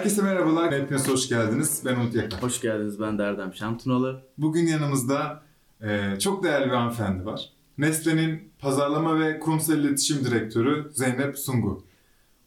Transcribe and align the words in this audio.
Herkese 0.00 0.22
merhabalar. 0.22 0.72
Hepiniz 0.72 1.08
hoş 1.08 1.28
geldiniz. 1.28 1.82
Ben 1.84 1.96
Umut 1.96 2.14
Yakar. 2.14 2.42
Hoş 2.42 2.60
geldiniz. 2.60 3.00
Ben 3.00 3.18
de 3.18 3.22
Erdem 3.22 3.54
Şamtunalı. 3.54 4.22
Bugün 4.38 4.66
yanımızda 4.66 5.42
e, 5.82 6.18
çok 6.18 6.44
değerli 6.44 6.66
bir 6.66 6.70
hanımefendi 6.70 7.26
var. 7.26 7.50
Nestle'nin 7.78 8.52
pazarlama 8.58 9.20
ve 9.20 9.40
kurumsal 9.40 9.78
iletişim 9.78 10.24
direktörü 10.24 10.90
Zeynep 10.92 11.38
Sungu. 11.38 11.84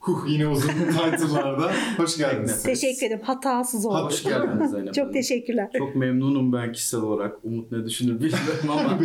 Huh 0.04 0.28
yine 0.28 0.48
uzun 0.48 0.68
title'larda. 1.18 1.72
Hoş 1.98 2.18
geldiniz. 2.18 2.64
Teşekkür 2.64 3.08
ederim. 3.08 3.22
Hatasız 3.24 3.86
oldu. 3.86 4.06
Hoş 4.06 4.24
geldiniz 4.24 4.72
Zeynep 4.72 4.94
Çok 5.00 5.14
teşekkürler. 5.14 5.70
Çok 5.78 5.96
memnunum 5.96 6.54
ben 6.54 6.72
kişisel 6.72 7.02
olarak. 7.02 7.36
Umut 7.44 7.72
ne 7.72 7.86
düşünür 7.86 8.14
bilmiyorum 8.14 8.70
ama 8.70 9.00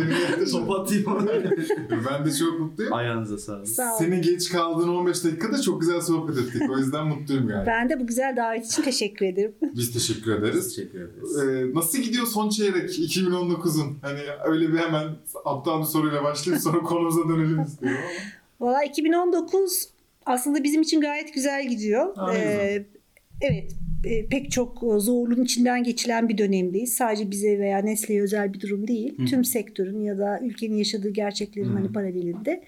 top 0.51 0.71
atayım. 0.71 1.05
Ben 2.09 2.25
de 2.25 2.31
çok 2.33 2.59
mutluyum. 2.59 2.93
Ayağınıza 2.93 3.37
sağlık. 3.37 3.67
Sağ. 3.67 3.91
Senin 3.91 4.21
geç 4.21 4.49
kaldığın 4.49 4.87
15 4.89 5.23
dakikada 5.23 5.61
çok 5.61 5.81
güzel 5.81 6.01
sohbet 6.01 6.37
ettik. 6.37 6.61
O 6.69 6.77
yüzden 6.77 7.07
mutluyum 7.07 7.49
yani. 7.49 7.67
Ben 7.67 7.89
de 7.89 7.99
bu 7.99 8.07
güzel 8.07 8.35
davet 8.37 8.65
için 8.65 8.83
teşekkür 8.83 9.25
ederim. 9.25 9.53
Biz 9.61 9.93
teşekkür 9.93 10.31
ederiz. 10.31 10.75
Teşekkür 10.75 10.99
ederiz. 10.99 11.37
Ee, 11.37 11.75
nasıl 11.75 11.97
gidiyor 11.97 12.25
son 12.25 12.49
çeyrek 12.49 12.89
2019'un? 12.89 13.97
Hani 14.01 14.19
öyle 14.45 14.73
bir 14.73 14.77
hemen 14.77 15.07
aptal 15.45 15.79
bir 15.79 15.85
soruyla 15.85 16.23
başlayıp 16.23 16.61
sonra 16.61 16.79
konumuza 16.79 17.29
dönelim 17.29 17.61
istiyorum 17.61 17.99
ama. 18.59 18.69
Valla 18.71 18.83
2019 18.83 19.89
aslında 20.29 20.63
bizim 20.63 20.81
için 20.81 21.01
gayet 21.01 21.33
güzel 21.33 21.67
gidiyor. 21.67 22.33
Ee, 22.35 22.83
evet 23.41 23.71
e, 24.03 24.25
pek 24.25 24.51
çok 24.51 24.83
zorluğun 24.97 25.43
içinden 25.43 25.83
geçilen 25.83 26.29
bir 26.29 26.37
dönemdeyiz. 26.37 26.93
Sadece 26.93 27.31
bize 27.31 27.59
veya 27.59 27.77
Nesle'ye 27.77 28.21
özel 28.21 28.53
bir 28.53 28.61
durum 28.61 28.87
değil. 28.87 29.17
Hı. 29.17 29.25
Tüm 29.25 29.45
sektörün 29.45 30.01
ya 30.01 30.17
da 30.17 30.39
ülkenin 30.43 30.75
yaşadığı 30.75 31.09
gerçeklerin 31.09 31.69
Hı. 31.69 31.73
hani 31.73 31.91
paralelinde. 31.91 32.63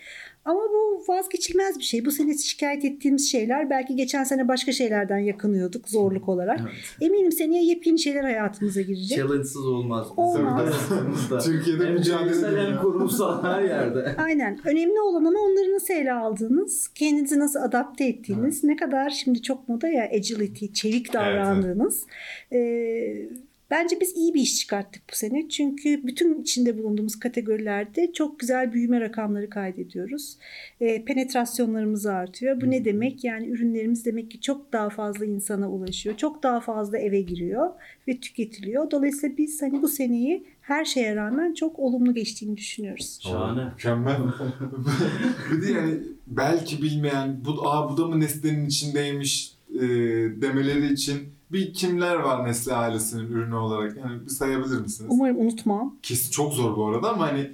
Ama 0.45 0.59
bu 0.59 1.03
vazgeçilmez 1.08 1.80
bir 1.80 1.84
şey. 1.84 2.06
Bu 2.06 2.11
sene 2.11 2.38
şikayet 2.38 2.86
ettiğimiz 2.86 3.31
şeyler 3.31 3.70
belki 3.70 3.95
geçen 3.95 4.23
sene 4.23 4.47
başka 4.47 4.72
şeylerden 4.72 5.17
yakınıyorduk 5.17 5.89
zorluk 5.89 6.30
olarak. 6.30 6.59
Evet. 6.61 6.72
Eminim 7.02 7.31
seneye 7.31 7.64
yepyeni 7.64 8.00
şeyler 8.00 8.23
hayatımıza 8.23 8.81
girecek. 8.81 9.17
Challenge'sız 9.17 9.66
olmaz. 9.66 10.08
Olmaz. 10.17 10.75
Türkiye'de 11.45 11.86
hem 11.86 11.94
mücadele 11.94 12.62
hem 12.62 12.78
kurumsal 12.78 13.44
her 13.44 13.64
yerde. 13.64 14.16
Aynen. 14.17 14.59
Önemli 14.66 15.00
olan 15.00 15.25
ama 15.25 15.39
onları 15.39 15.73
nasıl 15.73 15.94
ele 15.94 16.14
aldığınız, 16.14 16.88
kendinizi 16.88 17.39
nasıl 17.39 17.59
adapte 17.59 18.06
ettiğiniz, 18.06 18.64
ne 18.64 18.75
kadar 18.75 19.09
şimdi 19.09 19.42
çok 19.42 19.69
moda 19.69 19.88
ya 19.88 20.03
agility, 20.03 20.66
çevik 20.66 21.14
davrandığınız. 21.14 22.06
Ee, 22.53 23.30
bence 23.72 24.00
biz 24.02 24.17
iyi 24.17 24.33
bir 24.33 24.41
iş 24.41 24.59
çıkarttık 24.59 25.03
bu 25.11 25.16
sene. 25.16 25.50
Çünkü 25.50 26.08
bütün 26.08 26.41
içinde 26.41 26.77
bulunduğumuz 26.77 27.19
kategorilerde 27.19 28.13
çok 28.13 28.39
güzel 28.39 28.73
büyüme 28.73 29.02
rakamları 29.02 29.50
kaydediyoruz. 29.50 30.38
Ee, 30.81 31.05
penetrasyonlarımız 31.05 32.05
artıyor. 32.05 32.61
Bu 32.61 32.72
ne 32.72 32.86
demek? 32.86 33.23
Yani 33.23 33.47
ürünlerimiz 33.47 34.05
demek 34.05 34.31
ki 34.31 34.41
çok 34.41 34.73
daha 34.73 34.89
fazla 34.89 35.25
insana 35.25 35.72
ulaşıyor. 35.72 36.17
Çok 36.17 36.44
daha 36.44 36.59
fazla 36.59 36.97
eve 36.97 37.22
giriyor 37.22 37.69
ve 38.08 38.19
tüketiliyor. 38.19 38.91
Dolayısıyla 38.91 39.38
biz 39.38 39.61
hani 39.61 39.81
bu 39.81 39.88
seneyi 39.88 40.44
her 40.61 40.85
şeye 40.85 41.16
rağmen 41.16 41.53
çok 41.53 41.80
olumlu 41.80 42.13
geçtiğini 42.13 42.58
düşünüyoruz. 42.58 43.19
Şahane. 43.23 43.66
Mükemmel. 43.66 44.17
bir 45.52 45.67
de 45.67 45.72
yani 45.72 45.94
belki 46.28 46.81
bilmeyen 46.81 47.45
bu, 47.45 47.69
Aa, 47.69 47.89
bu 47.89 47.97
da 47.97 48.08
mı 48.08 48.19
Nestle'nin 48.19 48.66
içindeymiş 48.66 49.53
e, 49.75 49.81
demeleri 50.41 50.94
için 50.94 51.17
bir 51.53 51.73
kimler 51.73 52.16
var 52.16 52.47
Nestle 52.47 52.73
ailesinin 52.73 53.31
ürünü 53.31 53.55
olarak? 53.55 53.97
Yani 53.97 54.25
bir 54.25 54.30
sayabilir 54.30 54.80
misiniz? 54.81 55.09
Umarım 55.13 55.39
unutmam. 55.39 55.95
Kesin 56.02 56.31
çok 56.31 56.53
zor 56.53 56.77
bu 56.77 56.85
arada 56.88 57.09
ama 57.09 57.27
hani 57.27 57.52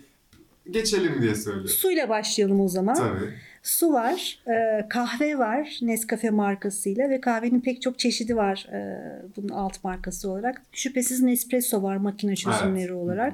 geçelim 0.72 1.22
diye 1.22 1.36
söylüyorum. 1.36 1.70
Suyla 1.70 2.09
başlayalım 2.09 2.62
o 2.62 2.68
zaman. 2.68 2.95
Tabii. 2.95 3.34
Su 3.64 3.94
var, 3.94 4.40
e, 4.48 4.88
kahve 4.90 5.38
var 5.38 5.80
Nescafe 5.81 6.30
markasıyla 6.30 7.09
ve 7.09 7.22
kahvenin 7.22 7.62
pek 7.62 7.81
çok 7.81 8.00
çeşidi 8.00 8.35
var 8.35 8.68
e, 8.72 9.02
bunun 9.38 9.50
alt 9.50 9.84
markası 9.84 10.29
olarak. 10.31 10.62
Şüphesiz 10.72 11.22
Nespresso 11.22 11.84
var 11.84 11.97
makine 11.97 12.35
çözümleri 12.35 12.84
Evet. 12.84 12.91
olarak 12.91 13.34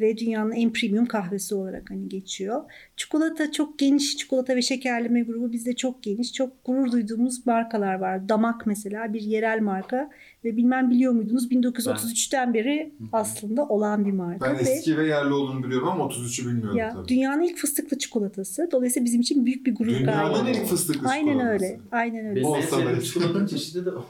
ve 0.00 0.18
dünyanın 0.18 0.52
en 0.52 0.72
premium 0.72 1.06
kahvesi 1.06 1.54
olarak 1.54 1.90
hani 1.90 2.08
geçiyor. 2.08 2.72
Çikolata 2.96 3.52
çok 3.52 3.78
geniş, 3.78 4.16
çikolata 4.16 4.56
ve 4.56 4.62
şekerleme 4.62 5.22
grubu 5.22 5.52
bizde 5.52 5.76
çok 5.76 6.02
geniş. 6.02 6.32
Çok 6.32 6.64
gurur 6.64 6.92
duyduğumuz 6.92 7.46
markalar 7.46 7.94
var. 7.94 8.28
Damak 8.28 8.66
mesela 8.66 9.12
bir 9.12 9.22
yerel 9.22 9.60
marka 9.60 10.10
ve 10.44 10.56
bilmem 10.56 10.90
biliyor 10.90 11.12
muydunuz 11.12 11.50
1933'ten 11.50 12.54
beri 12.54 12.92
aslında 13.12 13.64
olan 13.68 14.04
bir 14.04 14.12
marka. 14.12 14.46
Ben 14.46 14.56
ve 14.58 14.60
eski 14.60 14.98
ve 14.98 15.06
yerli 15.06 15.32
olduğunu 15.32 15.64
biliyorum 15.64 15.88
ama 15.88 16.04
33'ü 16.04 16.46
bilmiyordum 16.46 16.76
ya, 16.78 16.90
tabii. 16.90 17.08
dünyanın 17.08 17.42
ilk 17.42 17.56
fıstıklı 17.56 17.98
çikolatası. 17.98 18.68
Dolayısıyla 18.72 19.04
bizim 19.04 19.20
için 19.20 19.46
büyük 19.46 19.66
bir 19.66 19.74
gurur 19.74 19.90
Dünyanın 19.90 20.34
kaynağı. 20.34 20.50
ilk 20.50 20.66
fıstıklı 20.66 21.08
Aynen 21.08 21.32
çikolatası. 21.32 21.64
öyle. 21.64 21.80
Aynen 21.92 22.26
öyle. 22.26 22.40
Benim 22.40 22.54
en 22.54 22.60
sevdiğim 22.60 23.00
çikolata 23.00 23.46
çeşidi 23.46 23.86
de 23.86 23.90
o. 23.90 24.04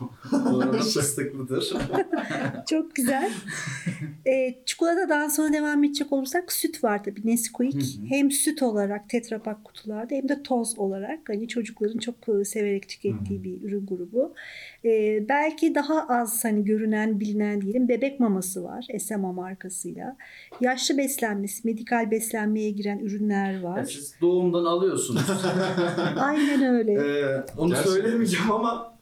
Fıstıklıdır. 0.73 1.73
Çok 2.71 2.95
güzel. 2.95 3.31
e, 4.27 4.55
çikolatadan 4.67 5.29
sonra 5.29 5.53
devam 5.53 5.85
edecek 5.85 6.13
olursak 6.13 6.53
süt 6.53 6.85
var 6.85 7.05
tabii 7.05 7.21
Nesquik. 7.25 7.75
Hı 7.75 7.79
hı. 7.79 8.07
Hem 8.09 8.31
süt 8.31 8.63
olarak 8.63 9.09
tetrapak 9.09 9.65
kutularda 9.65 10.15
hem 10.15 10.29
de 10.29 10.43
toz 10.43 10.79
olarak 10.79 11.21
hani 11.29 11.49
çocukların 11.49 11.99
çok 11.99 12.15
e, 12.29 12.45
severek 12.45 12.89
tükettiği 12.89 13.45
bir 13.45 13.63
ürün 13.63 13.87
grubu. 13.87 14.35
E, 14.85 15.25
belki 15.29 15.75
daha 15.75 16.07
az 16.09 16.24
hani 16.43 16.65
görünen 16.65 17.21
bilinen 17.21 17.61
diyelim 17.61 17.89
bebek 17.89 18.21
maması 18.21 18.65
var 18.65 18.87
Esema 18.91 19.33
markasıyla. 19.33 20.17
Yaşlı 20.61 20.99
beslenmesi, 20.99 21.69
medikal 21.69 22.11
beslenmeye 22.11 22.71
giren 22.71 22.99
ürünler 22.99 23.53
Yani 23.53 23.65
var. 23.65 23.85
siz 23.85 24.15
doğumdan 24.21 24.65
alıyorsunuz. 24.65 25.23
Aynen 26.21 26.63
öyle. 26.75 26.93
Ee, 26.93 27.45
onu 27.59 27.69
Gerçekten. 27.69 27.93
söylemeyeceğim 27.93 28.53
ama 28.53 28.95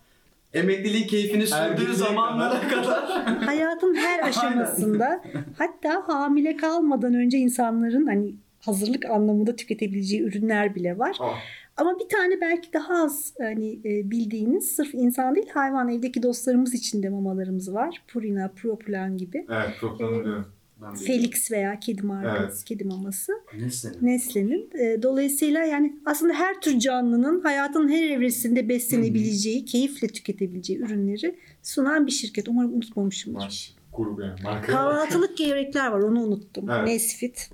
emekliliğin 0.55 1.07
keyfini 1.07 1.47
sürdüğü 1.47 1.95
zamanlara 1.95 2.69
kadar. 2.69 3.05
hayatın 3.47 3.95
her 3.95 4.29
aşamasında 4.29 5.23
hatta 5.59 6.03
hamile 6.07 6.57
kalmadan 6.57 7.15
önce 7.15 7.39
insanların 7.39 8.07
hani 8.07 8.35
hazırlık 8.61 9.05
anlamında 9.05 9.57
tüketebileceği 9.57 10.23
ürünler 10.23 10.75
bile 10.75 10.99
var. 10.99 11.17
Ah, 11.21 11.39
Ama 11.77 11.99
bir 11.99 12.09
tane 12.09 12.41
belki 12.41 12.73
daha 12.73 13.05
az 13.05 13.35
hani 13.39 13.73
e, 13.85 14.11
bildiğiniz 14.11 14.73
sırf 14.73 14.95
insan 14.95 15.35
değil 15.35 15.49
hayvan 15.55 15.89
evdeki 15.89 16.23
dostlarımız 16.23 16.75
için 16.75 17.03
de 17.03 17.09
mamalarımız 17.09 17.75
var. 17.75 18.03
Purina, 18.09 18.49
Proplan 18.57 19.17
gibi. 19.17 19.47
evet 19.51 19.99
tanıyorum. 19.99 20.47
Ben 20.83 20.95
Felix 20.95 21.51
veya 21.51 21.81
kedi 21.81 22.03
markası, 22.03 22.43
Evet. 22.43 22.65
kedi 22.65 22.85
maması. 22.85 23.33
Ne 23.59 23.71
senin? 23.71 23.99
Nesle'nin. 24.03 24.71
E, 24.79 25.03
dolayısıyla 25.03 25.65
yani 25.65 25.97
aslında 26.07 26.35
her 26.35 26.61
tür 26.61 26.79
canlının 26.79 27.41
hayatın 27.41 27.89
her 27.89 28.03
evresinde 28.11 28.69
beslenebileceği, 28.69 29.65
keyifle 29.65 30.09
tüketebileceği 30.09 30.79
ürünleri 30.79 31.39
sunan 31.63 32.07
bir 32.07 32.13
şirket. 32.13 32.49
Umarım 32.49 32.75
unutmamışımdır. 32.75 33.39
Maş, 33.41 33.75
grup 33.93 34.21
yani. 34.21 34.43
Marka. 34.43 34.73
Kahvaltılık 34.73 35.37
gevrekler 35.37 35.91
var 35.91 36.01
onu 36.01 36.23
unuttum. 36.23 36.71
Evet. 36.71 36.89
Nesfit. 36.89 37.51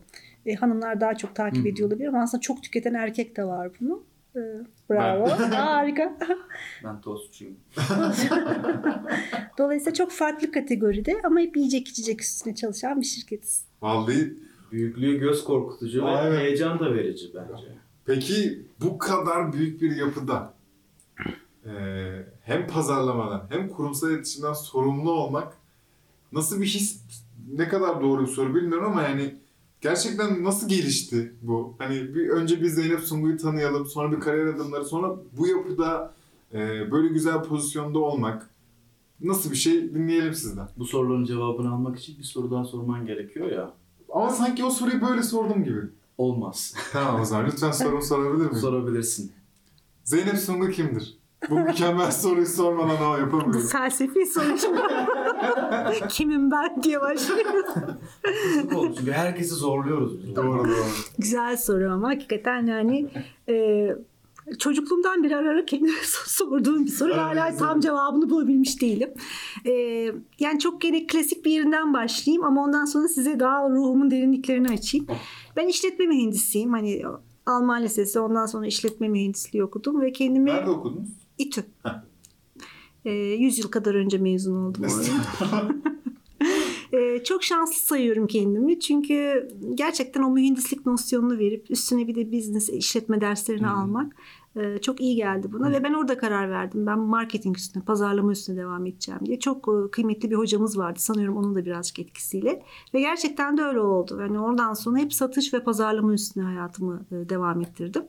E, 0.48 0.54
hanımlar 0.54 1.00
daha 1.00 1.14
çok 1.14 1.34
takip 1.34 1.64
Hı. 1.64 1.68
ediyor 1.68 1.88
olabilir 1.88 2.08
ama 2.08 2.22
aslında 2.22 2.40
çok 2.40 2.62
tüketen 2.62 2.94
erkek 2.94 3.36
de 3.36 3.44
var 3.44 3.70
bunu. 3.80 4.02
E, 4.36 4.40
bravo. 4.90 5.28
Harika. 5.50 6.18
Ben 6.84 7.00
tostçuyum. 7.00 7.56
Dolayısıyla 9.58 9.94
çok 9.94 10.10
farklı 10.12 10.52
kategoride 10.52 11.16
ama 11.24 11.40
hep 11.40 11.56
yiyecek 11.56 11.88
içecek 11.88 12.22
üstüne 12.22 12.54
çalışan 12.54 13.00
bir 13.00 13.06
şirketiz. 13.06 13.64
Vallahi 13.82 14.34
Büyüklüğü 14.72 15.18
göz 15.18 15.44
korkutucu 15.44 16.04
ve 16.04 16.08
Aynen. 16.08 16.38
heyecan 16.38 16.78
da 16.78 16.94
verici 16.94 17.30
bence. 17.34 17.64
Peki 18.06 18.62
bu 18.80 18.98
kadar 18.98 19.52
büyük 19.52 19.82
bir 19.82 19.96
yapıda 19.96 20.54
e, 21.66 21.72
hem 22.42 22.66
pazarlamadan 22.66 23.46
hem 23.48 23.68
kurumsal 23.68 24.10
iletişimden 24.10 24.52
sorumlu 24.52 25.10
olmak 25.10 25.52
nasıl 26.32 26.60
bir 26.60 26.66
his? 26.66 27.02
Ne 27.56 27.68
kadar 27.68 28.02
doğru 28.02 28.22
bir 28.22 28.32
soru 28.32 28.54
bilmiyorum 28.54 28.92
ama 28.92 29.02
yani 29.02 29.34
gerçekten 29.80 30.44
nasıl 30.44 30.68
gelişti 30.68 31.32
bu? 31.42 31.74
Hani 31.78 32.14
bir 32.14 32.28
önce 32.28 32.60
bir 32.60 32.66
Zeynep 32.68 33.00
Sungu'yu 33.00 33.36
tanıyalım, 33.36 33.86
sonra 33.86 34.12
bir 34.12 34.20
kariyer 34.20 34.46
adımları, 34.46 34.84
sonra 34.84 35.16
bu 35.38 35.46
yapıda 35.46 36.14
e, 36.54 36.90
böyle 36.92 37.08
güzel 37.08 37.42
pozisyonda 37.42 37.98
olmak 37.98 38.50
nasıl 39.20 39.50
bir 39.50 39.56
şey 39.56 39.94
dinleyelim 39.94 40.34
sizden. 40.34 40.68
Bu 40.78 40.84
soruların 40.84 41.24
cevabını 41.24 41.72
almak 41.72 41.98
için 41.98 42.18
bir 42.18 42.24
soru 42.24 42.50
daha 42.50 42.64
sorman 42.64 43.06
gerekiyor 43.06 43.52
ya. 43.52 43.74
Ama 44.12 44.30
sanki 44.30 44.64
o 44.64 44.70
soruyu 44.70 45.00
böyle 45.00 45.22
sordum 45.22 45.64
gibi. 45.64 45.80
Olmaz. 46.18 46.74
Tamam 46.92 47.20
o 47.20 47.24
zaman 47.24 47.46
lütfen 47.46 47.70
sorumu 47.70 48.02
sorabilir 48.02 48.44
miyim? 48.44 48.60
Sorabilirsin. 48.60 49.32
Zeynep 50.04 50.38
Sungu 50.38 50.70
kimdir? 50.70 51.17
Bu 51.50 51.58
mükemmel 51.60 52.10
soruyu 52.12 52.46
sormadan 52.46 53.16
Bu 53.16 53.20
yapamıyorum. 53.20 53.68
felsefi 53.72 54.26
sonuç. 54.26 54.64
Kimim 56.08 56.50
ben 56.50 56.82
diye 56.82 57.00
başlıyor. 57.00 57.66
Çünkü 58.98 59.12
herkesi 59.12 59.54
zorluyoruz 59.54 60.22
biz. 60.22 60.36
doğru 60.36 60.58
doğru. 60.64 60.74
Güzel 61.18 61.56
soru 61.56 61.92
ama 61.92 62.08
hakikaten 62.08 62.66
yani 62.66 63.06
e, 63.48 63.86
çocukluğumdan 64.58 65.22
beri 65.24 65.36
ara 65.36 65.50
ara 65.50 65.64
kendime 65.64 65.92
sorduğum 66.26 66.84
bir 66.84 66.90
soru. 66.90 67.16
Hala 67.16 67.56
tam 67.56 67.80
cevabını 67.80 68.30
bulabilmiş 68.30 68.82
değilim. 68.82 69.10
E, 69.66 69.72
yani 70.38 70.58
çok 70.58 70.80
gene 70.80 71.06
klasik 71.06 71.44
bir 71.44 71.50
yerinden 71.50 71.94
başlayayım 71.94 72.44
ama 72.44 72.64
ondan 72.64 72.84
sonra 72.84 73.08
size 73.08 73.40
daha 73.40 73.70
ruhumun 73.70 74.10
derinliklerini 74.10 74.68
açayım. 74.68 75.06
Ben 75.56 75.68
işletme 75.68 76.06
mühendisiyim. 76.06 76.72
Hani 76.72 77.02
Alman 77.46 77.82
Lisesi 77.82 78.20
ondan 78.20 78.46
sonra 78.46 78.66
işletme 78.66 79.08
mühendisliği 79.08 79.64
okudum 79.64 80.00
ve 80.00 80.12
kendimi 80.12 80.50
Nerede 80.50 80.70
okudunuz? 80.70 81.08
İTÜ. 81.38 81.64
E, 83.04 83.10
100 83.12 83.58
yıl 83.58 83.70
kadar 83.70 83.94
önce 83.94 84.18
mezun 84.18 84.56
oldum. 84.56 84.84
E, 86.92 87.24
çok 87.24 87.44
şanslı 87.44 87.74
sayıyorum 87.74 88.26
kendimi. 88.26 88.80
Çünkü 88.80 89.48
gerçekten 89.74 90.22
o 90.22 90.30
mühendislik 90.30 90.86
nosyonunu 90.86 91.38
verip 91.38 91.70
üstüne 91.70 92.06
bir 92.06 92.14
de 92.14 92.32
business 92.32 92.68
işletme 92.68 93.20
derslerini 93.20 93.66
Hı. 93.66 93.70
almak 93.70 94.16
e, 94.56 94.78
çok 94.78 95.00
iyi 95.00 95.16
geldi 95.16 95.52
buna. 95.52 95.72
Ve 95.72 95.84
ben 95.84 95.92
orada 95.92 96.18
karar 96.18 96.50
verdim. 96.50 96.86
Ben 96.86 96.98
marketing 96.98 97.56
üstüne, 97.56 97.82
pazarlama 97.82 98.32
üstüne 98.32 98.56
devam 98.56 98.86
edeceğim 98.86 99.20
diye. 99.26 99.38
Çok 99.38 99.68
e, 99.68 99.90
kıymetli 99.90 100.30
bir 100.30 100.36
hocamız 100.36 100.78
vardı. 100.78 100.98
Sanıyorum 101.00 101.36
onun 101.36 101.54
da 101.54 101.64
birazcık 101.64 101.98
etkisiyle. 101.98 102.62
Ve 102.94 103.00
gerçekten 103.00 103.56
de 103.56 103.62
öyle 103.62 103.80
oldu. 103.80 104.18
Yani 104.20 104.40
oradan 104.40 104.74
sonra 104.74 104.98
hep 104.98 105.12
satış 105.12 105.54
ve 105.54 105.64
pazarlama 105.64 106.12
üstüne 106.12 106.44
hayatımı 106.44 107.06
e, 107.12 107.28
devam 107.28 107.60
ettirdim. 107.60 108.02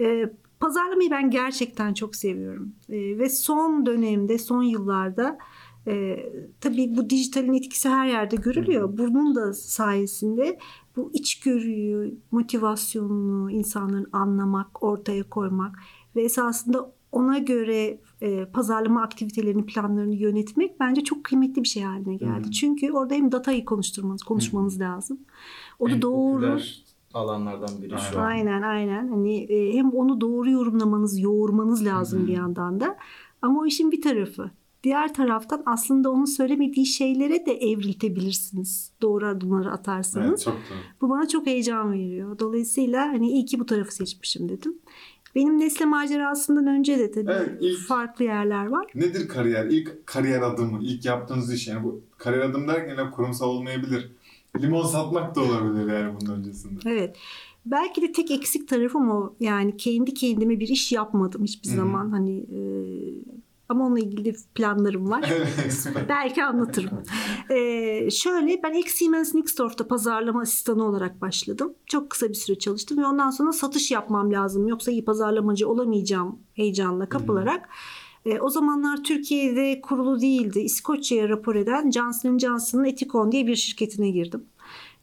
E, 0.00 0.32
Pazarlamayı 0.62 1.10
ben 1.10 1.30
gerçekten 1.30 1.94
çok 1.94 2.16
seviyorum. 2.16 2.72
E, 2.88 3.18
ve 3.18 3.28
son 3.28 3.86
dönemde, 3.86 4.38
son 4.38 4.62
yıllarda 4.62 5.38
e, 5.86 6.26
tabii 6.60 6.96
bu 6.96 7.10
dijitalin 7.10 7.52
etkisi 7.52 7.88
her 7.88 8.06
yerde 8.06 8.36
görülüyor. 8.36 8.98
Bunun 8.98 9.34
da 9.34 9.52
sayesinde 9.52 10.58
bu 10.96 11.10
içgörüyü, 11.14 12.14
motivasyonunu 12.30 13.50
insanların 13.50 14.08
anlamak, 14.12 14.82
ortaya 14.82 15.28
koymak 15.28 15.78
ve 16.16 16.22
esasında 16.22 16.92
ona 17.12 17.38
göre 17.38 17.98
e, 18.20 18.44
pazarlama 18.44 19.02
aktivitelerini, 19.02 19.66
planlarını 19.66 20.14
yönetmek 20.14 20.80
bence 20.80 21.04
çok 21.04 21.24
kıymetli 21.24 21.62
bir 21.62 21.68
şey 21.68 21.82
haline 21.82 22.16
geldi. 22.16 22.46
Hı. 22.46 22.50
Çünkü 22.50 22.92
orada 22.92 23.14
hem 23.14 23.32
datayı 23.32 23.64
konuşturmanız, 23.64 24.22
konuşmanız 24.22 24.80
lazım. 24.80 25.18
O 25.78 25.88
da 25.88 25.92
En 25.92 26.02
doğru. 26.02 26.40
popüler 26.40 26.81
alanlardan 27.14 27.82
biri 27.82 27.94
şu 28.10 28.18
an. 28.18 28.24
Aynen 28.26 28.62
aynen. 28.62 29.08
Hani 29.08 29.38
e, 29.44 29.72
hem 29.74 29.90
onu 29.90 30.20
doğru 30.20 30.50
yorumlamanız, 30.50 31.18
yoğurmanız 31.20 31.84
lazım 31.84 32.18
Hı 32.20 32.22
hı. 32.22 32.26
bir 32.26 32.32
yandan 32.32 32.80
da. 32.80 32.96
Ama 33.42 33.60
o 33.60 33.66
işin 33.66 33.92
bir 33.92 34.02
tarafı. 34.02 34.50
Diğer 34.84 35.14
taraftan 35.14 35.62
aslında 35.66 36.10
onun 36.10 36.24
söylemediği 36.24 36.86
şeylere 36.86 37.46
de 37.46 37.52
evriltebilirsiniz. 37.52 38.92
Doğru 39.02 39.26
adımları 39.26 39.72
atarsanız. 39.72 40.28
Evet, 40.28 40.40
çok 40.40 40.54
doğru. 40.54 40.78
Bu 41.00 41.10
bana 41.10 41.28
çok 41.28 41.46
heyecan 41.46 41.92
veriyor. 41.92 42.38
Dolayısıyla 42.38 43.08
hani 43.08 43.30
iyi 43.30 43.44
ki 43.44 43.60
bu 43.60 43.66
tarafı 43.66 43.94
seçmişim 43.94 44.48
dedim. 44.48 44.74
Benim 45.34 45.58
Nesle 45.60 45.84
macerasından 45.84 46.66
önce 46.66 46.98
de 46.98 47.10
tabii 47.10 47.30
Evet, 47.32 47.50
ilk- 47.60 47.86
farklı 47.86 48.24
yerler 48.24 48.66
var. 48.66 48.86
Nedir 48.94 49.28
kariyer? 49.28 49.66
İlk 49.66 50.06
kariyer 50.06 50.42
adımı, 50.42 50.78
ilk 50.82 51.04
yaptığınız 51.04 51.52
iş 51.52 51.68
yani 51.68 51.84
bu 51.84 52.00
kariyer 52.18 52.42
adım 52.44 52.68
derken 52.68 53.10
kurumsal 53.10 53.48
olmayabilir. 53.48 54.12
Limon 54.60 54.82
satmak 54.82 55.34
da 55.34 55.40
olabilir 55.40 55.92
yani 55.92 56.16
bunun 56.20 56.38
öncesinde. 56.38 56.80
Evet. 56.86 57.16
Belki 57.66 58.02
de 58.02 58.12
tek 58.12 58.30
eksik 58.30 58.68
tarafım 58.68 59.10
o. 59.10 59.34
Yani 59.40 59.76
kendi 59.76 60.14
kendime 60.14 60.60
bir 60.60 60.68
iş 60.68 60.92
yapmadım 60.92 61.44
hiçbir 61.44 61.68
Hı 61.68 61.72
hı. 61.72 61.76
zaman. 61.76 62.10
Hani 62.10 62.38
e, 62.38 62.60
ama 63.68 63.86
onunla 63.86 63.98
ilgili 63.98 64.24
de 64.24 64.36
planlarım 64.54 65.10
var. 65.10 65.32
Belki 66.08 66.44
anlatırım. 66.44 66.90
Ee, 67.50 68.10
şöyle 68.10 68.62
ben 68.62 68.72
ilk 68.72 68.90
Siemens 68.90 69.34
Nixdorf'ta 69.34 69.88
pazarlama 69.88 70.40
asistanı 70.40 70.84
olarak 70.84 71.20
başladım. 71.20 71.74
Çok 71.86 72.10
kısa 72.10 72.28
bir 72.28 72.34
süre 72.34 72.58
çalıştım 72.58 72.98
ve 72.98 73.06
ondan 73.06 73.30
sonra 73.30 73.52
satış 73.52 73.90
yapmam 73.90 74.32
lazım. 74.32 74.68
Yoksa 74.68 74.90
iyi 74.90 75.04
pazarlamacı 75.04 75.68
olamayacağım 75.68 76.38
heyecanla 76.54 77.08
kapılarak. 77.08 77.68
E, 78.26 78.40
o 78.40 78.50
zamanlar 78.50 79.04
Türkiye'de 79.04 79.80
kurulu 79.80 80.20
değildi. 80.20 80.60
İskoçya'ya 80.60 81.28
rapor 81.28 81.54
eden 81.54 81.90
Johnson 81.90 82.38
Johnson'ın 82.38 82.84
Etikon 82.84 83.32
diye 83.32 83.46
bir 83.46 83.56
şirketine 83.56 84.10
girdim. 84.10 84.44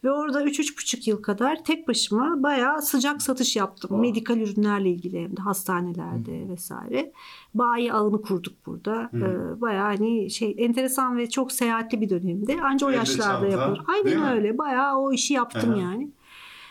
Ve 0.04 0.12
orada 0.12 0.44
3-3,5 0.44 1.10
yıl 1.10 1.22
kadar 1.22 1.64
tek 1.64 1.88
başıma 1.88 2.44
bayağı 2.44 2.82
sıcak 2.82 3.22
satış 3.22 3.56
yaptım. 3.56 3.90
Wow. 3.90 4.08
Medikal 4.08 4.38
ürünlerle 4.38 4.90
ilgili 4.90 5.24
hem 5.24 5.38
de 5.38 5.42
hastanelerde 5.42 6.50
vesaire. 6.50 7.12
Bayi 7.54 7.94
ağını 7.94 8.22
kurduk 8.22 8.54
burada. 8.66 9.10
Hı. 9.12 9.18
Ee, 9.18 9.62
bayağı 9.62 9.86
hani 9.86 10.30
şey 10.30 10.56
enteresan 10.58 11.18
ve 11.18 11.30
çok 11.30 11.52
seyahatli 11.52 12.02
bir 12.02 12.10
dönemdi. 12.10 12.58
Anca 12.64 12.88
o 12.88 12.90
Elde 12.90 12.98
yaşlarda 12.98 13.50
çanta, 13.50 13.62
yapılır. 13.62 13.82
Aynen 13.88 14.38
öyle. 14.38 14.58
Bayağı 14.58 14.98
o 14.98 15.12
işi 15.14 15.34
yaptım 15.34 15.72
Aha. 15.72 15.80
yani. 15.80 16.12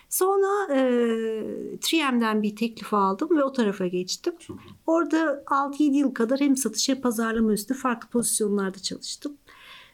Sonra 0.09 0.75
e, 0.75 0.79
3M'den 1.77 2.43
bir 2.43 2.57
teklif 2.57 2.95
aldım 2.95 3.37
ve 3.39 3.45
o 3.45 3.53
tarafa 3.53 3.87
geçtim. 3.87 4.35
Çok. 4.39 4.59
Orada 4.87 5.43
6-7 5.47 5.83
yıl 5.83 6.15
kadar 6.15 6.41
hem 6.41 6.57
satış 6.57 6.89
hem 6.89 7.01
pazarlama 7.01 7.53
üstü 7.53 7.75
farklı 7.75 8.09
pozisyonlarda 8.09 8.79
çalıştım. 8.79 9.33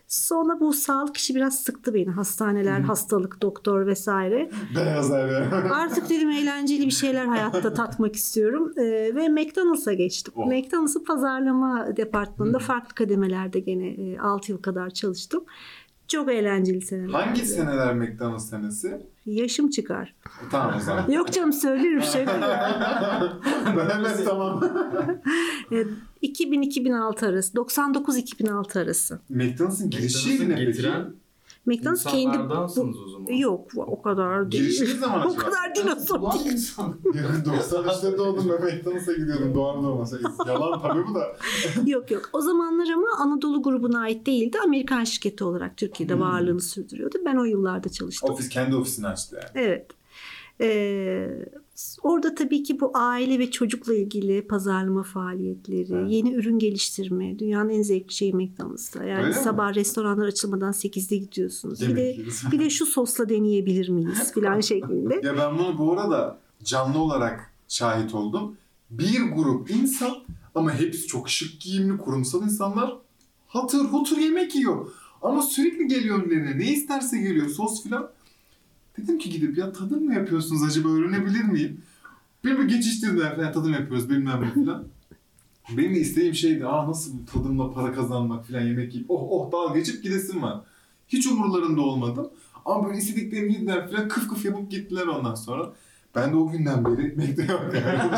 Sonra 0.06 0.60
bu 0.60 0.72
sağlık 0.72 1.16
işi 1.16 1.34
biraz 1.34 1.62
sıktı 1.62 1.94
beni. 1.94 2.10
Hastaneler, 2.10 2.80
hastalık, 2.80 3.42
doktor 3.42 3.86
vesaire. 3.86 4.50
Beyazlar 4.76 5.28
ya. 5.28 5.50
Artık 5.74 6.10
dedim 6.10 6.30
eğlenceli 6.30 6.86
bir 6.86 6.90
şeyler 6.90 7.26
hayatta 7.26 7.74
tatmak 7.74 8.16
istiyorum. 8.16 8.72
Ee, 8.76 8.82
ve 9.14 9.28
McDonald's'a 9.28 9.92
geçtim. 9.92 10.34
Oh. 10.36 10.46
McDonald's'ın 10.46 11.04
pazarlama 11.04 11.96
departmanında 11.96 12.58
farklı 12.58 12.94
kademelerde 12.94 13.60
gene 13.60 13.88
e, 13.88 14.18
6 14.18 14.52
yıl 14.52 14.62
kadar 14.62 14.90
çalıştım. 14.90 15.44
Çok 16.08 16.32
eğlenceli 16.32 16.80
seneler. 16.82 17.08
Hangi 17.08 17.46
seneler 17.46 17.94
McDonald's 17.94 18.50
senesi? 18.50 19.13
Yaşım 19.26 19.70
çıkar. 19.70 20.14
Tamam 20.50 20.74
o 20.76 20.80
zaman. 20.80 21.10
Yok 21.10 21.32
canım 21.32 21.52
söylerim 21.52 22.02
ben 23.66 23.90
evet 24.00 24.26
tamam. 24.26 24.64
Ee, 25.72 25.84
2000-2006 26.22 27.26
arası. 27.26 27.52
99-2006 27.54 28.80
arası. 28.80 29.20
McDonald's'ın 29.28 29.90
girişi 29.90 30.28
McDonald's'ı 30.28 30.48
ne 30.48 30.54
peki? 30.54 30.66
getiren 30.66 31.12
Yok 31.66 31.96
kendi... 32.04 32.18
insanlardansınız 32.22 32.96
o 33.00 33.08
zaman. 33.08 33.32
Yok 33.32 33.70
o 33.76 34.02
kadar 34.02 34.52
değil. 34.52 34.62
Girişi 34.64 34.84
ne 34.84 34.98
zaman 34.98 35.26
o 35.30 35.36
kadar 35.36 35.74
dinozor 35.74 36.32
değil. 36.32 36.52
insan. 36.52 36.94
Ya 37.14 37.22
93'te 37.44 38.18
doğdum 38.18 38.48
ve 38.50 38.58
McDonald's'a 38.58 39.12
gidiyordum 39.12 39.54
doğar 39.54 39.82
doğmasa. 39.82 40.16
Yalan 40.46 40.80
tabii 40.82 41.06
bu 41.10 41.14
da. 41.14 41.36
yok 41.90 42.10
yok. 42.10 42.30
O 42.32 42.40
zamanlar 42.40 42.88
ama 42.94 43.06
Anadolu 43.18 43.62
grubuna 43.62 44.00
ait 44.00 44.26
değildi. 44.26 44.58
Amerikan 44.64 45.04
şirketi 45.04 45.44
olarak 45.44 45.76
Türkiye'de 45.76 46.14
Hmm. 46.14 46.20
varlığını 46.20 46.60
sürdürüyordu. 46.60 47.18
Ben 47.26 47.36
o 47.36 47.44
yıllarda 47.44 47.88
çalıştım. 47.88 48.30
Ofis 48.30 48.48
kendi 48.48 48.76
ofisini 48.76 49.06
açtı 49.06 49.36
yani. 49.36 49.66
Evet. 49.66 49.86
Ee, 50.60 51.28
orada 52.02 52.34
tabii 52.34 52.62
ki 52.62 52.80
bu 52.80 52.90
aile 52.94 53.38
ve 53.38 53.50
çocukla 53.50 53.94
ilgili 53.94 54.46
pazarlama 54.46 55.02
faaliyetleri, 55.02 55.92
Evet. 55.92 56.10
yeni 56.12 56.34
ürün 56.34 56.58
geliştirme, 56.58 57.38
dünyanın 57.38 57.68
en 57.68 57.82
zevkli 57.82 58.14
şeyi 58.14 58.32
McDonald's'ta. 58.34 59.04
Yani 59.04 59.18
Öyle 59.24 59.28
mi? 59.38 59.42
sabah 59.44 59.74
restoranlar 59.74 60.26
açılmadan 60.26 60.72
8'de 60.72 61.16
gidiyorsunuz. 61.16 61.80
Bir 61.80 61.96
de, 61.96 62.00
Yemek 62.00 62.18
yiyoruz. 62.18 62.42
bir 62.52 62.58
de 62.58 62.70
şu 62.70 62.86
sosla 62.86 63.28
deneyebilir 63.28 63.88
miyiz 63.88 64.32
filan 64.34 64.60
şeklinde. 64.70 65.20
Ya 65.24 65.36
ben 65.36 65.58
bunu 65.58 65.78
bu 65.78 65.92
arada 65.92 66.38
canlı 66.64 66.98
olarak 66.98 67.52
şahit 67.68 68.14
oldum. 68.14 68.56
Bir 68.90 69.20
grup 69.36 69.70
insan 69.70 70.12
ama 70.54 70.74
hepsi 70.74 71.06
çok 71.06 71.28
şık 71.28 71.60
giyimli 71.60 71.98
kurumsal 71.98 72.42
insanlar 72.42 72.96
hatır 73.46 73.78
hutur 73.78 74.16
yemek 74.18 74.54
yiyor. 74.54 74.86
Ama 75.22 75.42
sürekli 75.42 75.86
geliyor 75.86 76.22
önlerine. 76.22 76.58
Ne 76.58 76.72
isterse 76.72 77.18
geliyor. 77.18 77.48
Sos 77.48 77.82
filan. 77.82 78.10
Dedim 78.98 79.18
ki 79.18 79.30
gidip 79.30 79.58
ya 79.58 79.72
tadım 79.72 80.04
mı 80.04 80.14
yapıyorsunuz 80.14 80.62
acaba 80.62 80.88
öğrenebilir 80.88 81.44
miyim? 81.44 81.82
Bir 82.44 82.58
bir 82.58 82.64
geçiştirdiler 82.64 83.36
falan 83.36 83.52
tadım 83.52 83.72
yapıyoruz 83.72 84.10
bilmem 84.10 84.42
ne 84.42 84.52
filan. 84.54 84.84
Benim 85.76 85.92
isteğim 85.92 86.34
şeydi. 86.34 86.66
Aa 86.66 86.88
nasıl 86.88 87.12
bu 87.18 87.24
tadımla 87.24 87.72
para 87.72 87.92
kazanmak 87.92 88.46
filan 88.46 88.66
yemek 88.66 88.94
yiyip 88.94 89.10
oh 89.10 89.26
oh 89.30 89.52
dalga 89.52 89.78
geçip 89.78 90.02
gidesim 90.02 90.42
var. 90.42 90.60
Hiç 91.08 91.26
umurlarında 91.26 91.80
olmadım. 91.80 92.30
Ama 92.64 92.86
böyle 92.86 92.98
istediklerini 92.98 93.52
yediler 93.52 93.90
falan 93.90 94.08
kıf 94.08 94.28
kıf 94.28 94.44
yapıp 94.44 94.70
gittiler 94.70 95.06
ondan 95.06 95.34
sonra. 95.34 95.72
Ben 96.16 96.32
de 96.32 96.36
o 96.36 96.50
günden 96.50 96.84
beri 96.84 97.40
yok 97.50 97.62
yani. 97.74 98.10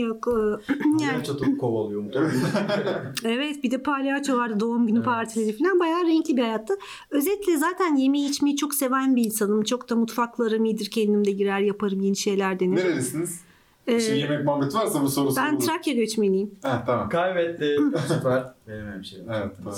Yok. 0.00 0.26
Yok. 0.26 0.28
e, 0.28 0.70
Yani 0.70 1.02
Yani 1.02 1.24
çatılıp 1.24 1.60
kovalıyor 1.60 2.04
evet 3.24 3.62
bir 3.64 3.70
de 3.70 3.82
palyaço 3.82 4.36
vardı 4.36 4.60
doğum 4.60 4.86
günü 4.86 4.96
Evet. 4.98 5.06
partileri 5.06 5.56
falan 5.58 5.80
bayağı 5.80 6.06
renkli 6.06 6.36
bir 6.36 6.42
hayattı. 6.42 6.74
Özetle 7.10 7.56
zaten 7.56 7.96
yemeği 7.96 8.28
içmeyi 8.30 8.56
çok 8.56 8.74
seven 8.74 9.16
bir 9.16 9.24
insanım. 9.24 9.62
Çok 9.62 9.90
da 9.90 9.96
mutfaklarım 9.96 10.64
iyidir 10.64 10.90
kendimde 10.90 11.30
girer 11.30 11.60
yaparım 11.60 12.00
yeni 12.00 12.16
şeyler 12.16 12.60
denerim. 12.60 12.76
Nerelisiniz? 12.88 13.40
Ee, 13.86 14.00
Şimdi 14.00 14.18
yemek 14.18 14.44
muhabbeti 14.44 14.74
varsa 14.76 15.02
bu 15.02 15.08
soru 15.08 15.28
ben 15.36 15.50
sorulur. 15.50 15.60
Trakya 15.66 15.94
göçmeniyim. 15.94 16.50
Ha 16.62 16.82
tamam. 16.86 17.08
Kaybetti. 17.08 17.76
Süper. 18.08 18.44
Benim 18.68 18.86
hemşerim. 18.92 19.26
Evet 19.32 19.52
tamam. 19.64 19.74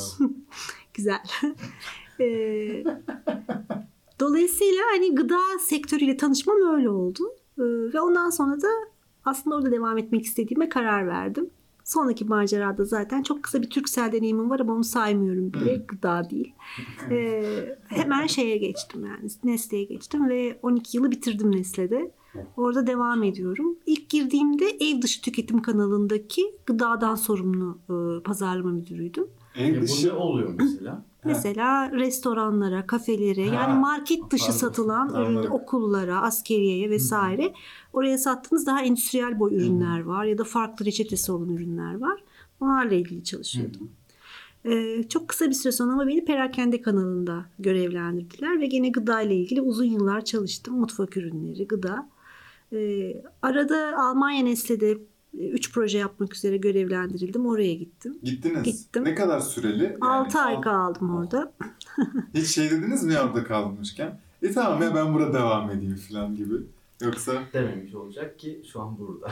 Güzel. 0.95 1.19
Ee, 2.21 2.85
Dolayısıyla 4.21 4.83
hani 4.93 5.15
gıda 5.15 5.39
sektörüyle 5.61 6.17
tanışmam 6.17 6.57
öyle 6.77 6.91
oldu. 6.91 7.23
Ee, 7.59 7.63
Ve 7.63 8.01
ondan 8.01 8.31
sonra 8.31 8.61
da 8.61 8.69
aslında 9.25 9.57
orada 9.57 9.71
devam 9.71 9.99
etmek 9.99 10.25
istediğime 10.25 10.69
karar 10.69 11.07
verdim. 11.07 11.51
Sonraki 11.85 12.25
macerada 12.25 12.85
zaten 12.85 13.23
çok 13.23 13.43
kısa 13.43 13.63
bir 13.63 13.71
Türksel 13.71 14.13
deneyimim 14.13 14.51
var 14.51 14.61
ama 14.61 14.73
onu 14.73 14.85
saymıyorum 14.85 15.53
bile. 15.53 15.85
Gıda 15.89 16.31
değil. 16.31 16.55
Ee, 17.11 17.79
hemen 17.89 18.27
şeye 18.27 18.57
geçtim 18.57 19.07
yani 19.07 19.31
Nestle'ye 19.45 19.85
geçtim 19.85 20.29
ve 20.29 20.59
12 20.63 20.97
yılı 20.97 21.11
bitirdim 21.11 21.53
Nestle'de. 21.57 22.13
Orada 22.57 22.87
devam 22.87 23.23
ediyorum. 23.23 23.77
İlk 23.87 24.09
girdiğimde 24.09 24.65
ev 24.81 25.03
dışı 25.03 25.23
tüketim 25.23 25.63
kanalındaki 25.63 26.55
gıdadan 26.67 27.15
sorumlu 27.15 27.79
e, 27.91 28.23
pazarlama 28.23 28.71
müdürüydüm. 28.71 29.27
En 29.55 29.67
Ya 29.67 29.75
bu 29.75 29.77
ne 29.77 29.83
dışı 29.83 30.17
oluyor 30.17 30.55
mesela? 30.59 31.03
Mesela 31.25 31.91
restoranlara, 31.93 32.87
kafelere 32.87 33.49
Ha, 33.49 33.55
yani 33.55 33.81
market 33.81 34.31
dışı 34.31 34.45
pardon. 34.47 34.59
satılan 34.59 35.09
Anladım. 35.09 35.37
ürün 35.37 35.51
okullara, 35.51 36.23
askeriyeye 36.23 36.91
vesaire 36.91 37.53
oraya 37.93 38.19
sattığınız 38.19 38.67
daha 38.67 38.83
endüstriyel 38.83 39.39
boy 39.41 39.57
ürünler 39.57 40.01
var 40.01 40.25
ya 40.25 40.39
da 40.39 40.45
farklı 40.45 40.85
reçetesi 40.85 41.33
olan 41.33 41.49
ürünler 41.49 41.99
var. 42.01 42.23
Onlarla 42.61 42.95
ilgili 42.95 43.25
çalışıyordum. 43.25 43.91
Ee, 44.65 45.03
çok 45.09 45.29
kısa 45.29 45.47
bir 45.49 45.55
süre 45.55 45.73
sonra 45.73 45.93
ama 45.93 46.07
beni 46.07 46.25
perakende 46.25 46.83
kanalında 46.83 47.45
görevlendirdiler 47.59 48.61
ve 48.61 48.67
gene 48.67 48.89
gıda 48.89 49.21
ile 49.23 49.37
ilgili 49.37 49.61
uzun 49.61 49.85
yıllar 49.85 50.25
çalıştım. 50.25 50.75
Mutfak 50.79 51.17
ürünleri, 51.17 51.67
gıda. 51.69 52.09
Ee, 52.73 53.23
arada 53.43 53.95
Almanya 53.99 54.43
Nestle'de 54.45 54.99
3 55.35 55.73
proje 55.73 55.99
yapmak 55.99 56.35
üzere 56.35 56.57
görevlendirildim. 56.57 57.47
Oraya 57.47 57.75
gittim. 57.75 58.19
Gittiniz. 58.23 58.63
Gittim. 58.63 59.05
Ne 59.05 59.15
kadar 59.15 59.41
süreli? 59.41 59.85
Yani 59.85 59.99
6 60.05 60.39
ay 60.39 60.55
al- 60.57 60.63
kaldım 60.63 61.17
orada. 61.17 61.53
Hiç 62.35 62.47
şey 62.47 62.71
dediniz 62.71 63.05
mi 63.05 63.19
orada 63.21 63.45
kalmışken? 63.45 64.21
E 64.43 64.53
tamam 64.53 64.83
ya 64.83 64.95
ben 64.95 65.15
burada 65.15 65.33
devam 65.35 65.71
edeyim 65.71 65.97
falan 65.97 66.35
gibi. 66.37 66.55
Yoksa 67.01 67.33
Dememiş 67.53 67.95
olacak 67.95 68.39
ki 68.39 68.63
şu 68.73 68.81
an 68.81 68.99
burada. 68.99 69.31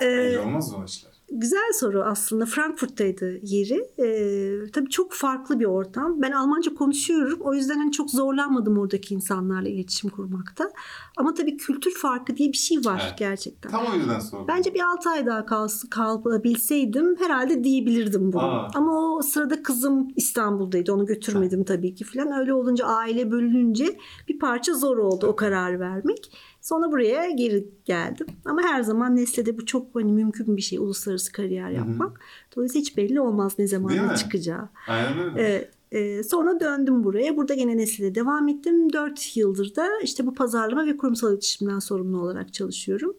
Ee, 0.00 0.04
öyle 0.04 0.40
olmaz 0.40 0.72
mı 0.72 0.78
o 0.78 0.84
işler? 0.84 1.12
Güzel 1.32 1.72
soru 1.74 2.02
aslında. 2.02 2.46
Frankfurt'taydı 2.46 3.38
yeri. 3.42 3.84
Ee, 3.98 4.70
tabii 4.72 4.90
çok 4.90 5.12
farklı 5.12 5.60
bir 5.60 5.64
ortam. 5.64 6.22
Ben 6.22 6.32
Almanca 6.32 6.74
konuşuyorum. 6.74 7.38
O 7.40 7.54
yüzden 7.54 7.78
hani 7.78 7.92
çok 7.92 8.10
zorlanmadım 8.10 8.78
oradaki 8.78 9.14
insanlarla 9.14 9.68
iletişim 9.68 10.10
kurmakta. 10.10 10.70
Ama 11.16 11.34
tabii 11.34 11.56
kültür 11.56 11.94
farkı 11.94 12.36
diye 12.36 12.52
bir 12.52 12.56
şey 12.56 12.78
var 12.78 13.02
Evet. 13.08 13.18
gerçekten. 13.18 13.70
Tam 13.70 13.86
o 13.92 13.94
yüzden 13.96 14.18
sordum. 14.20 14.46
Bence 14.48 14.74
bir 14.74 14.80
6 14.80 15.10
ay 15.10 15.26
daha 15.26 15.46
kalsı, 15.46 15.90
kalabilseydim 15.90 17.16
herhalde 17.18 17.64
diyebilirdim 17.64 18.32
bunu. 18.32 18.42
Aa. 18.42 18.68
Ama 18.74 19.16
o 19.16 19.22
sırada 19.22 19.62
kızım 19.62 20.08
İstanbul'daydı. 20.16 20.92
Onu 20.92 21.06
götürmedim 21.06 21.64
tabii 21.64 21.94
ki 21.94 22.04
falan. 22.04 22.40
Öyle 22.40 22.54
olunca 22.54 22.86
aile 22.86 23.30
bölününce 23.30 23.98
bir 24.28 24.38
parça 24.38 24.74
zor 24.74 24.98
oldu 24.98 25.26
o 25.26 25.36
kararı 25.36 25.80
vermek. 25.80 26.32
Sonra 26.64 26.92
buraya 26.92 27.30
geri 27.30 27.68
geldim. 27.84 28.26
Ama 28.44 28.62
her 28.62 28.82
zaman 28.82 29.16
Nesle'de 29.16 29.58
bu 29.58 29.66
çok 29.66 29.94
hani 29.94 30.12
mümkün 30.12 30.56
bir 30.56 30.62
şey. 30.62 30.78
Uluslararası 30.78 31.32
kariyer 31.32 31.70
yapmak. 31.70 32.20
Dolayısıyla 32.56 32.80
hiç 32.80 32.96
belli 32.96 33.20
olmaz 33.20 33.58
ne 33.58 33.66
zaman 33.66 34.14
çıkacağı. 34.14 34.68
Aynen 34.88 35.18
öyle. 35.18 35.42
Evet. 35.42 35.70
e, 35.92 36.22
sonra 36.22 36.60
döndüm 36.60 37.04
buraya. 37.04 37.36
Burada 37.36 37.54
gene 37.54 37.76
Nesle'de 37.76 38.14
devam 38.14 38.48
ettim. 38.48 38.92
4 38.92 39.36
yıldır 39.36 39.76
da 39.76 39.88
işte 40.02 40.26
bu 40.26 40.34
pazarlama 40.34 40.86
ve 40.86 40.96
kurumsal 40.96 41.32
iletişimden 41.32 41.78
sorumlu 41.78 42.20
olarak 42.20 42.54
çalışıyorum. 42.54 43.16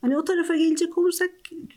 Hani 0.00 0.18
o 0.18 0.24
tarafa 0.24 0.56
gelecek 0.56 0.98
olursak 0.98 1.30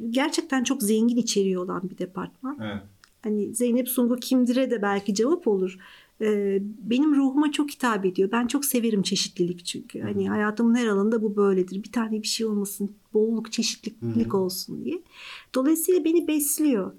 gerçekten 0.10 0.64
çok 0.64 0.84
zengin 0.84 1.18
içeriği 1.18 1.60
olan 1.60 1.90
bir 1.90 1.98
departman. 1.98 2.58
Evet. 2.64 2.84
Hani 3.24 3.56
Zeynep 3.56 3.90
Sungur 3.90 4.22
kimdir'e 4.22 4.72
de 4.72 4.82
belki 4.82 5.14
cevap 5.14 5.48
olur. 5.48 5.78
Ee, 6.22 6.60
benim 6.62 7.16
ruhuma 7.16 7.52
çok 7.52 7.72
hitap 7.72 8.06
ediyor. 8.06 8.32
Ben 8.32 8.48
çok 8.48 8.66
severim 8.66 9.02
çeşitlilik 9.02 9.66
çünkü. 9.66 10.02
Hani 10.02 10.30
hayatımın 10.30 10.76
her 10.76 10.88
alanında 10.88 11.22
bu 11.22 11.36
böyledir. 11.36 11.84
Bir 11.84 11.92
tane 11.92 12.22
bir 12.22 12.28
şey 12.28 12.48
olmasın, 12.48 12.92
bolluk, 13.14 13.52
çeşitlilik 13.52 14.36
olsun 14.36 14.86
diye. 14.86 15.02
Dolayısıyla 15.56 16.06
beni 16.06 16.28
besliyor. 16.28 16.94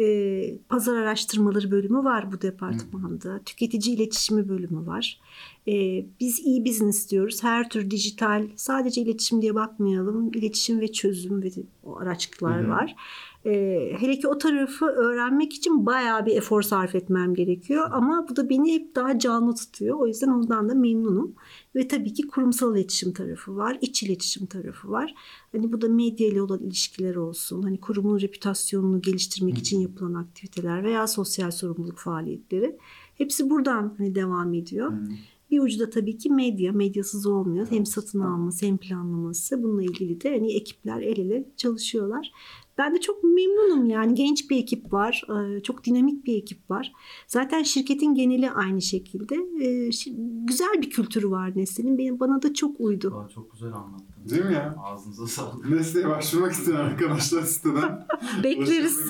Ee, 0.00 0.58
pazar 0.68 0.96
araştırmaları 0.96 1.70
bölümü 1.70 2.04
var 2.04 2.32
bu 2.32 2.40
departmanda. 2.40 3.40
Tüketici 3.44 3.96
iletişimi 3.96 4.48
bölümü 4.48 4.86
var. 4.86 5.20
Ee, 5.68 6.06
biz 6.20 6.38
iyi 6.38 6.64
business 6.64 7.10
diyoruz. 7.10 7.42
Her 7.44 7.70
tür 7.70 7.90
dijital, 7.90 8.48
sadece 8.56 9.00
iletişim 9.00 9.42
diye 9.42 9.54
bakmayalım. 9.54 10.32
İletişim 10.32 10.80
ve 10.80 10.92
çözüm 10.92 11.42
ve 11.42 11.48
o 11.84 11.96
araçlar 11.96 12.62
Hı 12.62 12.66
hı. 12.66 12.68
var. 12.68 12.96
Ee, 13.46 13.92
hele 13.98 14.18
ki 14.18 14.28
o 14.28 14.38
tarafı 14.38 14.86
öğrenmek 14.86 15.52
için 15.52 15.86
bayağı 15.86 16.26
bir 16.26 16.36
efor 16.36 16.62
sarf 16.62 16.94
etmem 16.94 17.34
gerekiyor. 17.34 17.88
Ama 17.90 18.26
bu 18.30 18.36
da 18.36 18.50
beni 18.50 18.74
hep 18.74 18.94
daha 18.94 19.18
canlı 19.18 19.54
tutuyor. 19.54 20.00
O 20.00 20.06
yüzden 20.06 20.28
ondan 20.28 20.68
da 20.68 20.74
memnunum. 20.74 21.34
Ve 21.74 21.88
tabii 21.88 22.12
ki 22.12 22.26
kurumsal 22.26 22.76
iletişim 22.76 23.12
tarafı 23.12 23.56
var. 23.56 23.78
iç 23.80 24.02
iletişim 24.02 24.46
tarafı 24.46 24.90
var. 24.90 25.14
Hani 25.52 25.72
bu 25.72 25.80
da 25.80 25.88
medya 25.88 26.28
ile 26.28 26.42
olan 26.42 26.62
ilişkiler 26.62 27.14
olsun. 27.14 27.62
Hani 27.62 27.80
kurumun 27.80 28.20
reputasyonunu 28.20 29.00
geliştirmek 29.02 29.58
için 29.58 29.80
yapılan 29.80 30.14
aktiviteler 30.14 30.84
veya 30.84 31.06
sosyal 31.06 31.50
sorumluluk 31.50 31.98
faaliyetleri. 31.98 32.76
Hepsi 33.14 33.50
buradan 33.50 33.94
hani 33.98 34.14
devam 34.14 34.54
ediyor. 34.54 34.92
Hı. 34.92 35.08
Bir 35.50 35.60
ucu 35.60 35.78
da 35.78 35.90
tabii 35.90 36.18
ki 36.18 36.30
medya. 36.30 36.72
Medyasız 36.72 37.26
olmuyor. 37.26 37.66
Hem 37.70 37.86
satın 37.86 38.20
alması 38.20 38.66
hem 38.66 38.78
planlaması. 38.78 39.62
Bununla 39.62 39.82
ilgili 39.82 40.20
de 40.20 40.30
hani 40.30 40.54
ekipler 40.54 41.02
el 41.02 41.18
ele 41.18 41.44
çalışıyorlar. 41.56 42.32
Ben 42.78 42.94
de 42.94 43.00
çok 43.00 43.24
memnunum 43.24 43.90
yani 43.90 44.14
genç 44.14 44.50
bir 44.50 44.56
ekip 44.56 44.92
var. 44.92 45.22
Ee, 45.30 45.62
Çok 45.62 45.84
dinamik 45.84 46.24
bir 46.26 46.36
ekip 46.36 46.70
var. 46.70 46.92
Zaten 47.26 47.62
şirketin 47.62 48.14
geneli 48.14 48.50
aynı 48.50 48.82
şekilde. 48.82 49.34
Şi- 49.34 50.44
Güzel 50.46 50.72
bir 50.82 50.90
kültürü 50.90 51.30
var 51.30 51.52
Nesli'nin. 51.56 51.98
Benim 51.98 52.20
bana 52.20 52.42
da 52.42 52.54
çok 52.54 52.80
uydu. 52.80 53.14
Aa, 53.16 53.28
çok 53.28 53.52
güzel 53.52 53.72
anlattın. 53.72 54.06
Değil 54.30 54.44
mi 54.44 54.52
ya? 54.54 54.76
Ağzınıza 54.84 55.26
sağlık. 55.26 55.70
Mesleğe 55.70 56.08
başvurmak 56.08 56.52
isteyen 56.52 56.76
arkadaşlar 56.76 57.42
siteden 57.42 58.06
Bekleriz. 58.44 59.00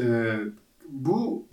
E, 0.00 0.36
bu 0.88 1.44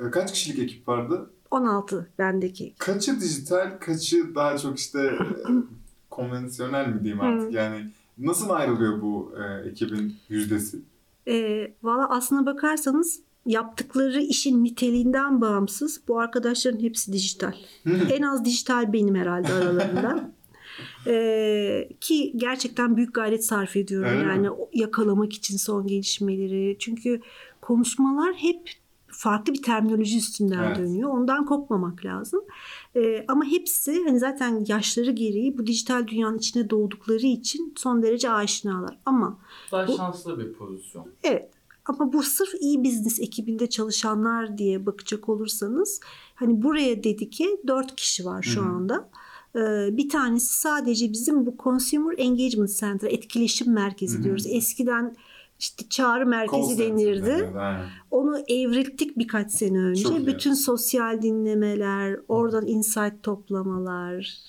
e, 0.00 0.10
kaç 0.10 0.32
kişilik 0.32 0.58
ekip 0.58 0.88
vardı? 0.88 1.30
16 1.50 2.10
bendeki. 2.18 2.74
Kaçı 2.78 3.20
dijital, 3.20 3.78
kaçı 3.80 4.34
daha 4.34 4.58
çok 4.58 4.78
işte 4.78 4.98
e, 5.00 5.18
konvansiyonel 6.10 6.88
mi 6.88 7.00
diyeyim 7.04 7.20
artık 7.20 7.52
yani 7.52 7.90
nasıl 8.18 8.50
ayrılıyor 8.50 9.02
bu 9.02 9.32
e, 9.38 9.68
ekibin 9.68 10.16
yüzdesi? 10.28 10.78
Ee, 11.28 11.72
Valla 11.82 12.10
aslına 12.10 12.46
bakarsanız 12.46 13.20
yaptıkları 13.46 14.20
işin 14.20 14.64
niteliğinden 14.64 15.40
bağımsız 15.40 16.00
bu 16.08 16.20
arkadaşların 16.20 16.80
hepsi 16.80 17.12
dijital. 17.12 17.52
en 18.12 18.22
az 18.22 18.44
dijital 18.44 18.92
benim 18.92 19.14
herhalde 19.14 19.52
aralarında. 19.52 20.30
Ee, 21.06 21.88
ki 22.00 22.32
gerçekten 22.36 22.96
büyük 22.96 23.14
gayret 23.14 23.44
sarf 23.44 23.76
ediyorum 23.76 24.08
Öyle 24.10 24.22
mi? 24.24 24.28
yani 24.28 24.50
o- 24.50 24.70
yakalamak 24.72 25.32
için 25.32 25.56
son 25.56 25.86
gelişmeleri. 25.86 26.76
Çünkü 26.78 27.20
konuşmalar 27.60 28.34
hep 28.34 28.70
farklı 29.08 29.52
bir 29.52 29.62
terminoloji 29.62 30.18
üstünden 30.18 30.62
Evet. 30.64 30.78
dönüyor. 30.78 31.10
Ondan 31.10 31.46
kopmamak 31.46 32.04
lazım. 32.04 32.40
Ee, 32.96 33.24
ama 33.28 33.44
hepsi 33.44 34.04
hani 34.04 34.18
zaten 34.18 34.64
yaşları 34.68 35.10
gereği 35.10 35.58
bu 35.58 35.66
dijital 35.66 36.06
dünyanın 36.06 36.38
içine 36.38 36.70
doğdukları 36.70 37.26
için 37.26 37.74
son 37.76 38.02
derece 38.02 38.30
aşinalar. 38.30 38.98
Ama 39.06 39.38
Daha 39.72 39.88
Bu- 39.88 39.96
şanslı 39.96 40.38
bir 40.38 40.52
pozisyon. 40.52 41.06
Evet. 41.22 41.50
Ama 41.84 42.12
bu 42.12 42.22
sırf 42.22 42.54
iyi 42.60 42.84
business 42.84 43.20
ekibinde 43.20 43.68
çalışanlar 43.68 44.58
diye 44.58 44.86
bakacak 44.86 45.28
olursanız 45.28 46.00
hani 46.34 46.62
buraya 46.62 47.04
dedike 47.04 47.44
dört 47.66 47.96
kişi 47.96 48.24
var 48.24 48.42
şu 48.42 48.60
Hı 48.60 48.64
hı. 48.64 48.68
anda. 48.68 49.10
Ee, 49.56 49.96
bir 49.96 50.08
tanesi 50.08 50.54
sadece 50.60 51.12
bizim 51.12 51.46
bu 51.46 51.54
Consumer 51.62 52.14
Engagement 52.18 52.70
Center 52.80 53.10
etkileşim 53.10 53.72
merkezi 53.72 54.14
Hı 54.14 54.18
hı. 54.20 54.24
diyoruz. 54.24 54.46
Eskiden 54.48 55.16
işte 55.58 55.88
çağrı 55.88 56.24
Call 56.24 56.28
merkezi 56.30 56.76
center 56.76 56.96
denirdi. 56.96 57.50
aynen. 57.58 57.86
Onu 58.10 58.38
evrilttik 58.48 59.18
birkaç 59.18 59.52
sene 59.52 59.78
önce. 59.78 60.02
Çok 60.02 60.18
iyi. 60.18 60.26
Bütün 60.26 60.54
sosyal 60.54 61.22
dinlemeler, 61.22 62.20
oradan 62.28 62.66
insight 62.66 63.22
toplamalar 63.22 64.48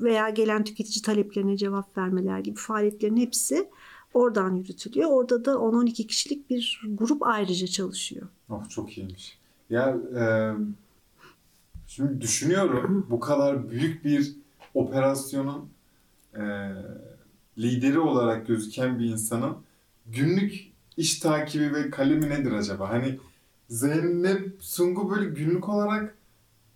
veya 0.00 0.30
gelen 0.30 0.64
tüketici 0.64 1.02
taleplerine 1.02 1.56
cevap 1.56 1.98
vermeler 1.98 2.38
gibi 2.38 2.56
faaliyetlerin 2.56 3.16
hepsi 3.16 3.68
oradan 4.14 4.54
yürütülüyor. 4.54 5.10
Orada 5.10 5.44
da 5.44 5.52
10-12 5.52 6.06
kişilik 6.06 6.50
bir 6.50 6.82
grup 6.88 7.22
ayrıca 7.22 7.66
çalışıyor. 7.66 8.28
Oh 8.50 8.68
çok 8.68 8.98
iyiymiş. 8.98 9.38
Ya 9.70 9.96
e, 10.16 10.24
şimdi 11.86 12.20
düşünüyorum 12.20 13.06
bu 13.10 13.20
kadar 13.20 13.70
büyük 13.70 14.04
bir 14.04 14.36
operasyonun 14.74 15.68
e, 16.34 16.42
lideri 17.58 17.98
olarak 17.98 18.46
gözüken 18.46 18.98
bir 18.98 19.04
insanın 19.04 19.56
günlük 20.06 20.72
iş 20.96 21.18
takibi 21.18 21.74
ve 21.74 21.90
kalemi 21.90 22.28
nedir 22.30 22.52
acaba? 22.52 22.90
Hani 22.90 23.18
Zeynep 23.68 24.56
Sungu 24.60 25.10
böyle 25.10 25.30
günlük 25.30 25.68
olarak 25.68 26.14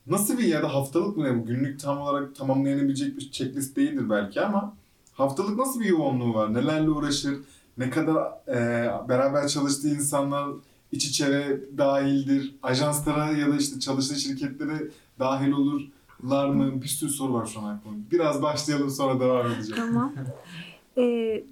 nasıl 0.06 0.38
bir 0.38 0.44
ya 0.44 0.62
da 0.62 0.74
haftalık 0.74 1.16
mı? 1.16 1.26
Yani 1.26 1.44
günlük 1.44 1.80
tam 1.80 2.00
olarak 2.00 2.36
tamamlayabilecek 2.36 3.16
bir 3.16 3.30
checklist 3.30 3.76
değildir 3.76 4.10
belki 4.10 4.40
ama 4.40 4.76
haftalık 5.12 5.58
nasıl 5.58 5.80
bir 5.80 5.84
yoğunluğu 5.84 6.34
var? 6.34 6.54
Nelerle 6.54 6.90
uğraşır? 6.90 7.36
Ne 7.78 7.90
kadar 7.90 8.48
e, 8.48 8.90
beraber 9.08 9.48
çalıştığı 9.48 9.88
insanlar 9.88 10.50
iç 10.92 11.06
içe 11.06 11.60
dahildir. 11.78 12.54
Ajanslara 12.62 13.30
ya 13.30 13.52
da 13.52 13.56
işte 13.56 13.80
çalıştığı 13.80 14.20
şirketlere 14.20 14.88
dahil 15.18 15.52
olurlar 15.52 16.48
mı? 16.48 16.82
Bir 16.82 16.88
sürü 16.88 17.10
soru 17.10 17.32
var 17.34 17.46
şu 17.46 17.60
an 17.60 17.76
aklımda. 17.76 18.10
Biraz 18.10 18.42
başlayalım 18.42 18.90
sonra 18.90 19.20
devam 19.20 19.52
edeceğim. 19.52 19.76
Tamam. 19.76 20.12
Ee, 21.00 21.44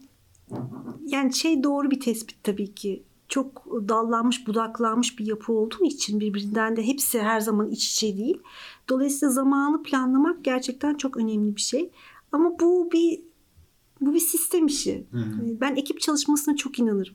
yani 1.07 1.35
şey 1.35 1.63
doğru 1.65 1.91
bir 1.91 2.01
tespit 2.01 2.45
tabii 2.45 2.75
ki. 2.75 3.03
Çok 3.29 3.67
dallanmış, 3.89 4.47
budaklanmış 4.47 5.19
bir 5.19 5.27
yapı 5.27 5.53
olduğu 5.53 5.85
için 5.85 6.21
birbirinden 6.21 6.77
de 6.77 6.87
hepsi 6.87 7.23
her 7.23 7.41
zaman 7.41 7.71
iç 7.71 7.93
içe 7.93 8.17
değil. 8.17 8.39
Dolayısıyla 8.89 9.33
zamanı 9.33 9.83
planlamak 9.83 10.45
gerçekten 10.45 10.95
çok 10.95 11.17
önemli 11.17 11.57
bir 11.57 11.61
şey. 11.61 11.91
Ama 12.33 12.59
bu 12.61 12.89
bir 12.93 13.21
bu 14.01 14.15
bir 14.15 14.21
sistem 14.21 14.67
işi. 14.67 15.07
Hı 15.11 15.19
hı. 15.19 15.61
Ben 15.61 15.77
ekip 15.77 16.01
çalışmasına 16.01 16.57
çok 16.57 16.79
inanırım. 16.79 17.15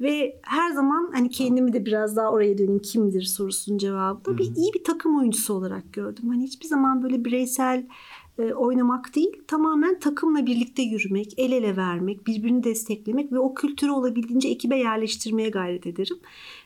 Ve 0.00 0.40
her 0.42 0.70
zaman 0.72 1.10
hani 1.12 1.30
kendimi 1.30 1.72
de 1.72 1.86
biraz 1.86 2.16
daha 2.16 2.30
oraya 2.30 2.58
döneyim 2.58 2.78
kimdir 2.78 3.22
sorusunun 3.22 3.78
cevabı 3.78 4.24
da 4.24 4.38
bir 4.38 4.46
Hı 4.46 4.50
hı. 4.50 4.54
iyi 4.54 4.72
bir 4.74 4.84
takım 4.84 5.18
oyuncusu 5.18 5.54
olarak 5.54 5.92
gördüm. 5.92 6.28
Hani 6.28 6.42
hiçbir 6.42 6.66
zaman 6.66 7.02
böyle 7.02 7.24
bireysel 7.24 7.86
oynamak 8.38 9.14
değil, 9.14 9.42
tamamen 9.48 10.00
takımla 10.00 10.46
birlikte 10.46 10.82
yürümek, 10.82 11.34
el 11.36 11.52
ele 11.52 11.76
vermek, 11.76 12.26
birbirini 12.26 12.64
desteklemek 12.64 13.32
ve 13.32 13.38
o 13.38 13.54
kültürü 13.54 13.90
olabildiğince 13.90 14.48
ekibe 14.48 14.76
yerleştirmeye 14.76 15.48
gayret 15.48 15.86
ederim. 15.86 16.16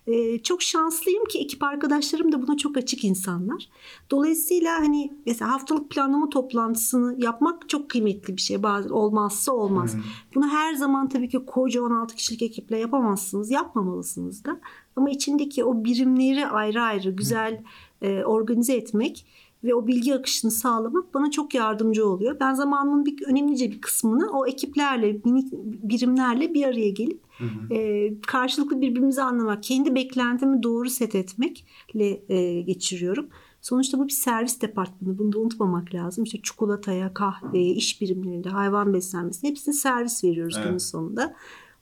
E, 0.06 0.38
çok 0.38 0.62
şanslıyım 0.62 1.24
ki 1.24 1.38
ekip 1.38 1.62
arkadaşlarım 1.62 2.32
da 2.32 2.46
buna 2.46 2.56
çok 2.56 2.76
açık 2.76 3.04
insanlar. 3.04 3.68
Dolayısıyla 4.10 4.80
hani 4.80 5.12
mesela 5.26 5.52
haftalık 5.52 5.90
planlama 5.90 6.28
toplantısını 6.28 7.24
yapmak 7.24 7.68
çok 7.68 7.90
kıymetli 7.90 8.36
bir 8.36 8.42
şey. 8.42 8.62
Bazen 8.62 8.90
olmazsa 8.90 9.52
olmaz. 9.52 9.94
Hı. 9.94 9.98
Bunu 10.34 10.48
her 10.48 10.74
zaman 10.74 11.08
tabii 11.08 11.28
ki 11.28 11.38
koca 11.46 11.82
16 11.82 12.14
kişilik 12.14 12.42
ekiple 12.42 12.78
yapamazsınız, 12.78 13.50
yapmamalısınız 13.50 14.44
da. 14.44 14.60
Ama 14.96 15.10
içindeki 15.10 15.64
o 15.64 15.84
birimleri 15.84 16.46
ayrı 16.46 16.82
ayrı 16.82 17.10
güzel 17.10 17.62
e, 18.02 18.24
organize 18.24 18.76
etmek 18.76 19.26
ve 19.64 19.74
o 19.74 19.86
bilgi 19.86 20.14
akışını 20.14 20.50
sağlamak 20.50 21.14
bana 21.14 21.30
çok 21.30 21.54
yardımcı 21.54 22.08
oluyor. 22.08 22.36
Ben 22.40 22.54
zamanımın 22.54 23.06
bir 23.06 23.26
önemlice 23.26 23.70
bir 23.70 23.80
kısmını 23.80 24.30
o 24.30 24.46
ekiplerle, 24.46 25.20
minik 25.24 25.52
birimlerle 25.62 26.54
bir 26.54 26.64
araya 26.64 26.90
gelip 26.90 27.20
Hı 27.38 27.44
hı. 27.44 27.74
e, 27.74 28.12
karşılıklı 28.20 28.80
birbirimizi 28.80 29.22
anlamak, 29.22 29.62
kendi 29.62 29.94
beklentimi 29.94 30.62
doğru 30.62 30.90
set 30.90 31.14
etmekle 31.14 32.22
e, 32.28 32.60
geçiriyorum. 32.60 33.28
Sonuçta 33.60 33.98
bu 33.98 34.04
bir 34.04 34.12
servis 34.12 34.60
departmanı. 34.60 35.18
Bunu 35.18 35.32
da 35.32 35.38
unutmamak 35.38 35.94
lazım. 35.94 36.24
İşte 36.24 36.38
çikolataya, 36.42 37.14
kahveye, 37.14 37.72
iş 37.72 38.00
birimlerinde, 38.00 38.48
hayvan 38.48 38.94
beslenmesine 38.94 39.50
hepsine 39.50 39.74
servis 39.74 40.24
veriyoruz 40.24 40.54
Evet. 40.56 40.66
günün 40.66 40.78
sonunda. 40.78 41.34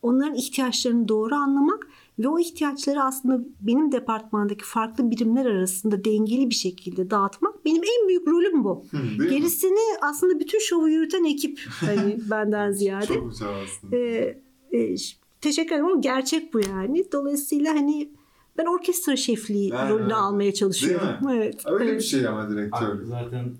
Onların 0.02 0.34
ihtiyaçlarını 0.34 1.08
doğru 1.08 1.34
anlamak 1.34 1.88
ve 2.18 2.28
o 2.28 2.38
ihtiyaçları 2.38 3.02
aslında 3.02 3.44
benim 3.60 3.92
departmandaki 3.92 4.64
farklı 4.64 5.10
birimler 5.10 5.46
arasında 5.46 6.04
dengeli 6.04 6.50
bir 6.50 6.54
şekilde 6.54 7.10
dağıtmak 7.10 7.64
benim 7.64 7.82
en 7.82 8.08
büyük 8.08 8.28
rolüm 8.28 8.64
bu. 8.64 8.84
Değil 8.92 9.18
mi? 9.18 9.28
Gerisini 9.28 9.98
aslında 10.02 10.40
bütün 10.40 10.58
şovu 10.58 10.88
yürüten 10.88 11.24
ekip 11.24 11.60
hani 11.68 12.18
benden 12.30 12.72
ziyade. 12.72 13.06
Çok 13.06 13.30
güzel 13.30 13.48
aslında. 13.64 13.96
Ee, 13.96 14.42
e, 14.72 14.94
teşekkür 15.40 15.74
ederim 15.74 15.86
ama 15.86 16.00
gerçek 16.00 16.54
bu 16.54 16.60
yani. 16.60 17.04
Dolayısıyla 17.12 17.74
hani 17.74 18.10
ben 18.58 18.66
orkestra 18.66 19.16
şefliği 19.16 19.70
Ha, 19.70 19.88
rolünü 19.90 20.14
almaya 20.14 20.54
çalışıyorum. 20.54 21.28
değil 21.28 21.38
Evet. 21.40 21.62
Öyle 21.66 21.84
evet. 21.84 22.00
bir 22.00 22.04
şey 22.06 22.26
ama 22.26 22.50
direktörlük. 22.50 23.06
Zaten 23.06 23.52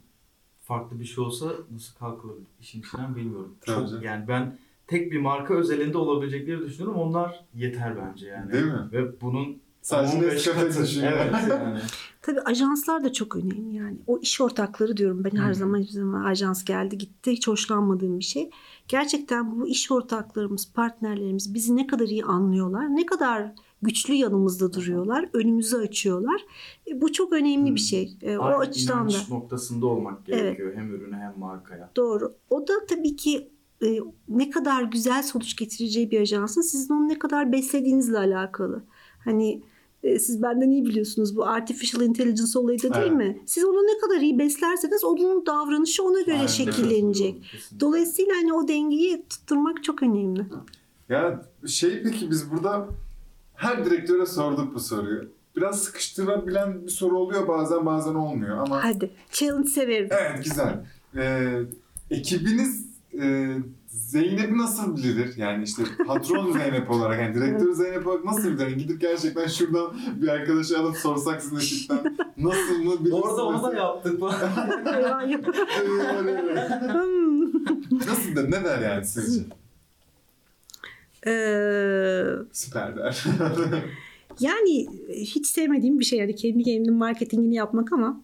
farklı 0.60 1.00
bir 1.00 1.04
şey 1.04 1.24
olsa 1.24 1.46
nasıl 1.72 1.94
kalkılabilir 1.98 2.46
işin 2.60 2.80
içinden 2.80 3.16
bilmiyorum. 3.16 3.54
Tabii 3.60 3.76
Çok, 3.80 3.88
canım. 3.88 4.02
yani 4.04 4.28
ben 4.28 4.58
tek 4.86 5.12
bir 5.12 5.20
marka 5.20 5.54
özelinde 5.54 5.98
olabilecekleri 5.98 6.60
düşünüyorum. 6.66 7.00
Onlar 7.00 7.44
yeter 7.54 7.96
bence 7.96 8.26
yani. 8.26 8.52
Değil 8.52 8.64
mi? 8.64 8.88
Ve 8.92 9.20
bunun 9.20 9.64
Sadece 9.84 10.16
15 10.16 10.32
Nescafe. 10.32 10.60
Evet 11.02 11.34
yani. 11.50 11.78
Tabii 12.22 12.40
ajanslar 12.40 13.04
da 13.04 13.12
çok 13.12 13.36
önemli 13.36 13.76
yani. 13.76 13.96
O 14.06 14.18
iş 14.18 14.40
ortakları 14.40 14.96
diyorum 14.96 15.24
ben 15.24 15.36
her 15.38 15.50
Hı. 15.50 15.54
zaman 15.54 15.78
hiçbir 15.78 15.94
zaman 15.94 16.24
ajans 16.24 16.64
geldi 16.64 16.98
gitti 16.98 17.32
hiç 17.32 17.48
hoşlanmadığım 17.48 18.18
bir 18.18 18.24
şey. 18.24 18.50
Gerçekten 18.88 19.60
bu 19.60 19.68
iş 19.68 19.90
ortaklarımız, 19.90 20.72
partnerlerimiz 20.72 21.54
bizi 21.54 21.76
ne 21.76 21.86
kadar 21.86 22.06
iyi 22.06 22.24
anlıyorlar, 22.24 22.96
ne 22.96 23.06
kadar 23.06 23.52
güçlü 23.82 24.14
yanımızda 24.14 24.72
duruyorlar, 24.72 25.28
önümüzü 25.32 25.76
açıyorlar. 25.76 26.40
E, 26.90 27.00
bu 27.00 27.12
çok 27.12 27.32
önemli 27.32 27.74
bir 27.74 27.80
şey. 27.80 28.16
E, 28.22 28.38
o 28.38 28.42
Aynı 28.42 28.56
açıdan 28.56 29.08
da. 29.08 29.16
noktasında 29.30 29.86
olmak 29.86 30.26
gerekiyor. 30.26 30.74
Hem 30.76 30.94
ürüne 30.94 31.16
hem 31.16 31.34
markaya. 31.38 31.90
Doğru. 31.96 32.34
O 32.50 32.68
da 32.68 32.72
tabii 32.88 33.16
ki 33.16 33.48
e, 33.84 33.98
ne 34.28 34.50
kadar 34.50 34.82
güzel 34.82 35.22
sonuç 35.22 35.56
getireceği 35.56 36.10
bir 36.10 36.20
ajansın 36.20 36.60
sizin 36.62 36.94
onu 36.94 37.08
ne 37.08 37.18
kadar 37.18 37.52
beslediğinizle 37.52 38.18
alakalı. 38.18 38.82
Hani 39.24 39.62
e, 40.02 40.18
siz 40.18 40.42
benden 40.42 40.70
iyi 40.70 40.84
biliyorsunuz 40.84 41.36
bu 41.36 41.46
artificial 41.46 42.02
intelligence 42.02 42.58
olayı 42.58 42.78
da 42.82 42.94
değil 42.94 43.06
Evet. 43.06 43.16
mi? 43.16 43.42
Siz 43.46 43.64
onu 43.64 43.76
ne 43.76 43.98
kadar 44.00 44.20
iyi 44.20 44.38
beslerseniz 44.38 45.04
onun 45.04 45.46
davranışı 45.46 46.02
ona 46.04 46.20
göre 46.20 46.34
Aynen. 46.36 46.46
şekillenecek. 46.46 47.42
Kesinlikle. 47.52 47.80
Dolayısıyla 47.80 48.32
hani 48.36 48.52
o 48.52 48.68
dengeyi 48.68 49.24
tutturmak 49.30 49.84
çok 49.84 50.02
önemli. 50.02 50.46
Ya 51.08 51.42
şey 51.66 52.02
peki 52.02 52.30
biz 52.30 52.50
burada 52.50 52.88
her 53.54 53.84
direktöre 53.84 54.26
sorduk 54.26 54.74
bu 54.74 54.80
soruyu. 54.80 55.28
Biraz 55.56 55.82
sıkıştırabilen 55.82 56.82
bir 56.86 56.90
soru 56.90 57.18
oluyor 57.18 57.48
bazen 57.48 57.86
bazen 57.86 58.14
olmuyor 58.14 58.58
ama 58.58 58.84
Hadi 58.84 59.10
challenge 59.30 59.68
severim. 59.68 60.08
evet 60.10 60.44
güzel. 60.44 60.84
Ee, 61.16 61.60
ekibiniz 62.10 62.86
e, 63.22 63.56
Zeynep'i 63.86 64.58
nasıl 64.58 64.96
bilir? 64.96 65.36
Yani 65.36 65.64
işte 65.64 65.82
patron 66.06 66.52
Zeynep 66.52 66.90
olarak 66.90 67.20
yani 67.20 67.34
direktör 67.34 67.72
Zeynep 67.72 68.06
olarak 68.06 68.24
nasıl 68.24 68.48
bilir? 68.48 68.66
Yani 68.66 68.76
gidip 68.76 69.00
gerçekten 69.00 69.46
şuradan 69.46 69.96
bir 70.16 70.28
arkadaşı 70.28 70.78
alıp 70.78 70.96
sorsak 70.96 71.42
sizin 71.42 71.56
ekipten 71.56 72.16
nasıl 72.36 72.78
mı 72.78 73.00
bilirsiniz? 73.00 73.12
Orada 73.12 73.44
onu 73.44 73.62
da 73.62 73.74
yaptık. 73.74 74.22
Nasıl 78.08 78.36
der? 78.36 78.50
Ne 78.50 78.64
der 78.64 78.78
yani 78.78 79.04
sizce? 79.06 79.42
Ee, 81.26 82.24
Süper 82.52 82.96
der. 82.96 83.24
Yani 84.40 84.86
hiç 85.08 85.46
sevmediğim 85.46 86.00
bir 86.00 86.04
şey 86.04 86.18
yani 86.18 86.34
kendi 86.34 86.62
kendimin 86.62 86.98
marketingini 86.98 87.54
yapmak 87.54 87.92
ama 87.92 88.20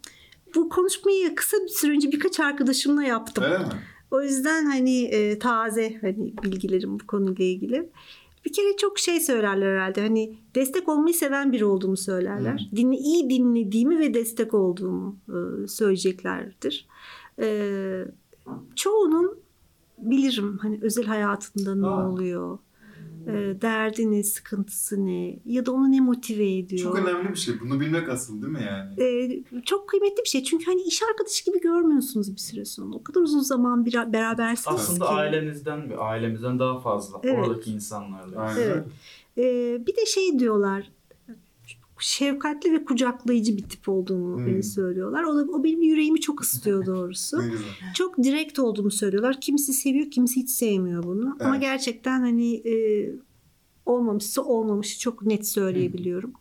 bu 0.54 0.68
konuşmayı 0.68 1.34
kısa 1.34 1.56
bir 1.56 1.68
süre 1.68 1.92
önce 1.92 2.12
birkaç 2.12 2.40
arkadaşımla 2.40 3.02
yaptım. 3.02 3.44
Öyle 3.44 3.58
mi? 3.58 3.64
O 4.10 4.22
yüzden 4.22 4.64
hani 4.64 5.04
e, 5.04 5.38
taze 5.38 5.98
hani 6.00 6.34
bilgilerim 6.42 7.00
bu 7.00 7.06
konuyla 7.06 7.44
ilgili. 7.44 7.90
Bir 8.44 8.52
kere 8.52 8.76
çok 8.76 8.98
şey 8.98 9.20
söylerler 9.20 9.66
herhalde. 9.66 10.00
Hani 10.00 10.38
destek 10.54 10.88
olmayı 10.88 11.14
seven 11.14 11.52
biri 11.52 11.64
olduğumu 11.64 11.96
söylerler. 11.96 12.70
Dinle, 12.76 12.96
iyi 12.96 13.30
dinlediğimi 13.30 13.98
ve 13.98 14.14
destek 14.14 14.54
olduğumu 14.54 15.16
e, 15.28 15.68
söyleyeceklerdir. 15.68 16.86
E, 17.38 18.04
çoğunun 18.76 19.38
bilirim 19.98 20.58
hani 20.62 20.78
özel 20.82 21.04
hayatında 21.04 21.74
ne 21.74 21.86
Aa. 21.86 22.08
oluyor. 22.08 22.58
E, 23.26 23.60
derdi 23.60 24.10
ne, 24.10 24.22
sıkıntısı 24.22 25.06
ne 25.06 25.38
ya 25.44 25.66
da 25.66 25.72
onu 25.72 25.92
ne 25.92 26.00
motive 26.00 26.56
ediyor. 26.56 26.82
Çok 26.82 26.98
önemli 26.98 27.28
bir 27.28 27.36
şey. 27.38 27.54
Bunu 27.60 27.80
bilmek 27.80 28.08
asıl 28.08 28.42
değil 28.42 28.52
mi 28.52 28.64
yani? 28.66 29.02
Ee, 29.02 29.62
çok 29.64 29.88
kıymetli 29.88 30.22
bir 30.24 30.28
şey. 30.28 30.44
Çünkü 30.44 30.64
hani 30.64 30.82
iş 30.82 31.02
arkadaşı 31.02 31.44
gibi 31.44 31.60
görmüyorsunuz 31.60 32.32
bir 32.32 32.40
süre 32.40 32.64
sonra. 32.64 32.94
O 32.94 33.02
kadar 33.02 33.20
uzun 33.20 33.40
zaman 33.40 33.86
bir 33.86 33.94
berabersiniz 33.94 34.80
Aslında 34.80 35.04
ki. 35.04 35.10
ailenizden 35.10 35.90
ve 35.90 35.96
ailemizden 35.96 36.58
daha 36.58 36.80
fazla. 36.80 37.20
Evet. 37.22 37.48
Oradaki 37.48 37.70
insanlarla. 37.70 38.40
Aynen. 38.40 38.60
Evet. 38.60 38.84
Ee, 39.38 39.86
bir 39.86 39.96
de 39.96 40.06
şey 40.06 40.38
diyorlar. 40.38 40.90
Şefkatli 42.02 42.72
ve 42.72 42.84
kucaklayıcı 42.84 43.56
bir 43.56 43.62
tip 43.62 43.88
olduğumu 43.88 44.36
Hmm. 44.36 44.46
beni 44.46 44.62
söylüyorlar. 44.62 45.24
O, 45.24 45.36
da, 45.36 45.52
o 45.52 45.64
benim 45.64 45.82
yüreğimi 45.82 46.20
çok 46.20 46.40
ısıtıyor 46.40 46.86
doğrusu. 46.86 47.42
Çok 47.94 48.18
direkt 48.18 48.58
olduğumu 48.58 48.90
söylüyorlar. 48.90 49.40
Kimisi 49.40 49.72
seviyor, 49.72 50.10
kimisi 50.10 50.40
hiç 50.40 50.50
sevmiyor 50.50 51.02
bunu. 51.02 51.36
Ama 51.40 51.50
Evet. 51.50 51.60
gerçekten 51.60 52.20
hani 52.20 52.54
e, 52.54 52.74
olmamışsa 53.86 54.42
olmamışı 54.42 54.98
çok 55.00 55.26
net 55.26 55.48
söyleyebiliyorum. 55.48 56.32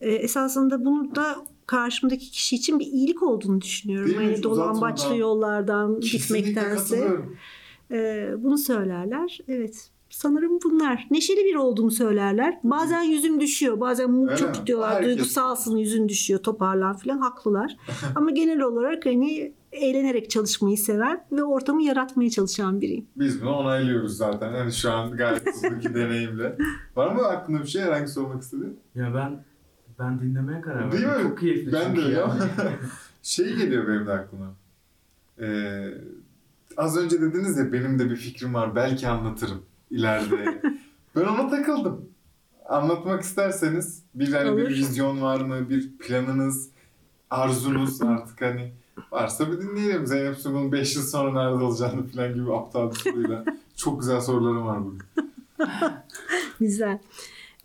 E, 0.00 0.10
esasında 0.10 0.84
bunu 0.84 1.14
da 1.14 1.36
karşımdaki 1.66 2.30
kişi 2.30 2.56
için 2.56 2.78
bir 2.78 2.86
iyilik 2.86 3.22
olduğunu 3.22 3.60
düşünüyorum. 3.60 4.06
Değil? 4.06 4.18
Hani 4.18 4.36
Hiç 4.36 4.42
dolambaçlı 4.42 5.16
yollardan 5.16 6.00
Kesinlikle 6.00 6.48
gitmektense 6.48 7.16
e, 7.90 8.30
bunu 8.38 8.58
söylerler. 8.58 9.38
Evet. 9.48 9.90
Sanırım 10.10 10.58
bunlar. 10.64 11.06
Neşeli 11.10 11.44
bir 11.44 11.54
olduğumu 11.54 11.90
söylerler. 11.90 12.58
Bazen 12.64 13.02
yüzüm 13.02 13.40
düşüyor. 13.40 13.80
Bazen 13.80 14.28
Öyle 14.28 14.36
çok 14.36 14.68
mi? 14.68 14.74
Herkes- 14.84 15.06
duygusalsın 15.06 15.76
yüzün 15.76 16.08
düşüyor 16.08 16.40
toparlan 16.42 16.96
falan 16.96 17.18
haklılar. 17.18 17.76
Ama 18.14 18.30
genel 18.30 18.60
olarak 18.60 19.06
hani 19.06 19.52
eğlenerek 19.72 20.30
çalışmayı 20.30 20.78
seven 20.78 21.24
ve 21.32 21.44
ortamı 21.44 21.82
yaratmaya 21.82 22.30
çalışan 22.30 22.80
biriyim. 22.80 23.06
Biz 23.16 23.42
bunu 23.42 23.50
onaylıyoruz 23.50 24.16
zaten. 24.16 24.52
Yani 24.54 24.72
şu 24.72 24.90
an 24.92 25.16
gayet 25.16 25.46
hızlı 25.46 25.70
deneyimle. 25.94 26.56
Var 26.96 27.14
mı 27.14 27.22
aklında 27.26 27.62
bir 27.62 27.68
şey 27.68 27.82
herhangi 27.82 28.08
sormak 28.08 28.42
istediğin? 28.42 28.78
Ya 28.94 29.14
ben 29.14 29.44
ben 29.98 30.20
dinlemeye 30.20 30.60
karar 30.60 30.84
verdim. 30.84 30.92
Değil 30.98 31.16
mi? 31.16 31.22
Çok 31.22 31.40
keyifli 31.40 31.72
Ben 31.72 31.96
de 31.96 32.00
öyle. 32.00 32.14
ya. 32.18 32.36
Şey 33.22 33.54
geliyor 33.56 33.88
benim 33.88 34.06
de 34.06 34.12
aklıma. 34.12 34.54
Ee, 35.40 35.88
az 36.76 36.96
önce 36.96 37.20
dediniz 37.20 37.58
ya 37.58 37.72
benim 37.72 37.98
de 37.98 38.10
bir 38.10 38.16
fikrim 38.16 38.54
var 38.54 38.76
belki 38.76 39.08
anlatırım 39.08 39.62
ileride. 39.90 40.62
ben 41.16 41.20
ona 41.20 41.48
takıldım. 41.48 42.08
Anlatmak 42.68 43.22
isterseniz 43.22 44.02
bir 44.14 44.32
hani 44.32 44.56
bir 44.56 44.68
vizyon 44.68 45.22
var 45.22 45.40
mı, 45.40 45.70
bir 45.70 45.98
planınız, 45.98 46.70
arzunuz 47.30 48.02
artık 48.02 48.40
hani 48.42 48.72
varsa 49.12 49.52
bir 49.52 49.60
dinleyelim. 49.60 50.06
Zeynep 50.06 50.36
Sungun 50.36 50.72
5 50.72 50.96
yıl 50.96 51.02
sonra 51.02 51.32
nerede 51.32 51.64
olacağını 51.64 52.06
falan 52.06 52.34
gibi 52.34 52.54
aptal 52.54 52.90
bir 52.90 52.96
soruyla. 52.96 53.44
Çok 53.76 54.00
güzel 54.00 54.20
sorularım 54.20 54.66
var 54.66 54.84
bugün. 54.84 55.02
Güzel. 56.60 56.98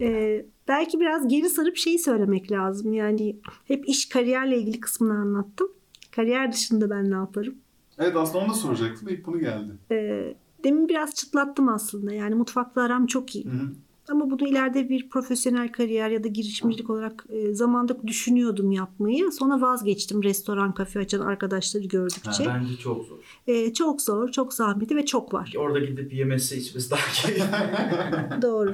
Ee, 0.02 0.46
belki 0.68 1.00
biraz 1.00 1.28
geri 1.28 1.50
sarıp 1.50 1.78
şeyi 1.78 2.00
söylemek 2.00 2.52
lazım. 2.52 2.94
Yani 2.94 3.36
hep 3.66 3.90
iş 3.90 4.10
kariyerle 4.10 4.58
ilgili 4.58 4.80
kısmını 4.80 5.14
anlattım. 5.14 5.68
Kariyer 6.16 6.52
dışında 6.52 6.90
ben 6.90 7.12
ne 7.12 7.16
yaparım? 7.16 7.56
Evet 8.00 8.16
aslında 8.16 8.44
onu 8.46 8.50
da 8.50 8.54
soracaktım. 8.54 9.08
İlk 9.08 9.26
bunu 9.26 9.40
geldi. 9.40 9.72
Ee, 9.92 10.36
demin 10.64 10.90
biraz 10.90 11.16
çıtlattım 11.16 11.70
aslında. 11.70 12.14
Yani 12.14 12.36
mutfakla 12.36 12.82
aram 12.82 13.06
çok 13.08 13.36
iyi. 13.36 13.46
Hı 13.46 13.50
hı. 13.50 13.70
Ama 14.10 14.32
bunu 14.32 14.48
ileride 14.48 14.90
bir 14.90 15.10
profesyonel 15.10 15.72
kariyer 15.72 16.10
ya 16.10 16.24
da 16.24 16.28
girişimcilik 16.28 16.90
olarak 16.90 17.26
e, 17.30 17.54
zamanda 17.54 18.08
düşünüyordum 18.08 18.72
yapmayı. 18.72 19.32
Sonra 19.32 19.62
vazgeçtim 19.62 20.24
restoran, 20.24 20.74
kafe 20.74 21.00
açan 21.00 21.20
arkadaşları 21.20 21.84
gördükçe. 21.84 22.46
Bence 22.46 22.78
çok 22.78 23.06
zor. 23.06 23.18
E, 23.48 23.74
çok 23.74 24.02
zor, 24.02 24.32
çok 24.32 24.54
zahmetli 24.54 24.96
ve 24.96 25.06
çok 25.06 25.34
var. 25.34 25.54
Orada 25.58 25.80
gidip 25.80 26.14
yemesi 26.14 26.58
içmesi 26.58 26.92
daha 26.92 27.12
keyifli. 27.14 27.44
Doğru. 28.42 28.74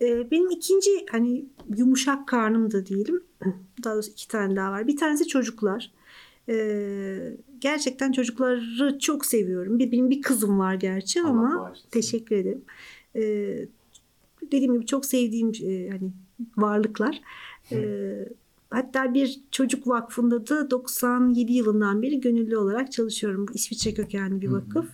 Ee, 0.00 0.30
benim 0.30 0.50
ikinci 0.50 0.90
hani 1.10 1.44
yumuşak 1.76 2.28
karnım 2.28 2.72
da 2.72 2.86
diyelim. 2.86 3.22
Daha 3.84 3.94
doğrusu 3.94 4.10
iki 4.10 4.28
tane 4.28 4.56
daha 4.56 4.72
var. 4.72 4.86
Bir 4.86 4.96
tanesi 4.96 5.26
çocuklar. 5.26 5.90
Ee, 6.48 7.36
gerçekten 7.60 8.12
çocukları 8.12 8.98
çok 8.98 9.26
seviyorum. 9.26 9.78
Bir, 9.78 9.92
benim 9.92 10.10
bir 10.10 10.22
kızım 10.22 10.58
var 10.58 10.74
gerçi 10.74 11.22
Allah 11.22 11.28
ama 11.28 11.60
bağışlasın. 11.60 11.90
teşekkür 11.90 12.36
ederim. 12.36 12.64
Ee, 13.16 13.68
dediğim 14.52 14.74
gibi 14.74 14.86
çok 14.86 15.06
sevdiğim 15.06 15.52
e, 15.62 15.90
hani 15.90 16.12
varlıklar. 16.56 17.20
Ee, 17.72 18.28
hatta 18.70 19.14
bir 19.14 19.40
çocuk 19.50 19.86
vakfında 19.86 20.46
da 20.46 20.70
97 20.70 21.52
yılından 21.52 22.02
beri 22.02 22.20
gönüllü 22.20 22.56
olarak 22.56 22.92
çalışıyorum. 22.92 23.46
İsviçre 23.54 23.94
kökenli 23.94 24.40
bir 24.40 24.48
vakıf. 24.48 24.86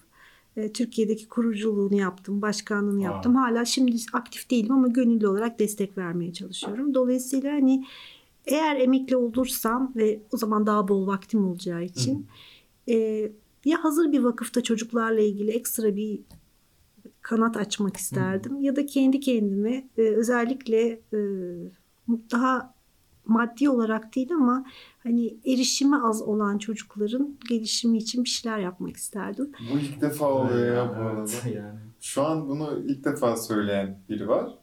Ee, 0.56 0.72
Türkiye'deki 0.72 1.28
kuruculuğunu 1.28 1.96
yaptım, 1.96 2.42
başkanlığını 2.42 3.00
Aa. 3.00 3.02
yaptım. 3.02 3.34
Hala 3.34 3.64
şimdi 3.64 3.96
aktif 4.12 4.50
değilim 4.50 4.72
ama 4.72 4.88
gönüllü 4.88 5.28
olarak 5.28 5.58
destek 5.58 5.98
vermeye 5.98 6.32
çalışıyorum. 6.32 6.94
Dolayısıyla 6.94 7.52
hani 7.52 7.84
eğer 8.50 8.76
emekli 8.76 9.16
olursam 9.16 9.92
ve 9.96 10.20
o 10.32 10.36
zaman 10.36 10.66
daha 10.66 10.88
bol 10.88 11.06
vaktim 11.06 11.48
olacağı 11.48 11.84
için 11.84 12.26
e, 12.88 12.94
ya 13.64 13.84
hazır 13.84 14.12
bir 14.12 14.20
vakıfta 14.20 14.62
çocuklarla 14.62 15.20
ilgili 15.20 15.50
ekstra 15.50 15.96
bir 15.96 16.20
kanat 17.22 17.56
açmak 17.56 17.96
isterdim 17.96 18.60
ya 18.60 18.76
da 18.76 18.86
kendi 18.86 19.20
kendime 19.20 19.88
e, 19.98 20.02
özellikle 20.02 20.88
e, 21.12 21.18
daha 22.30 22.74
maddi 23.26 23.70
olarak 23.70 24.14
değil 24.16 24.32
ama 24.32 24.64
hani 25.02 25.34
erişimi 25.46 25.96
az 26.02 26.22
olan 26.22 26.58
çocukların 26.58 27.36
gelişimi 27.48 27.98
için 27.98 28.24
bir 28.24 28.28
şeyler 28.28 28.58
yapmak 28.58 28.96
isterdim. 28.96 29.52
Bu 29.72 29.78
ilk 29.78 30.00
defa 30.00 30.32
oluyor 30.32 30.76
ya 30.76 30.88
bu 30.88 31.02
arada. 31.02 31.30
Evet, 31.44 31.56
yani. 31.56 31.78
Şu 32.00 32.22
an 32.22 32.48
bunu 32.48 32.82
ilk 32.86 33.04
defa 33.04 33.36
söyleyen 33.36 33.98
biri 34.08 34.28
var. 34.28 34.58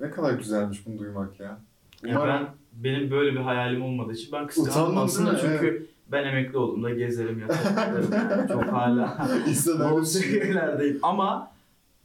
Ne 0.00 0.10
kadar 0.10 0.32
güzelmiş 0.32 0.86
bunu 0.86 0.98
duymak 0.98 1.40
ya. 1.40 1.60
Ya 2.04 2.16
Umarım- 2.16 2.46
ben 2.46 2.61
benim 2.72 3.10
böyle 3.10 3.32
bir 3.32 3.36
hayalim 3.40 3.82
olmadığı 3.82 4.12
için 4.12 4.32
ben 4.32 4.46
kıskandım 4.46 4.98
aslında 4.98 5.38
çünkü 5.38 5.86
ben 6.12 6.24
emekli 6.24 6.58
olduğumda 6.58 6.90
gezerim 6.90 7.38
yatarım. 7.38 8.06
Çok 8.48 8.62
hala 8.64 9.28
bol 9.90 10.04
seviyelerdeyim. 10.04 10.98
Ama 11.02 11.50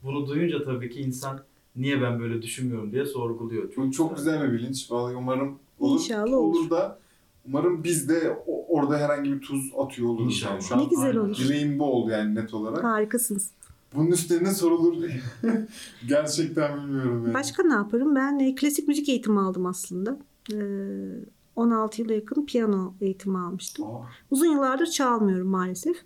bunu 0.03 0.27
duyunca 0.27 0.63
tabii 0.63 0.89
ki 0.89 1.01
insan 1.01 1.39
niye 1.75 2.01
ben 2.01 2.19
böyle 2.19 2.41
düşünmüyorum 2.41 2.91
diye 2.91 3.05
sorguluyor. 3.05 3.69
Bu 3.77 3.91
çok 3.91 4.17
güzel 4.17 4.43
bir 4.43 4.53
bilinç. 4.53 4.91
Vallahi 4.91 5.15
umarım 5.15 5.59
olur. 5.79 5.99
İnşallah 5.99 6.33
olur. 6.37 6.59
olur 6.59 6.69
da 6.69 6.99
umarım 7.47 7.83
biz 7.83 8.09
de 8.09 8.37
orada 8.67 8.97
herhangi 8.97 9.33
bir 9.33 9.41
tuz 9.41 9.71
atıyor 9.79 10.09
oluruz. 10.09 10.25
İnşallah. 10.25 10.51
Yani. 10.53 10.63
Şu 10.63 10.75
an 10.75 10.81
Ne 10.81 10.85
güzel 10.85 11.05
aynen. 11.05 11.19
olur. 11.19 11.37
dileğim 11.37 11.79
bu 11.79 11.85
oldu 11.85 12.11
yani 12.11 12.35
net 12.35 12.53
olarak. 12.53 12.83
Harikasınız. 12.83 13.51
Bunun 13.95 14.11
üstüne 14.11 14.43
ne 14.43 14.51
sorulur 14.53 15.03
gerçekten 16.07 16.77
bilmiyorum 16.77 17.23
yani. 17.25 17.33
Başka 17.33 17.63
ne 17.63 17.73
yaparım? 17.73 18.15
Ben 18.15 18.39
e, 18.39 18.55
klasik 18.55 18.87
müzik 18.87 19.09
eğitimi 19.09 19.39
aldım 19.39 19.65
aslında. 19.65 20.17
E, 20.53 20.57
16 21.55 22.01
yıla 22.01 22.13
yakın 22.13 22.45
piyano 22.45 22.93
eğitimi 23.01 23.37
almıştım. 23.37 23.85
Aa, 23.85 24.01
Uzun 24.31 24.45
yıllardır 24.45 24.85
çalmıyorum 24.85 25.47
maalesef. 25.47 25.97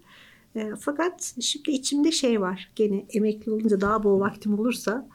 E, 0.55 0.71
fakat 0.79 1.35
şimdi 1.41 1.71
içimde 1.71 2.11
şey 2.11 2.41
var. 2.41 2.71
Gene 2.75 3.05
emekli 3.09 3.51
olunca 3.51 3.81
daha 3.81 4.03
bol 4.03 4.19
vaktim 4.19 4.59
olursa. 4.59 5.07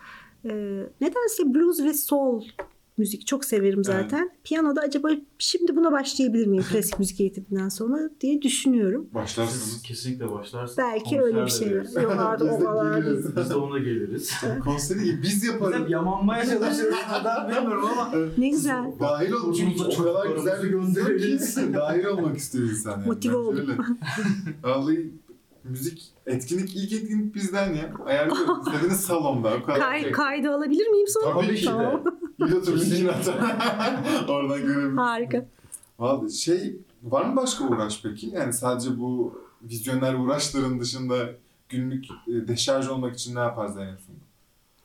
E, 0.45 0.83
nedense 1.01 1.55
blues 1.55 1.81
ve 1.83 1.95
soul 1.95 2.45
müzik 2.99 3.27
çok 3.27 3.45
severim 3.45 3.85
zaten. 3.85 4.31
Piyanoda 4.45 4.81
acaba 4.81 5.09
şimdi 5.39 5.77
buna 5.77 5.93
başlayabilir 5.93 6.47
miyim 6.47 6.65
klasik 6.73 6.99
müzik 6.99 7.21
eğitiminden 7.21 7.69
sonra 7.69 8.11
diye 8.21 8.43
düşünüyorum. 8.43 9.07
başlarsınız. 9.15 9.83
Kesinlikle 9.83 10.31
başlarsın. 10.33 10.77
Belki 10.79 11.21
öyle 11.23 11.45
bir 11.45 11.51
şey 11.51 11.69
var. 11.79 12.03
Yok 12.03 12.41
Biz 12.41 12.61
de 12.61 12.69
ovalar 12.69 12.99
geliriz. 12.99 13.25
değil. 13.25 13.37
Biz 13.37 13.51
de 13.51 13.55
ona 13.55 13.79
geliriz. 13.79 14.33
Konseri 14.65 14.99
biz 14.99 15.23
Biz 15.23 15.45
yaparız. 15.45 15.79
hep 15.81 15.91
yamanmaya 15.91 16.45
çalışıyoruz. 16.47 16.97
Neden 17.13 17.49
bilmiyorum 17.51 17.89
ama. 17.93 18.13
Ne 18.39 18.49
güzel. 18.49 18.85
Dahil 19.01 19.33
ol 19.33 19.55
çünkü 19.55 19.83
o 19.85 20.03
kadar 20.05 20.37
güzel 20.37 20.63
bir 20.63 20.69
gönderi 20.69 21.05
göndeririz. 21.05 21.57
Dahil 21.75 22.05
olmak 22.05 22.37
istiyor 22.37 22.65
insan 22.65 22.91
yani. 22.91 23.07
Motive 23.07 23.37
oldum. 23.37 23.77
Vallahi 24.65 25.11
müzik 25.65 26.13
etkinlik 26.27 26.77
ilk 26.77 26.93
etkinlik 26.93 27.35
bizden 27.35 27.75
ya. 27.75 27.93
Ayarlıyoruz. 28.07 28.67
İstediğiniz 28.67 29.01
salonda. 29.01 29.55
O 29.63 29.67
kadar. 29.67 29.81
Kay, 29.81 30.11
kaydı 30.13 30.51
alabilir 30.51 30.87
miyim 30.89 31.07
sonra? 31.09 31.41
Tabii 31.41 31.57
ki 31.57 31.63
de. 31.63 31.71
Tamam. 31.71 32.03
İlatur 32.39 32.81
linkini 32.81 33.11
atar. 33.11 33.35
Oradan 34.29 34.61
görebiliriz. 34.61 34.99
Harika. 34.99 35.45
Vallahi 35.99 36.33
şey 36.33 36.77
var 37.03 37.25
mı 37.25 37.37
başka 37.37 37.65
uğraş 37.65 38.01
peki? 38.03 38.27
Yani 38.27 38.53
sadece 38.53 38.99
bu 39.01 39.41
vizyoner 39.63 40.15
uğraşların 40.15 40.81
dışında 40.81 41.17
günlük 41.69 42.05
e, 42.11 42.49
deşarj 42.49 42.89
olmak 42.89 43.15
için 43.15 43.35
ne 43.35 43.39
yapar 43.39 43.69
Zeynep 43.69 44.01
Sundu? 44.01 44.19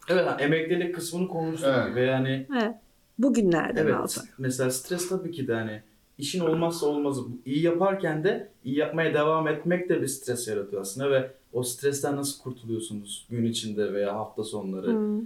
Evet 0.10 0.28
emeklilik 0.40 0.96
kısmını 0.96 1.28
konuştuk 1.28 1.70
Evet. 1.74 1.96
ve 1.96 2.02
yani 2.06 2.48
Evet. 2.62 2.76
Bugünlerde 3.20 3.80
Evet. 3.82 3.92
yapar? 3.92 4.14
Mesela 4.38 4.72
stres 4.72 5.10
tabii 5.10 5.32
ki 5.32 5.48
de 5.48 5.54
hani 5.54 5.82
işin 6.18 6.40
olmazsa 6.40 6.86
olmazı. 6.86 7.22
İyi 7.46 7.62
yaparken 7.64 8.24
de 8.24 8.50
iyi 8.64 8.78
yapmaya 8.78 9.14
devam 9.14 9.48
etmek 9.48 9.90
de 9.90 10.02
bir 10.02 10.08
stres 10.08 10.48
yaratıyor 10.48 10.82
aslında 10.82 11.12
ve 11.12 11.32
o 11.54 11.64
stresten 11.64 12.16
nasıl 12.16 12.44
kurtuluyorsunuz 12.44 13.28
gün 13.30 13.46
içinde 13.46 13.94
veya 13.94 14.16
hafta 14.16 14.44
sonları? 14.44 14.88
Hmm. 14.94 15.22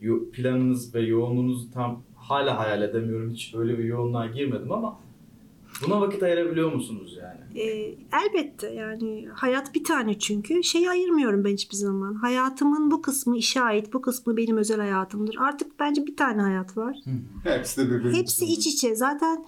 Yo- 0.00 0.30
Planınız 0.32 0.94
ve 0.94 1.00
yoğunluğunuzu 1.00 1.70
tam 1.72 2.02
hala 2.16 2.58
hayal 2.58 2.82
edemiyorum. 2.82 3.30
Hiç 3.30 3.54
öyle 3.54 3.78
bir 3.78 3.84
yoğunluğa 3.84 4.26
girmedim 4.26 4.72
ama 4.72 5.00
buna 5.86 6.00
vakit 6.00 6.22
ayırabiliyor 6.22 6.72
musunuz 6.72 7.18
yani? 7.22 7.60
Ee, 7.60 7.94
elbette 8.24 8.70
yani 8.74 9.28
hayat 9.34 9.74
bir 9.74 9.84
tane 9.84 10.18
çünkü. 10.18 10.62
Şeyi 10.64 10.90
ayırmıyorum 10.90 11.44
ben 11.44 11.52
hiçbir 11.52 11.76
zaman. 11.76 12.14
Hayatımın 12.14 12.90
bu 12.90 13.02
kısmı 13.02 13.36
işe 13.36 13.60
ait, 13.62 13.92
bu 13.92 14.02
kısmı 14.02 14.36
benim 14.36 14.56
özel 14.56 14.78
hayatımdır. 14.80 15.36
Artık 15.38 15.80
bence 15.80 16.06
bir 16.06 16.16
tane 16.16 16.42
hayat 16.42 16.76
var. 16.76 16.96
Hepsi 17.44 17.80
de 17.80 17.90
birbirinin 17.90 18.14
Hepsi 18.14 18.44
iç 18.44 18.66
içe. 18.66 18.94
Zaten 18.94 19.44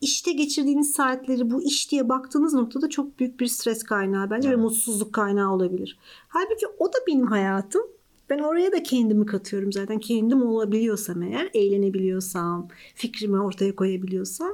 işte 0.00 0.32
geçirdiğiniz 0.32 0.92
saatleri 0.92 1.50
bu 1.50 1.62
iş 1.62 1.90
diye 1.90 2.08
baktığınız 2.08 2.54
noktada 2.54 2.88
çok 2.88 3.18
büyük 3.18 3.40
bir 3.40 3.46
stres 3.46 3.82
kaynağı 3.82 4.30
bence 4.30 4.48
ve 4.48 4.52
Evet. 4.52 4.62
mutsuzluk 4.64 5.12
kaynağı 5.12 5.52
olabilir. 5.54 5.98
Halbuki 6.28 6.66
o 6.78 6.86
da 6.88 6.96
benim 7.08 7.26
hayatım. 7.26 7.82
Ben 8.30 8.38
oraya 8.38 8.72
da 8.72 8.82
kendimi 8.82 9.26
katıyorum 9.26 9.72
zaten. 9.72 9.98
Kendim 9.98 10.42
olabiliyorsam 10.42 11.22
eğer, 11.22 11.50
eğlenebiliyorsam, 11.54 12.68
fikrimi 12.94 13.40
ortaya 13.40 13.76
koyabiliyorsam 13.76 14.52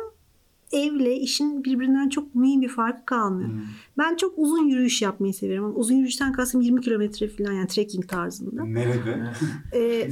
evle 0.74 1.16
işin 1.16 1.64
birbirinden 1.64 2.08
çok 2.08 2.34
mühim 2.34 2.62
bir 2.62 2.68
farkı 2.68 3.06
kalmıyor. 3.06 3.48
Hmm. 3.48 3.60
Ben 3.98 4.16
çok 4.16 4.34
uzun 4.36 4.68
yürüyüş 4.68 5.02
yapmayı 5.02 5.34
severim. 5.34 5.64
Ama 5.64 5.74
uzun 5.74 5.94
yürüyüşten 5.94 6.32
kastım 6.32 6.60
20 6.60 6.80
kilometre 6.80 7.28
falan 7.28 7.52
yani 7.52 7.66
trekking 7.66 8.08
tarzında. 8.08 8.64
Nerede? 8.64 9.32
Ee. 9.74 10.10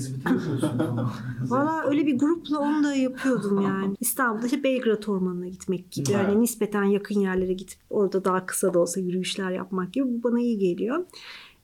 Valla 1.48 1.84
öyle 1.86 2.06
bir 2.06 2.18
grupla 2.18 2.58
onu 2.58 2.84
da 2.84 2.94
yapıyordum 2.94 3.60
yani. 3.60 3.94
İstanbul'da 4.00 4.46
işte 4.46 4.64
Belgrad 4.64 5.02
Ormanı'na 5.06 5.48
gitmek 5.48 5.90
gibi. 5.90 6.12
Yani 6.12 6.40
nispeten 6.40 6.84
yakın 6.84 7.20
yerlere 7.20 7.52
gidip 7.52 7.78
orada 7.90 8.24
daha 8.24 8.46
kısa 8.46 8.74
da 8.74 8.78
olsa 8.78 9.00
yürüyüşler 9.00 9.50
yapmak 9.50 9.92
gibi. 9.92 10.04
Bu 10.08 10.22
bana 10.22 10.40
iyi 10.40 10.58
geliyor. 10.58 11.04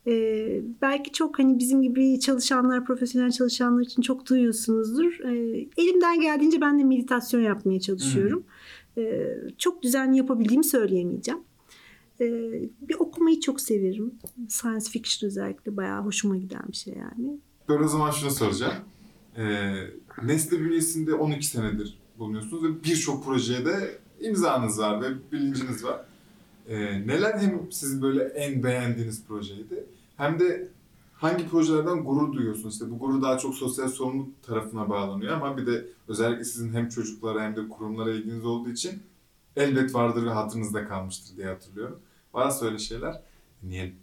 Ee, 0.09 0.61
belki 0.81 1.11
çok 1.11 1.39
hani 1.39 1.59
bizim 1.59 1.81
gibi 1.81 2.19
çalışanlar, 2.19 2.85
profesyonel 2.85 3.31
çalışanlar 3.31 3.81
için 3.81 4.01
çok 4.01 4.29
duyuyorsunuzdur. 4.29 5.19
Ee, 5.19 5.67
elimden 5.77 6.21
geldiğince 6.21 6.61
ben 6.61 6.79
de 6.79 6.83
meditasyon 6.83 7.41
yapmaya 7.41 7.79
çalışıyorum. 7.79 8.43
Ee, 8.97 9.37
çok 9.57 9.83
düzenli 9.83 10.17
yapabildiğimi 10.17 10.63
söyleyemeyeceğim. 10.63 11.39
Ee, 12.21 12.25
bir 12.81 12.95
okumayı 12.99 13.39
çok 13.39 13.61
severim. 13.61 14.13
Science 14.49 14.89
fiction 14.89 15.27
özellikle 15.27 15.77
bayağı 15.77 16.03
hoşuma 16.03 16.37
giden 16.37 16.63
bir 16.67 16.77
şey 16.77 16.93
yani. 16.93 17.39
Ben 17.69 17.83
o 17.83 17.87
zaman 17.87 18.11
şunu 18.11 18.31
soracağım. 18.31 18.73
Ee, 19.37 19.73
Nestle 20.23 20.59
bünyesinde 20.59 21.13
12 21.13 21.45
senedir 21.45 21.97
bulunuyorsunuz 22.19 22.63
ve 22.63 22.83
birçok 22.83 23.25
projeye 23.25 23.65
de 23.65 23.97
imzanız 24.21 24.79
var 24.79 25.01
ve 25.01 25.07
bilinciniz 25.31 25.83
var. 25.83 26.05
Ee, 26.67 27.07
neler 27.07 27.37
hem 27.39 27.71
sizin 27.71 28.01
böyle 28.01 28.23
en 28.23 28.63
beğendiğiniz 28.63 29.25
projeydi 29.25 29.85
hem 30.19 30.39
de 30.39 30.67
hangi 31.13 31.49
projelerden 31.49 32.03
gurur 32.03 32.33
duyuyorsunuz? 32.33 32.73
İşte 32.73 32.91
bu 32.91 32.99
gurur 32.99 33.21
daha 33.21 33.37
çok 33.37 33.55
sosyal 33.55 33.87
sorumluluk 33.87 34.43
tarafına 34.43 34.89
bağlanıyor 34.89 35.33
ama 35.33 35.57
bir 35.57 35.67
de 35.67 35.85
özellikle 36.07 36.43
sizin 36.43 36.73
hem 36.73 36.89
çocuklara 36.89 37.43
hem 37.43 37.55
de 37.55 37.69
kurumlara 37.69 38.11
ilginiz 38.11 38.45
olduğu 38.45 38.69
için 38.69 39.03
elbet 39.55 39.95
vardır 39.95 40.25
ve 40.25 40.29
hatırınızda 40.29 40.87
kalmıştır 40.87 41.37
diye 41.37 41.47
hatırlıyorum. 41.47 41.99
Varsa 42.33 42.65
öyle 42.65 42.79
şeyler 42.79 43.21
dinleyelim. 43.61 43.95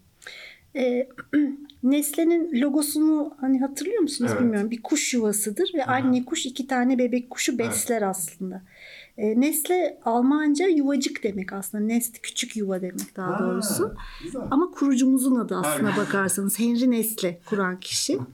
Ee, 0.77 1.09
Nestle'nin 1.83 2.61
logosunu 2.61 3.35
hani 3.41 3.61
hatırlıyor 3.61 4.01
musunuz 4.03 4.31
Evet. 4.35 4.43
bilmiyorum. 4.43 4.71
Bir 4.71 4.83
kuş 4.83 5.15
yuvasıdır 5.15 5.71
ve 5.75 5.85
Aha. 5.85 5.93
anne 5.93 6.25
kuş 6.25 6.47
iki 6.47 6.67
tane 6.67 6.99
bebek 6.99 7.31
kuşu 7.31 7.59
besler 7.59 8.03
aslında. 8.03 8.63
Ee, 9.19 9.41
Nestle 9.41 9.99
Almanca 10.05 10.67
yuvacık 10.67 11.23
demek 11.23 11.53
aslında. 11.53 11.85
Nest 11.85 12.23
küçük 12.23 12.57
yuva 12.57 12.83
demek 12.83 13.17
daha 13.17 13.35
Ha, 13.35 13.39
doğrusu. 13.45 13.95
Güzel. 14.25 14.43
Ama 14.51 14.71
kurucumuzun 14.71 15.35
adı 15.37 15.57
aslına 15.57 15.89
Aynen. 15.89 15.97
bakarsanız. 16.05 16.59
Henry 16.59 16.91
Nestle 16.91 17.41
kuran 17.47 17.81
kişi. 17.81 18.19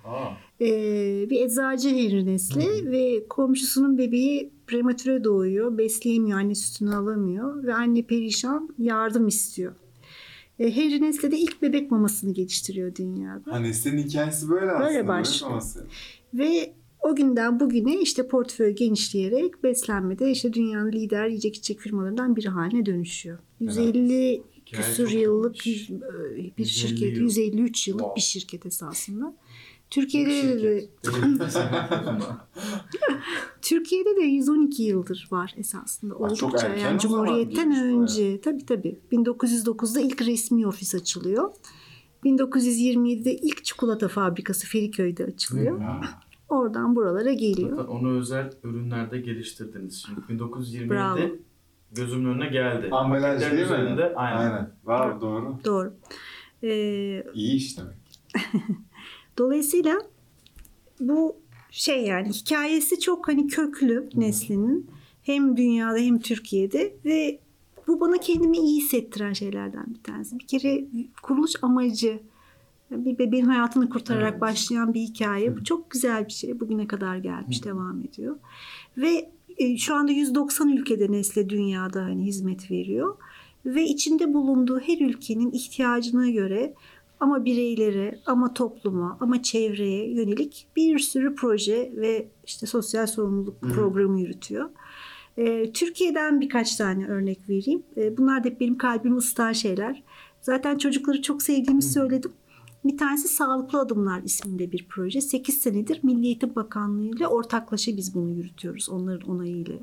Ee, 0.61 1.27
bir 1.31 1.41
eczacı 1.45 1.89
Henry 1.89 2.27
Nesle 2.27 2.91
ve 2.91 3.29
komşusunun 3.29 3.99
bebeği 3.99 4.51
prematüre 4.67 5.25
doğuyor. 5.25 5.79
Besleyemiyor, 5.79 6.39
anne 6.39 6.55
sütünü 6.55 6.95
alamıyor 6.95 7.65
ve 7.65 7.75
anne 7.75 8.03
perişan 8.03 8.69
yardım 8.79 9.29
istiyor. 9.29 9.75
Ee, 10.59 10.77
Henry 10.77 11.03
Nesle 11.03 11.31
de 11.31 11.39
ilk 11.39 11.63
bebek 11.63 11.91
mamasını 11.91 12.33
geliştiriyor 12.35 12.95
dünyada. 12.97 13.53
ha 13.53 13.59
Nesli'nin 13.59 14.03
hikayesi 14.03 14.49
böyle, 14.51 14.71
aslında. 14.71 14.89
Böyle 14.89 15.09
başlıyor. 15.09 15.63
Ve 16.35 16.73
o 17.01 17.17
günden 17.17 17.61
bugüne 17.61 18.01
işte 18.01 18.29
portföy 18.29 18.71
genişleyerek 18.75 19.63
beslenmede 19.63 20.31
işte 20.31 20.53
dünyanın 20.53 20.93
lider 20.93 21.27
yiyecek 21.27 21.57
içecek 21.57 21.81
firmalarından 21.81 22.37
biri 22.37 22.49
haline 22.49 22.87
dönüşüyor. 22.87 23.39
150 23.61 24.43
Hikaye 24.57 24.83
küsur 24.83 25.11
yıllık 25.11 25.67
yüz- 25.67 25.91
e, 25.91 25.97
bir 26.59 26.65
150 26.65 26.69
şirket, 26.69 27.17
yıl. 27.17 27.23
153 27.23 27.89
yıllık 27.89 28.01
Wow. 28.01 28.17
bir 28.17 28.21
şirket 28.21 28.67
esasında. 28.67 29.35
Türkiye'de 29.93 30.63
de 30.63 30.85
Türkiye'de 33.63 34.17
de 34.17 34.21
112 34.21 34.83
yıldır 34.83 35.29
var 35.31 35.55
esasında. 35.57 36.15
Aa, 36.15 36.35
çok 36.35 36.49
Oldukça 36.51 36.67
erken 36.69 36.85
yani 36.87 37.01
Cumhuriyet'ten 37.01 37.73
önce. 37.85 38.41
Tabii 38.41 38.67
tabii. 38.67 39.01
1909'da 39.13 40.01
ilk 40.01 40.23
resmi 40.23 40.67
ofis 40.67 40.95
açılıyor. 40.95 41.51
1927'de 42.25 43.37
ilk 43.37 43.65
çikolata 43.65 44.09
fabrikası 44.09 44.67
Feriköy'de 44.67 45.25
açılıyor. 45.25 45.81
Oradan 46.49 46.97
buralara 46.97 47.33
geliyor. 47.33 47.77
Zaten 47.77 47.85
onu 47.93 48.19
özel 48.19 48.51
ürünlerde 48.65 49.19
geliştirdiniz. 49.21 50.07
Şimdi 50.07 50.43
1927'de 50.43 50.91
Bravo. 50.91 51.19
gözümün 51.93 52.31
önüne 52.35 52.47
geldi. 52.49 52.89
Ambalaj 52.93 53.41
değil 53.41 53.53
mi? 53.53 53.61
üzerinde 53.61 54.15
aynen. 54.17 54.39
Aynen. 54.41 54.71
Var 54.85 55.21
doğru. 55.21 55.59
Doğru. 55.65 55.95
Ee, 56.63 57.25
İyi 57.35 57.57
iş 57.57 57.79
demek. 57.79 57.97
Dolayısıyla 59.39 59.99
bu 61.01 61.37
şey 61.71 62.05
yani 62.05 62.29
hikayesi 62.29 63.01
çok 63.01 63.29
hani 63.29 63.47
köklü 63.47 64.09
Nesli'nin. 64.15 64.91
Hem 65.23 65.57
dünyada 65.57 65.99
hem 65.99 66.19
Türkiye'de 66.19 66.95
ve 67.05 67.39
bu 67.87 68.01
bana 68.01 68.19
kendimi 68.19 68.59
iyi 68.59 68.83
hissettiren 68.83 69.33
şeylerden 69.33 69.95
bir 69.95 70.03
tanesi. 70.03 70.39
Bir 70.39 70.47
kere 70.47 70.85
kuruluş 71.23 71.53
amacı 71.63 72.21
bir 72.91 73.19
bebeğin 73.19 73.45
hayatını 73.45 73.89
kurtararak 73.89 74.31
Evet. 74.31 74.41
başlayan 74.41 74.95
bir 74.95 75.01
hikaye. 75.01 75.57
Bu 75.57 75.65
çok 75.65 75.91
güzel 75.91 76.27
bir 76.27 76.33
şey. 76.33 76.61
Bugüne 76.61 76.87
kadar 76.87 77.17
gelmiş, 77.17 77.65
devam 77.65 78.01
ediyor. 78.01 78.37
Ve 78.97 79.31
e, 79.59 79.77
şu 79.77 79.95
anda 79.95 80.13
190 80.13 80.69
ülkede 80.69 81.13
Nesle 81.13 81.49
dünyada 81.49 82.03
hani 82.03 82.25
hizmet 82.25 82.71
veriyor. 82.71 83.17
Ve 83.67 83.85
içinde 83.85 84.35
bulunduğu 84.35 84.81
her 84.81 85.01
ülkenin 85.01 85.51
ihtiyacına 85.53 86.31
göre 86.31 86.75
ama 87.23 87.45
bireylere, 87.45 88.19
ama 88.27 88.55
topluma, 88.55 89.19
ama 89.21 89.43
çevreye 89.43 90.11
yönelik 90.11 90.67
bir 90.77 90.99
sürü 90.99 91.35
proje 91.35 91.93
ve 91.97 92.29
işte 92.47 92.67
sosyal 92.67 93.07
sorumluluk 93.07 93.63
Hı 93.63 93.67
hı. 93.67 93.73
programı 93.73 94.21
yürütüyor. 94.21 94.71
Ee, 95.37 95.73
Türkiye'den 95.73 96.41
birkaç 96.41 96.77
tane 96.77 97.07
örnek 97.07 97.49
vereyim. 97.49 97.83
Ee, 97.97 98.17
bunlar 98.17 98.45
da 98.45 98.49
hep 98.49 98.61
benim 98.61 98.79
kalbimi 98.79 99.17
ısıtan 99.17 99.53
şeyler. 99.53 100.03
Zaten 100.41 100.79
çocukları 100.79 101.23
çok 101.23 101.43
sevdiğimi 101.43 101.83
söyledim. 101.83 102.33
Bir 102.85 102.99
tanesi 102.99 103.29
Sağlıklı 103.29 103.81
Adımlar 103.81 104.23
isminde 104.23 104.73
bir 104.73 104.87
proje. 104.89 105.21
8 105.21 105.61
senedir 105.61 106.01
Milli 106.03 106.27
Eğitim 106.27 106.55
Bakanlığı 106.55 107.17
ile 107.17 107.27
ortaklaşa 107.27 107.97
biz 107.97 108.15
bunu 108.15 108.31
yürütüyoruz 108.31 108.89
onların 108.89 109.31
onayıyla. 109.31 109.75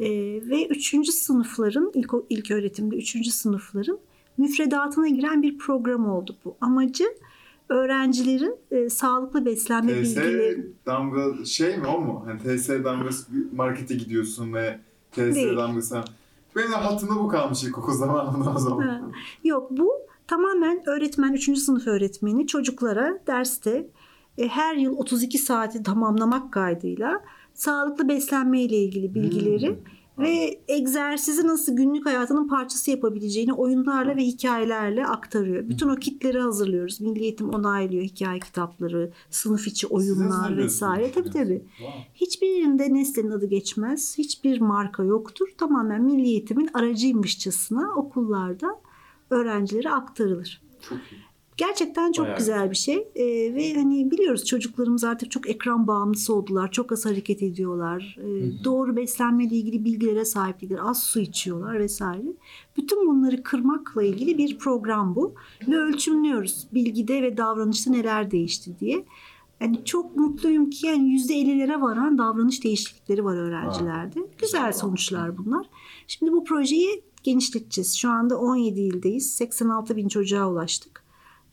Ee, 0.00 0.08
ve 0.50 0.66
3. 0.66 1.08
sınıfların, 1.10 1.92
ilk, 1.94 2.12
ilk 2.30 2.50
öğretimde 2.50 2.96
3. 2.96 3.28
sınıfların 3.28 3.98
müfredatına 4.38 5.08
giren 5.08 5.42
bir 5.42 5.58
program 5.58 6.10
oldu 6.10 6.36
bu. 6.44 6.56
Amacı 6.60 7.04
öğrencilerin 7.68 8.56
e, 8.70 8.90
sağlıklı 8.90 9.44
beslenme 9.44 9.92
TS 9.92 10.16
bilgileri 10.16 10.66
damga 10.86 11.44
şey 11.44 11.76
mi 11.76 11.86
o 11.86 12.00
mu? 12.00 12.24
Hani 12.26 12.58
TS 12.58 12.68
damgası 12.68 13.32
markete 13.52 13.94
gidiyorsun 13.94 14.54
ve 14.54 14.78
TS 15.12 15.16
Değil. 15.16 15.56
damgası. 15.56 16.00
Benim 16.56 16.72
de 16.72 16.76
hatırımda 16.76 17.20
bu 17.20 17.28
kalmış 17.28 17.64
ilkokul 17.64 17.92
zamanında 17.92 18.50
o 18.56 18.58
zaman. 18.58 18.82
Ha. 18.82 19.00
Yok 19.44 19.70
bu 19.70 19.92
tamamen 20.26 20.88
öğretmen 20.88 21.32
3. 21.32 21.58
sınıf 21.58 21.86
öğretmeni 21.86 22.46
çocuklara 22.46 23.18
derste 23.26 23.86
e, 24.38 24.48
her 24.48 24.74
yıl 24.74 24.96
32 24.98 25.38
saati 25.38 25.82
tamamlamak 25.82 26.52
kaydıyla 26.52 27.20
sağlıklı 27.54 28.08
beslenme 28.08 28.62
ile 28.62 28.76
ilgili 28.76 29.14
bilgileri 29.14 29.68
Hmm. 29.68 29.76
Ve 30.18 30.60
egzersizi 30.68 31.46
nasıl 31.46 31.76
günlük 31.76 32.06
hayatının 32.06 32.48
parçası 32.48 32.90
yapabileceğini 32.90 33.52
oyunlarla 33.52 34.16
ve 34.16 34.22
hikayelerle 34.22 35.06
aktarıyor. 35.06 35.68
Bütün 35.68 35.88
o 35.88 35.96
kitleri 35.96 36.40
hazırlıyoruz. 36.40 37.00
Milli 37.00 37.22
Eğitim 37.22 37.48
onaylıyor 37.48 38.02
hikaye 38.02 38.40
kitapları, 38.40 39.12
sınıf 39.30 39.66
içi 39.66 39.86
oyunlar 39.86 40.56
vesaire. 40.56 41.12
Tabii 41.12 41.30
tabii. 41.30 41.62
Hiçbirinde 42.14 42.94
Nestle'nin 42.94 43.30
adı 43.30 43.46
geçmez. 43.46 44.18
Hiçbir 44.18 44.60
marka 44.60 45.04
yoktur. 45.04 45.48
Tamamen 45.58 46.02
milli 46.02 46.28
eğitimin 46.28 46.70
aracıymışçasına 46.74 47.94
okullarda 47.96 48.80
öğrencilere 49.30 49.90
aktarılır. 49.90 50.62
Çok 50.88 50.98
iyi. 50.98 51.21
Gerçekten 51.56 52.12
çok 52.12 52.24
Bayağı 52.26 52.38
güzel 52.38 52.70
bir 52.70 52.76
şey. 52.76 53.08
Ee, 53.14 53.54
ve 53.54 53.74
hani 53.74 54.10
biliyoruz 54.10 54.44
çocuklarımız 54.44 55.04
artık 55.04 55.30
çok 55.30 55.50
ekran 55.50 55.86
bağımlısı 55.86 56.34
oldular. 56.34 56.70
Çok 56.70 56.92
az 56.92 57.06
hareket 57.06 57.42
ediyorlar. 57.42 58.18
Ee, 58.20 58.64
doğru 58.64 58.96
beslenmeyle 58.96 59.56
ilgili 59.56 59.84
bilgilere 59.84 60.24
sahip 60.24 60.60
değiller. 60.60 60.80
Az 60.82 61.02
su 61.02 61.20
içiyorlar 61.20 61.78
vesaire. 61.78 62.26
Bütün 62.76 63.08
bunları 63.08 63.42
kırmakla 63.42 64.02
ilgili 64.02 64.38
bir 64.38 64.58
program 64.58 65.16
bu. 65.16 65.34
Ve 65.68 65.76
ölçümlüyoruz 65.76 66.66
bilgide 66.72 67.22
ve 67.22 67.36
davranışta 67.36 67.90
neler 67.90 68.30
değişti 68.30 68.78
diye. 68.80 69.04
Yani 69.60 69.84
çok 69.84 70.16
mutluyum 70.16 70.70
ki 70.70 70.86
yani 70.86 71.16
%50'lere 71.16 71.80
varan 71.80 72.18
davranış 72.18 72.64
değişiklikleri 72.64 73.24
var 73.24 73.36
öğrencilerde. 73.36 74.20
Güzel 74.38 74.72
sonuçlar 74.72 75.38
bunlar. 75.38 75.66
Şimdi 76.06 76.32
bu 76.32 76.44
projeyi 76.44 77.02
genişleteceğiz. 77.22 77.96
Şu 77.96 78.10
anda 78.10 78.38
17 78.38 78.80
ildeyiz. 78.80 79.34
86 79.34 79.96
bin 79.96 80.08
çocuğa 80.08 80.50
ulaştık. 80.50 81.01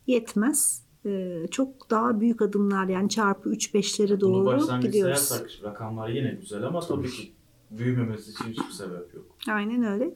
Yetmez. 0.10 0.90
Ee, 1.06 1.46
çok 1.52 1.90
daha 1.90 2.20
büyük 2.20 2.42
adımlar 2.42 2.88
yani 2.88 3.10
çarpı 3.10 3.50
3-5'lere 3.50 4.10
Bunu 4.10 4.22
doğru 4.22 4.46
başlangıç 4.46 4.86
gidiyoruz. 4.86 5.20
sayarsak 5.20 5.64
rakamlar 5.64 6.10
yine 6.10 6.38
güzel 6.42 6.64
ama 6.64 6.80
tabii 6.80 7.10
ki 7.10 7.32
büyümemesi 7.72 8.32
için 8.32 8.46
hiçbir 8.46 8.72
sebep 8.72 9.14
yok. 9.14 9.26
Aynen 9.50 9.84
öyle. 9.84 10.16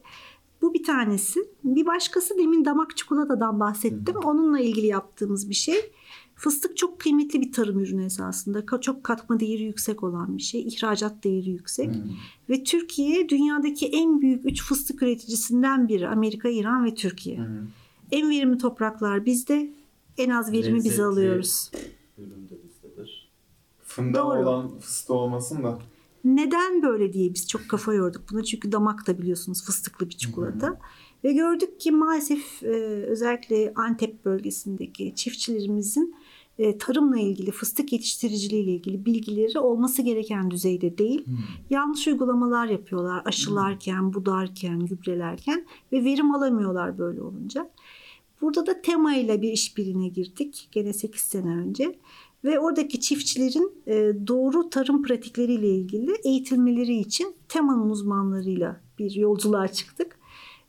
Bu 0.62 0.74
bir 0.74 0.82
tanesi. 0.82 1.40
Bir 1.64 1.86
başkası 1.86 2.38
demin 2.38 2.64
damak 2.64 2.96
çikolatadan 2.96 3.60
bahsettim. 3.60 4.16
Onunla 4.16 4.60
ilgili 4.60 4.86
yaptığımız 4.86 5.50
bir 5.50 5.54
şey. 5.54 5.76
Fıstık 6.34 6.76
çok 6.76 7.00
kıymetli 7.00 7.40
bir 7.40 7.52
tarım 7.52 7.78
ürünü 7.80 8.04
esasında. 8.04 8.80
Çok 8.80 9.04
katma 9.04 9.40
değeri 9.40 9.62
yüksek 9.62 10.02
olan 10.02 10.36
bir 10.36 10.42
şey. 10.42 10.68
İhracat 10.68 11.24
değeri 11.24 11.50
yüksek. 11.50 11.94
Hmm. 11.94 12.02
Ve 12.48 12.64
Türkiye 12.64 13.28
dünyadaki 13.28 13.86
en 13.86 14.20
büyük 14.20 14.46
3 14.46 14.62
fıstık 14.62 15.02
üreticisinden 15.02 15.88
biri. 15.88 16.08
Amerika, 16.08 16.48
İran 16.48 16.84
ve 16.84 16.94
Türkiye. 16.94 17.38
Hı. 17.38 17.66
En 18.12 18.30
verimli 18.30 18.58
topraklar 18.58 19.26
bizde. 19.26 19.70
En 20.18 20.30
az 20.30 20.52
verimi 20.52 20.76
biz 20.76 20.84
Lezzetli. 20.84 21.04
alıyoruz. 21.04 21.70
Ürün 22.18 22.48
de 22.48 22.54
bizdedir. 22.64 23.30
Fındığı 23.82 24.18
Doğru. 24.18 24.38
olan 24.38 24.78
fıstığı 24.78 25.14
olmasın 25.14 25.64
da. 25.64 25.78
Neden 26.24 26.82
böyle 26.82 27.12
diye 27.12 27.34
biz 27.34 27.48
çok 27.48 27.68
kafa 27.68 27.94
yorduk 27.94 28.22
buna. 28.32 28.44
Çünkü 28.44 28.72
damak 28.72 29.06
da 29.06 29.18
biliyorsunuz 29.18 29.64
fıstıklı 29.64 30.08
bir 30.08 30.14
çikolata. 30.14 30.80
Ve 31.24 31.32
gördük 31.32 31.80
ki 31.80 31.90
maalesef 31.92 32.62
e, 32.62 32.68
özellikle 33.06 33.72
Antep 33.76 34.24
bölgesindeki 34.24 35.12
çiftçilerimizin 35.14 36.14
e, 36.58 36.78
tarımla 36.78 37.18
ilgili, 37.18 37.50
fıstık 37.50 37.92
yetiştiriciliği 37.92 38.62
ile 38.64 38.70
ilgili 38.72 39.04
bilgileri 39.04 39.58
olması 39.58 40.02
gereken 40.02 40.50
düzeyde 40.50 40.98
değil. 40.98 41.24
Yanlış 41.70 42.06
uygulamalar 42.08 42.66
yapıyorlar 42.66 43.22
aşılarken, 43.24 44.14
budarken, 44.14 44.80
gübrelerken 44.86 45.66
ve 45.92 46.04
verim 46.04 46.34
alamıyorlar 46.34 46.98
böyle 46.98 47.22
olunca. 47.22 47.70
Burada 48.40 48.66
da 48.66 48.82
Tema 48.82 49.14
ile 49.14 49.42
bir 49.42 49.52
işbirliğine 49.52 50.08
girdik 50.08 50.68
gene 50.72 50.92
8 50.92 51.20
sene 51.20 51.50
önce. 51.50 51.98
Ve 52.44 52.58
oradaki 52.60 53.00
çiftçilerin 53.00 53.72
e, 53.86 54.12
doğru 54.26 54.70
tarım 54.70 55.02
pratikleriyle 55.02 55.68
ilgili 55.68 56.12
eğitilmeleri 56.24 56.96
için 56.96 57.34
Tema'nın 57.48 57.90
uzmanlarıyla 57.90 58.80
bir 58.98 59.10
yolculuğa 59.10 59.68
çıktık. 59.68 60.18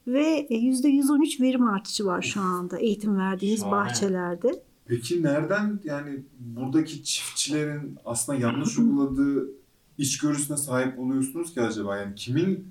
Ve 0.08 0.47
e, 0.49 0.56
%113 0.56 1.41
verim 1.41 1.67
artışı 1.67 2.06
var 2.06 2.21
şu 2.21 2.41
anda 2.41 2.78
eğitim 2.78 3.17
verdiğimiz 3.17 3.60
Şahane. 3.62 3.75
bahçelerde. 3.89 4.63
Peki 4.86 5.23
nereden 5.23 5.80
yani 5.84 6.19
buradaki 6.39 7.04
çiftçilerin 7.04 7.97
aslında 8.06 8.39
yanlış 8.39 8.80
uyguladığı 8.80 9.49
içgörüsüne 9.97 10.58
sahip 10.58 10.99
oluyorsunuz 10.99 11.54
ki 11.54 11.62
acaba? 11.62 11.97
Yani 11.97 12.15
kimin 12.15 12.67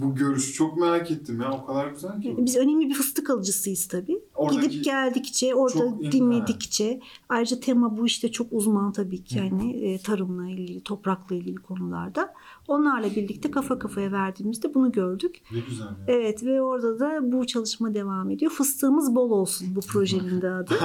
bu 0.00 0.14
görüşü 0.14 0.52
çok 0.52 0.76
merak 0.80 1.10
ettim 1.10 1.40
ya 1.40 1.52
o 1.52 1.66
kadar 1.66 1.88
güzel 1.88 2.22
ki. 2.22 2.34
Biz 2.38 2.56
önemli 2.56 2.88
bir 2.88 2.94
fıstık 2.94 3.30
alıcısıyız 3.30 3.88
tabii. 3.88 4.18
Oradaki 4.38 4.70
Gidip 4.70 4.84
geldikçe, 4.84 5.54
orada 5.54 6.12
dinledikçe 6.12 7.00
ayrıca 7.28 7.60
tema 7.60 7.96
bu 7.96 8.06
işte 8.06 8.32
çok 8.32 8.46
uzman 8.52 8.92
tabii 8.92 9.24
ki 9.24 9.38
yani 9.38 9.72
e, 9.76 9.98
tarımla 9.98 10.50
ilgili, 10.50 10.80
toprakla 10.80 11.36
ilgili 11.36 11.56
konularda. 11.56 12.34
Onlarla 12.68 13.10
birlikte 13.10 13.50
kafa 13.50 13.78
kafaya 13.78 14.12
verdiğimizde 14.12 14.74
bunu 14.74 14.92
gördük. 14.92 15.42
ne 15.52 15.60
güzel 15.68 15.84
ya. 15.84 15.96
Evet 16.08 16.44
ve 16.44 16.62
orada 16.62 17.00
da 17.00 17.32
bu 17.32 17.46
çalışma 17.46 17.94
devam 17.94 18.30
ediyor. 18.30 18.50
Fıstığımız 18.50 19.14
bol 19.14 19.30
olsun 19.30 19.68
bu 19.76 19.80
projenin 19.80 20.42
de 20.42 20.50
adı. 20.50 20.74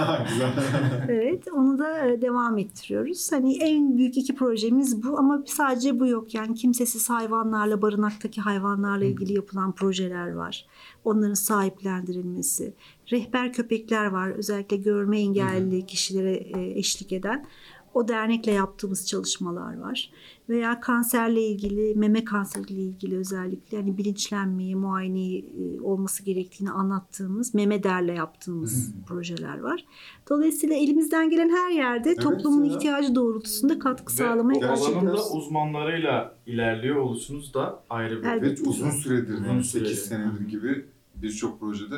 Evet, 1.09 1.47
onu 1.53 1.79
da 1.79 2.07
e, 2.07 2.21
devam 2.21 2.57
ettiriyoruz. 2.57 3.31
Hani 3.31 3.57
en 3.57 3.97
büyük 3.97 4.17
iki 4.17 4.35
projemiz 4.35 5.03
bu 5.03 5.19
ama 5.19 5.43
sadece 5.45 5.99
bu 5.99 6.07
yok. 6.07 6.33
Yani 6.33 6.55
kimsesiz 6.55 7.09
hayvanlarla, 7.09 7.81
barınaktaki 7.81 8.41
hayvanlarla 8.41 9.05
ilgili 9.05 9.33
yapılan 9.33 9.71
projeler 9.71 10.33
var. 10.33 10.65
Onların 11.03 11.33
sahiplendirilmesi. 11.33 12.73
Rehber 13.11 13.53
köpekler 13.53 14.05
var. 14.05 14.29
Özellikle 14.29 14.77
görme 14.77 15.19
engelli 15.19 15.85
kişilere 15.85 16.33
e, 16.33 16.79
eşlik 16.79 17.13
eden. 17.13 17.45
O 17.93 18.07
dernekle 18.07 18.51
yaptığımız 18.51 19.07
çalışmalar 19.07 19.77
var. 19.77 20.11
Veya 20.49 20.79
kanserle 20.79 21.41
ilgili, 21.41 21.95
meme 21.95 22.23
kanseriyle 22.25 22.81
ilgili 22.81 23.17
özellikle 23.17 23.77
hani 23.77 23.97
bilinçlenmeyi, 23.97 24.75
muayeneyi 24.75 25.45
e, 25.59 25.81
olması 25.81 26.23
gerektiğini 26.23 26.71
anlattığımız 26.71 27.53
Memeder'le 27.53 28.13
yaptığımız 28.15 28.93
projeler 29.07 29.59
var. 29.59 29.85
Dolayısıyla 30.29 30.75
elimizden 30.75 31.29
gelen 31.29 31.49
her 31.49 31.71
yerde 31.71 32.15
toplumun 32.15 32.65
ya. 32.65 32.75
ihtiyacı 32.75 33.15
doğrultusunda 33.15 33.79
katkı 33.79 34.13
sağlamaya 34.13 34.61
Ve 34.61 34.67
çalışıyoruz. 34.67 34.97
alanında 34.97 35.29
uzmanlarıyla 35.29 36.35
ilerliyor 36.45 36.95
oluşunuz 36.95 37.53
da 37.53 37.83
ayrı 37.89 38.23
bir 38.23 38.27
Evet. 38.27 38.61
Ve 38.61 38.69
uzun 38.69 38.89
süredir 38.91 39.33
Uzun 39.33 39.45
yani 39.45 39.63
süredir. 39.63 39.89
8 39.89 40.05
senedir 40.05 40.47
gibi 40.47 40.85
birçok 41.15 41.59
projede 41.59 41.95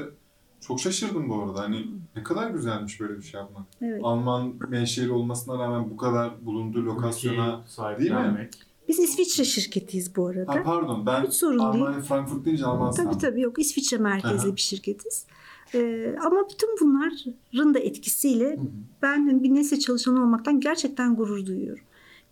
çok 0.67 0.80
şaşırdım 0.80 1.30
bu 1.30 1.43
arada. 1.43 1.60
Hani 1.60 1.88
ne 2.15 2.23
kadar 2.23 2.49
güzelmiş 2.49 2.99
böyle 2.99 3.17
bir 3.17 3.21
şey 3.23 3.39
yapmak. 3.41 3.65
Evet. 3.82 4.01
Alman 4.04 4.54
menşeli 4.69 5.12
olmasına 5.12 5.60
rağmen 5.60 5.89
bu 5.89 5.97
kadar 5.97 6.45
bulunduğu 6.45 6.86
lokasyona 6.86 7.47
ülkeyi 7.47 7.67
sahiplenmek. 7.67 8.54
Biz 8.88 8.99
İsviçre 8.99 9.43
şirketiyiz 9.43 10.15
bu 10.15 10.28
arada. 10.28 10.56
Ha 10.56 10.63
pardon 10.63 11.06
ben 11.06 11.23
Hiç 11.23 11.34
sorun 11.34 11.60
değil. 11.60 11.84
Almanya 11.84 12.01
Frankfurt 12.01 12.45
deyince 12.45 12.65
Alman 12.65 12.91
Tabii 12.91 13.04
sandım. 13.04 13.19
tabii 13.19 13.41
yok 13.41 13.60
İsviçre 13.60 13.97
merkezli 13.97 14.47
Aha. 14.49 14.56
bir 14.56 14.62
şirketiz. 14.62 15.25
Ee, 15.75 16.15
ama 16.25 16.38
bütün 16.54 16.69
bunların 16.82 17.73
da 17.73 17.80
etkisiyle 17.80 18.60
ben 19.01 19.43
bir 19.43 19.56
nesne 19.56 19.80
çalışanı 19.80 20.23
olmaktan 20.23 20.60
gerçekten 20.60 21.15
gurur 21.15 21.45
duyuyorum. 21.45 21.84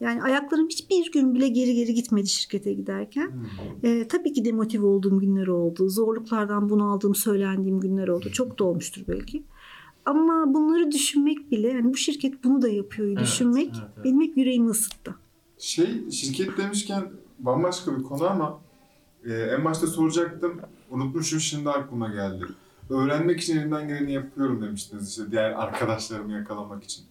Yani 0.03 0.23
ayaklarım 0.23 0.67
hiçbir 0.67 1.11
gün 1.11 1.35
bile 1.35 1.47
geri 1.47 1.75
geri 1.75 1.93
gitmedi 1.93 2.27
şirkete 2.27 2.73
giderken. 2.73 3.27
Hmm. 3.27 3.45
Ee, 3.83 4.07
tabii 4.07 4.33
ki 4.33 4.45
demotive 4.45 4.85
olduğum 4.85 5.19
günler 5.19 5.47
oldu. 5.47 5.89
Zorluklardan 5.89 6.69
bunaldığım, 6.69 7.15
söylendiğim 7.15 7.79
günler 7.79 8.07
oldu. 8.07 8.29
Çok 8.31 8.59
da 8.59 8.63
olmuştur 8.63 9.01
belki. 9.07 9.43
Ama 10.05 10.53
bunları 10.53 10.91
düşünmek 10.91 11.51
bile, 11.51 11.67
yani 11.67 11.93
bu 11.93 11.97
şirket 11.97 12.43
bunu 12.43 12.61
da 12.61 12.69
yapıyor 12.69 13.07
Evet, 13.07 13.19
düşünmek 13.19 13.69
evet, 13.73 13.89
evet. 13.95 14.05
benim 14.05 14.21
hep 14.21 14.37
yüreğimi 14.37 14.69
ısıttı. 14.69 15.15
Şey 15.57 16.09
şirket 16.11 16.57
demişken 16.57 17.03
bambaşka 17.39 17.97
bir 17.97 18.03
konu 18.03 18.23
ama 18.23 18.59
e, 19.25 19.33
en 19.33 19.65
başta 19.65 19.87
soracaktım. 19.87 20.61
Unutmuşum 20.91 21.39
şimdi 21.39 21.69
aklıma 21.69 22.07
geldi. 22.07 22.45
Öğrenmek 22.89 23.39
için 23.41 23.57
elimden 23.57 23.87
geleni 23.87 24.11
yapıyorum 24.11 24.61
demiştiniz 24.61 25.09
işte 25.09 25.31
diğer 25.31 25.51
arkadaşlarımı 25.51 26.31
yakalamak 26.31 26.83
için. 26.83 27.03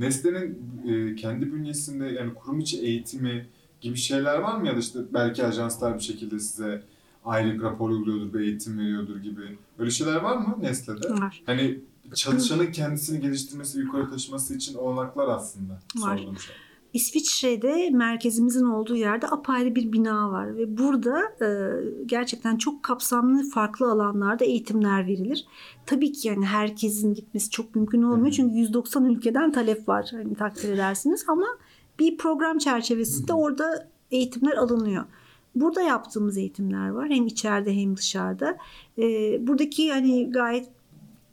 Nesne'nin 0.00 0.58
e, 0.88 1.14
kendi 1.14 1.52
bünyesinde 1.52 2.06
yani 2.06 2.34
kurum 2.34 2.60
içi 2.60 2.80
eğitimi 2.80 3.46
gibi 3.80 3.96
şeyler 3.96 4.38
var 4.38 4.58
mı 4.58 4.66
ya 4.66 4.76
da 4.76 4.80
işte 4.80 4.98
belki 5.14 5.46
ajanslar 5.46 5.94
bir 5.94 6.02
şekilde 6.02 6.38
size 6.38 6.82
ayrı 7.24 7.62
rapor 7.62 7.90
yolluyordur, 7.90 8.34
bir 8.34 8.40
eğitim 8.40 8.78
veriyordur 8.78 9.16
gibi. 9.16 9.58
Öyle 9.78 9.90
şeyler 9.90 10.16
var 10.16 10.36
mı 10.36 10.56
Nesle'de? 10.60 11.10
Var. 11.10 11.42
Hani 11.46 11.78
çalışanın 12.14 12.72
kendisini 12.72 13.20
geliştirmesi, 13.20 13.78
yukarı 13.78 14.10
taşıması 14.10 14.54
için 14.54 14.74
olanaklar 14.74 15.28
aslında. 15.28 15.72
Var. 15.96 16.18
sorduğum 16.18 16.38
şey. 16.38 16.54
İsviçre'de 16.94 17.90
merkezimizin 17.90 18.64
olduğu 18.64 18.96
yerde 18.96 19.26
apayrı 19.26 19.74
bir 19.74 19.92
bina 19.92 20.30
var 20.30 20.56
ve 20.56 20.78
burada 20.78 21.20
e, 21.20 21.48
gerçekten 22.06 22.56
çok 22.56 22.82
kapsamlı 22.82 23.50
farklı 23.50 23.90
alanlarda 23.90 24.44
eğitimler 24.44 25.06
verilir. 25.06 25.46
Tabii 25.86 26.12
ki 26.12 26.28
yani 26.28 26.46
herkesin 26.46 27.14
gitmesi 27.14 27.50
çok 27.50 27.74
mümkün 27.74 28.02
olmuyor 28.02 28.32
çünkü 28.32 28.54
190 28.54 29.04
ülkeden 29.04 29.52
talep 29.52 29.88
var 29.88 30.08
hani 30.12 30.34
takdir 30.34 30.72
edersiniz 30.72 31.24
ama 31.28 31.46
bir 31.98 32.16
program 32.16 32.58
çerçevesinde 32.58 33.32
orada 33.32 33.88
eğitimler 34.10 34.56
alınıyor. 34.56 35.04
Burada 35.54 35.82
yaptığımız 35.82 36.36
eğitimler 36.36 36.88
var 36.88 37.08
hem 37.10 37.26
içeride 37.26 37.76
hem 37.76 37.96
dışarıda. 37.96 38.56
E, 38.98 39.02
buradaki 39.46 39.92
hani 39.92 40.30
gayet 40.30 40.68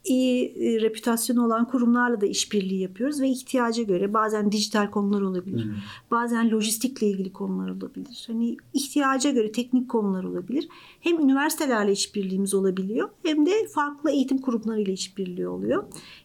iyi 0.08 0.46
e, 0.46 0.82
reputasyonu 0.82 1.46
olan 1.46 1.68
kurumlarla 1.68 2.22
da 2.22 2.26
işbirliği 2.26 2.82
yapıyoruz 2.82 3.22
ve 3.22 3.30
ihtiyaca 3.30 3.84
göre 3.84 4.14
bazen 4.14 4.52
dijital 4.52 4.92
konular 4.92 5.22
olabilir. 5.22 5.66
Hı. 5.66 5.70
Bazen 6.12 6.52
lojistikle 6.52 7.08
ilgili 7.08 7.34
konular 7.34 7.70
olabilir. 7.70 8.24
Hani 8.28 8.58
ihtiyaca 8.74 9.32
göre 9.32 9.52
teknik 9.52 9.90
konular 9.90 10.24
olabilir. 10.24 10.68
Hem 11.00 11.20
üniversitelerle 11.20 11.92
işbirliğimiz 11.92 12.54
olabiliyor 12.54 13.10
hem 13.24 13.46
de 13.46 13.52
farklı 13.76 14.12
eğitim 14.12 14.38
kurumlarıyla 14.38 14.94
işbirliği 14.94 15.48
oluyor. 15.48 15.84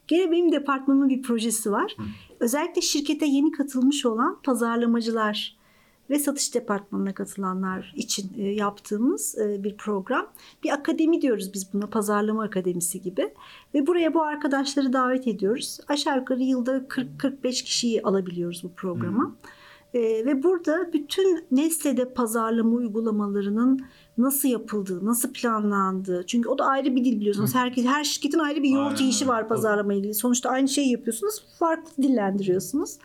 Gene 0.08 0.30
benim 0.30 0.52
departmanımın 0.52 1.08
bir 1.08 1.22
projesi 1.22 1.72
var. 1.72 1.94
Hı. 1.98 2.02
Özellikle 2.40 2.80
şirkete 2.80 3.26
yeni 3.26 3.52
katılmış 3.52 4.06
olan 4.06 4.38
pazarlamacılar 4.42 5.61
ve 6.12 6.18
satış 6.18 6.54
departmanına 6.54 7.14
katılanlar 7.14 7.92
için 7.96 8.30
e, 8.38 8.42
yaptığımız 8.42 9.38
e, 9.38 9.64
bir 9.64 9.76
program. 9.76 10.26
Bir 10.64 10.70
akademi 10.70 11.22
diyoruz 11.22 11.54
biz 11.54 11.72
buna 11.72 11.86
pazarlama 11.86 12.42
akademisi 12.42 13.00
gibi. 13.00 13.34
Ve 13.74 13.86
buraya 13.86 14.14
bu 14.14 14.22
arkadaşları 14.22 14.92
davet 14.92 15.28
ediyoruz. 15.28 15.78
Aşağı 15.88 16.18
yukarı 16.18 16.42
yılda 16.42 16.76
40-45 16.76 17.64
kişiyi 17.64 18.02
alabiliyoruz 18.02 18.64
bu 18.64 18.72
programa. 18.72 19.36
E, 19.94 20.00
ve 20.00 20.42
burada 20.42 20.92
bütün 20.92 21.44
Nestle'de 21.50 22.14
pazarlama 22.14 22.76
uygulamalarının 22.76 23.80
nasıl 24.18 24.48
yapıldığı, 24.48 25.06
nasıl 25.06 25.32
planlandığı. 25.32 26.24
Çünkü 26.26 26.48
o 26.48 26.58
da 26.58 26.64
ayrı 26.64 26.96
bir 26.96 27.04
dil 27.04 27.20
biliyorsunuz. 27.20 27.54
Herkes 27.54 27.84
her 27.84 28.04
şirketin 28.04 28.38
ayrı 28.38 28.62
bir 28.62 28.70
yoğurt 28.70 29.00
Aynen 29.00 29.10
işi 29.10 29.28
var 29.28 29.48
pazarlama 29.48 29.94
ilgili. 29.94 30.14
Sonuçta 30.14 30.50
aynı 30.50 30.68
şeyi 30.68 30.92
yapıyorsunuz, 30.92 31.44
farklı 31.58 32.02
dillendiriyorsunuz. 32.02 32.98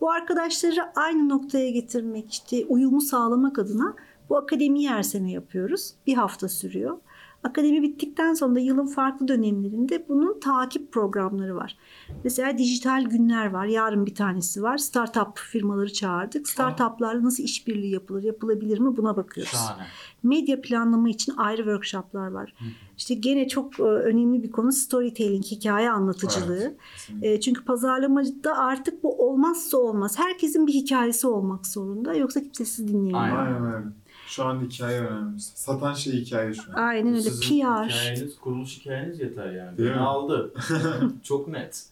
Bu 0.00 0.10
arkadaşları 0.10 0.92
aynı 0.96 1.28
noktaya 1.28 1.70
getirmek, 1.70 2.32
işte 2.32 2.64
uyumu 2.68 3.00
sağlamak 3.00 3.58
adına 3.58 3.94
bu 4.28 4.36
akademiyi 4.36 4.90
her 4.90 5.02
sene 5.02 5.32
yapıyoruz. 5.32 5.94
Bir 6.06 6.14
hafta 6.14 6.48
sürüyor. 6.48 6.98
Akademi 7.44 7.82
bittikten 7.82 8.34
sonra 8.34 8.54
da 8.54 8.60
yılın 8.60 8.86
farklı 8.86 9.28
dönemlerinde 9.28 10.08
bunun 10.08 10.40
takip 10.40 10.92
programları 10.92 11.56
var. 11.56 11.76
Mesela 12.24 12.58
dijital 12.58 13.04
günler 13.04 13.50
var. 13.50 13.66
Yarın 13.66 14.06
bir 14.06 14.14
tanesi 14.14 14.62
var. 14.62 14.78
Startup 14.78 15.38
firmaları 15.38 15.92
çağırdık. 15.92 16.48
Startuplarla 16.48 17.24
nasıl 17.24 17.42
işbirliği 17.42 17.92
yapılır, 17.92 18.22
yapılabilir 18.22 18.78
mi 18.78 18.96
buna 18.96 19.16
bakıyoruz. 19.16 19.52
Şahane. 19.52 19.86
Medya 20.22 20.60
planlama 20.60 21.08
için 21.08 21.36
ayrı 21.36 21.56
workshoplar 21.56 22.30
var. 22.30 22.54
İşte 22.98 23.14
gene 23.14 23.48
çok 23.48 23.80
e, 23.80 23.82
önemli 23.82 24.42
bir 24.42 24.50
konu 24.50 24.72
storytelling, 24.72 25.44
hikaye 25.44 25.90
anlatıcılığı. 25.90 26.74
Evet. 27.12 27.24
E, 27.24 27.40
çünkü 27.40 27.64
pazarlamacıda 27.64 28.58
artık 28.58 29.02
bu 29.02 29.28
olmazsa 29.28 29.78
olmaz. 29.78 30.18
Herkesin 30.18 30.66
bir 30.66 30.72
hikayesi 30.72 31.26
olmak 31.26 31.66
zorunda. 31.66 32.14
Yoksa 32.14 32.40
kimse 32.40 32.64
sizi 32.64 32.88
dinleyemiyor. 32.88 33.20
Aynen. 33.20 33.36
Aynen 33.36 33.64
öyle. 33.74 33.86
Şu 34.30 34.44
an 34.44 34.60
hikaye 34.60 35.00
önemli. 35.00 35.40
Satan 35.40 35.94
şey 35.94 36.12
hikaye 36.12 36.54
şu 36.54 36.62
an. 36.72 36.74
Aynen 36.74 37.08
öyle. 37.08 37.20
Sizin 37.22 37.60
PR. 37.60 37.88
hikayeniz, 37.88 38.36
kuruluş 38.38 38.80
hikayeniz 38.80 39.20
yeter 39.20 39.52
yani. 39.52 39.78
Değil 39.78 39.88
Beni 39.90 39.96
mi? 39.98 40.02
aldı. 40.02 40.54
Çok 41.22 41.48
net. 41.48 41.86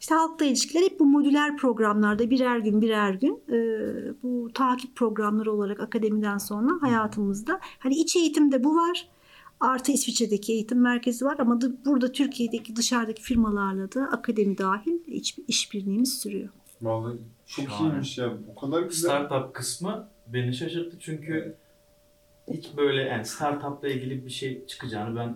İşte 0.00 0.14
halkla 0.14 0.44
ilişkiler 0.44 0.82
hep 0.82 1.00
bu 1.00 1.06
modüler 1.06 1.56
programlarda 1.56 2.30
birer 2.30 2.58
gün 2.58 2.82
birer 2.82 3.14
gün 3.14 3.40
e, 3.48 3.58
bu 4.22 4.50
takip 4.54 4.96
programları 4.96 5.52
olarak 5.52 5.80
akademiden 5.80 6.38
sonra 6.38 6.70
hayatımızda. 6.80 7.60
Hani 7.78 7.94
iç 7.94 8.16
eğitimde 8.16 8.64
bu 8.64 8.76
var. 8.76 9.08
Artı 9.60 9.92
İsviçre'deki 9.92 10.52
eğitim 10.52 10.80
merkezi 10.80 11.24
var 11.24 11.36
ama 11.38 11.60
da 11.60 11.66
burada 11.84 12.12
Türkiye'deki 12.12 12.76
dışarıdaki 12.76 13.22
firmalarla 13.22 13.92
da 13.92 14.00
akademi 14.02 14.58
dahil 14.58 14.98
iç, 15.06 15.38
işbirliğimiz 15.48 16.18
sürüyor. 16.18 16.48
Vallahi 16.82 17.16
çok 17.46 17.64
Şahane. 17.68 17.90
iyiymiş 17.92 18.18
ya. 18.18 18.32
O 18.56 18.60
kadar 18.60 18.82
güzel. 18.82 19.08
Startup 19.26 19.54
kısmı 19.54 20.08
beni 20.32 20.54
şaşırttı 20.54 20.96
çünkü 21.00 21.54
hiç 22.50 22.76
böyle 22.76 23.02
yani 23.02 23.24
startupla 23.24 23.88
ilgili 23.88 24.24
bir 24.26 24.30
şey 24.30 24.66
çıkacağını 24.66 25.16
ben 25.16 25.34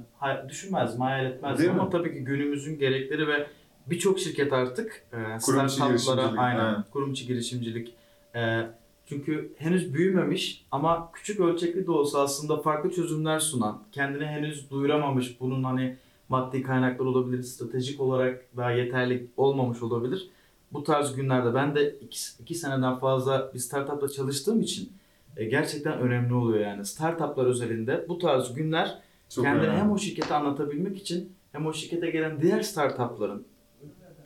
düşünmezdim, 0.49 1.01
hayal 1.01 1.27
etmezdim 1.27 1.59
Değil 1.59 1.71
ama 1.71 1.85
mi? 1.85 1.91
tabii 1.91 2.13
ki 2.13 2.25
günümüzün 2.25 2.79
gerekleri 2.79 3.29
ve 3.29 3.47
birçok 3.87 4.19
şirket 4.19 4.53
artık 4.53 5.05
e, 5.13 5.41
startuplara 5.41 6.41
aynen 6.41 6.75
ha. 6.75 6.85
kurum 6.93 7.13
içi 7.13 7.27
girişimcilik 7.27 7.95
e, 8.35 8.67
çünkü 9.07 9.53
henüz 9.59 9.95
büyümemiş 9.95 10.67
ama 10.71 11.11
küçük 11.13 11.41
ölçekli 11.41 11.87
de 11.87 11.91
olsa 11.91 12.23
aslında 12.23 12.57
farklı 12.57 12.91
çözümler 12.91 13.41
sunan, 13.41 13.83
kendine 13.93 14.27
henüz 14.27 14.71
duyuramamış 14.71 15.41
bunun 15.41 15.65
hani 15.65 15.97
maddi 16.29 16.63
kaynaklar 16.63 17.07
olabilir, 17.07 17.43
stratejik 17.43 18.01
olarak 18.01 18.45
daha 18.57 18.71
yeterli 18.71 19.27
olmamış 19.37 19.83
olabilir. 19.83 20.29
Bu 20.73 20.85
tarz 20.85 21.17
günlerde 21.17 21.55
ben 21.55 21.75
de 21.75 21.97
iki, 22.01 22.19
iki 22.41 22.55
seneden 22.55 22.99
fazla 22.99 23.51
bir 23.55 23.59
startupla 23.59 24.09
çalıştığım 24.09 24.61
için 24.61 24.93
e, 25.37 25.45
gerçekten 25.45 25.99
önemli 25.99 26.35
oluyor 26.35 26.61
yani. 26.61 26.85
Startuplar 26.87 27.47
özelinde 27.47 28.05
bu 28.09 28.19
tarz 28.19 28.55
günler 28.55 28.99
Çok 29.29 29.45
kendini 29.45 29.63
önemli. 29.67 29.79
hem 29.81 29.91
o 29.93 29.99
şirketi 29.99 30.35
anlatabilmek 30.35 30.99
için 30.99 31.33
hem 31.53 31.67
o 31.67 31.73
şirkete 31.73 32.11
gelen 32.11 32.41
diğer 32.43 32.63
startupların 32.63 33.45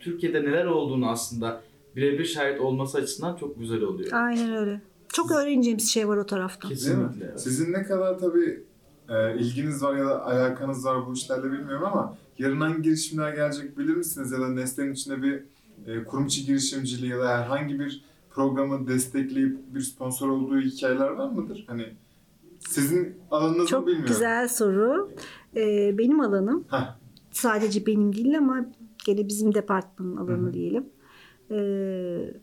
Türkiye'de 0.01 0.43
neler 0.43 0.65
olduğunu 0.65 1.11
aslında 1.11 1.61
birebir 1.97 2.25
şahit 2.25 2.61
olması 2.61 2.99
açısından 2.99 3.37
çok 3.37 3.59
güzel 3.59 3.83
oluyor. 3.83 4.11
Aynen 4.13 4.57
öyle. 4.57 4.81
Çok 5.13 5.31
öğreneceğimiz 5.31 5.91
şey 5.93 6.09
var 6.09 6.17
o 6.17 6.27
tarafta. 6.27 6.69
Kesinlikle. 6.69 7.25
evet. 7.27 7.41
Sizin 7.41 7.73
ne 7.73 7.83
kadar 7.83 8.19
tabii 8.19 8.65
e, 9.09 9.39
ilginiz 9.39 9.83
var 9.83 9.97
ya 9.97 10.07
da 10.07 10.27
alakanız 10.27 10.85
var 10.85 11.07
bu 11.07 11.13
işlerle 11.13 11.45
bilmiyorum 11.53 11.85
ama 11.85 12.17
yarın 12.39 12.61
hangi 12.61 12.83
girişimler 12.83 13.35
gelecek 13.35 13.79
bilir 13.79 13.95
misiniz? 13.95 14.33
Ya 14.33 14.41
da 14.41 14.49
Nestle'nin 14.49 14.93
içinde 14.93 15.23
bir 15.23 15.43
e, 15.87 16.05
kurum 16.05 16.27
içi 16.27 16.47
girişimciliği 16.47 17.11
ya 17.11 17.19
da 17.19 17.29
herhangi 17.29 17.81
bir 17.81 18.05
programı 18.31 18.89
destekleyip 18.89 19.75
bir 19.75 19.81
sponsor 19.81 20.29
olduğu 20.29 20.61
hikayeler 20.61 21.09
var 21.09 21.31
mıdır? 21.31 21.65
Hani 21.67 21.87
sizin 22.69 23.15
alanınız 23.31 23.59
mı 23.59 23.67
Çok 23.67 23.87
bilmiyorum. 23.87 24.09
güzel 24.09 24.49
soru. 24.49 25.11
Ee, 25.57 25.95
benim 25.99 26.21
alanım 26.21 26.65
Heh. 26.71 26.97
sadece 27.33 27.87
benim 27.87 28.13
değil 28.13 28.39
ama 28.39 28.67
gene 29.07 29.29
bizim 29.29 29.55
departmanın 29.55 30.17
alanı 30.17 30.47
Hı 30.47 30.49
hı. 30.49 30.53
diyelim. 30.53 30.87
Ee, 31.51 32.35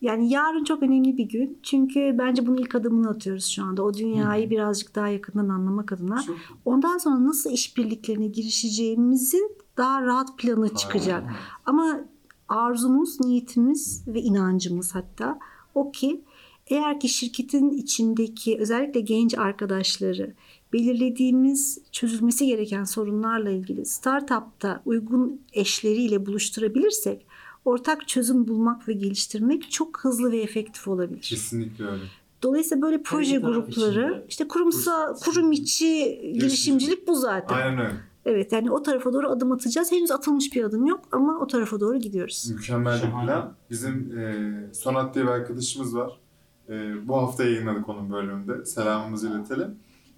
yani 0.00 0.32
yarın 0.32 0.64
çok 0.64 0.82
önemli 0.82 1.16
bir 1.16 1.28
gün. 1.28 1.58
Çünkü 1.62 2.14
bence 2.18 2.46
bunun 2.46 2.56
ilk 2.56 2.74
adımını 2.74 3.08
atıyoruz 3.08 3.44
şu 3.46 3.64
anda. 3.64 3.82
O 3.82 3.94
dünyayı 3.94 4.50
birazcık 4.50 4.94
daha 4.94 5.08
yakından 5.08 5.48
anlamak 5.48 5.92
adına. 5.92 6.22
Çok 6.22 6.36
Ondan 6.64 6.98
sonra 6.98 7.24
nasıl 7.24 7.50
işbirliklerine 7.50 8.26
girişeceğimizin 8.26 9.56
daha 9.76 10.02
rahat 10.02 10.38
planı 10.38 10.74
çıkacak. 10.74 11.24
Ama 11.66 12.00
arzumuz, 12.48 13.20
niyetimiz 13.20 14.04
ve 14.08 14.20
inancımız 14.20 14.94
hatta 14.94 15.38
o 15.74 15.92
ki 15.92 16.20
eğer 16.66 17.00
ki 17.00 17.08
şirketin 17.08 17.70
içindeki 17.70 18.58
özellikle 18.58 19.00
genç 19.00 19.38
arkadaşları 19.38 20.34
belirlediğimiz 20.72 21.78
çözülmesi 21.92 22.46
gereken 22.46 22.84
sorunlarla 22.84 23.50
ilgili 23.50 23.86
startupta 23.86 24.82
uygun 24.84 25.40
eşleriyle 25.52 26.26
buluşturabilirsek 26.26 27.26
ortak 27.64 28.08
çözüm 28.08 28.48
bulmak 28.48 28.88
ve 28.88 28.92
geliştirmek 28.92 29.70
çok 29.70 30.04
hızlı 30.04 30.32
ve 30.32 30.40
efektif 30.40 30.88
olabilir. 30.88 31.22
kesinlikle 31.22 31.84
öyle. 31.84 32.02
Dolayısıyla 32.42 32.82
böyle 32.82 33.02
proje 33.02 33.36
grupları 33.36 34.10
içinde. 34.10 34.24
işte 34.28 34.48
kurumsal 34.48 35.14
kurum 35.14 35.52
içi 35.52 36.20
girişimcilik 36.34 37.08
bu 37.08 37.14
zaten. 37.14 37.56
Aynen 37.56 37.78
öyle. 37.78 38.07
Evet 38.28 38.52
yani 38.52 38.70
o 38.70 38.82
tarafa 38.82 39.12
doğru 39.12 39.30
adım 39.30 39.52
atacağız. 39.52 39.92
Henüz 39.92 40.10
atılmış 40.10 40.54
bir 40.54 40.64
adım 40.64 40.86
yok 40.86 41.00
ama 41.12 41.40
o 41.40 41.46
tarafa 41.46 41.80
doğru 41.80 41.96
gidiyoruz. 41.96 42.50
Mükemmel 42.50 43.02
bir 43.02 43.26
plan. 43.26 43.54
Bizim 43.70 44.18
e, 44.18 44.74
Sonat 44.74 45.14
diye 45.14 45.24
bir 45.24 45.30
arkadaşımız 45.30 45.96
var. 45.96 46.20
E, 46.68 47.08
bu 47.08 47.16
hafta 47.16 47.44
yayınladık 47.44 47.88
onun 47.88 48.12
bölümünde. 48.12 48.64
Selamımızı 48.64 49.28
iletelim. 49.28 49.74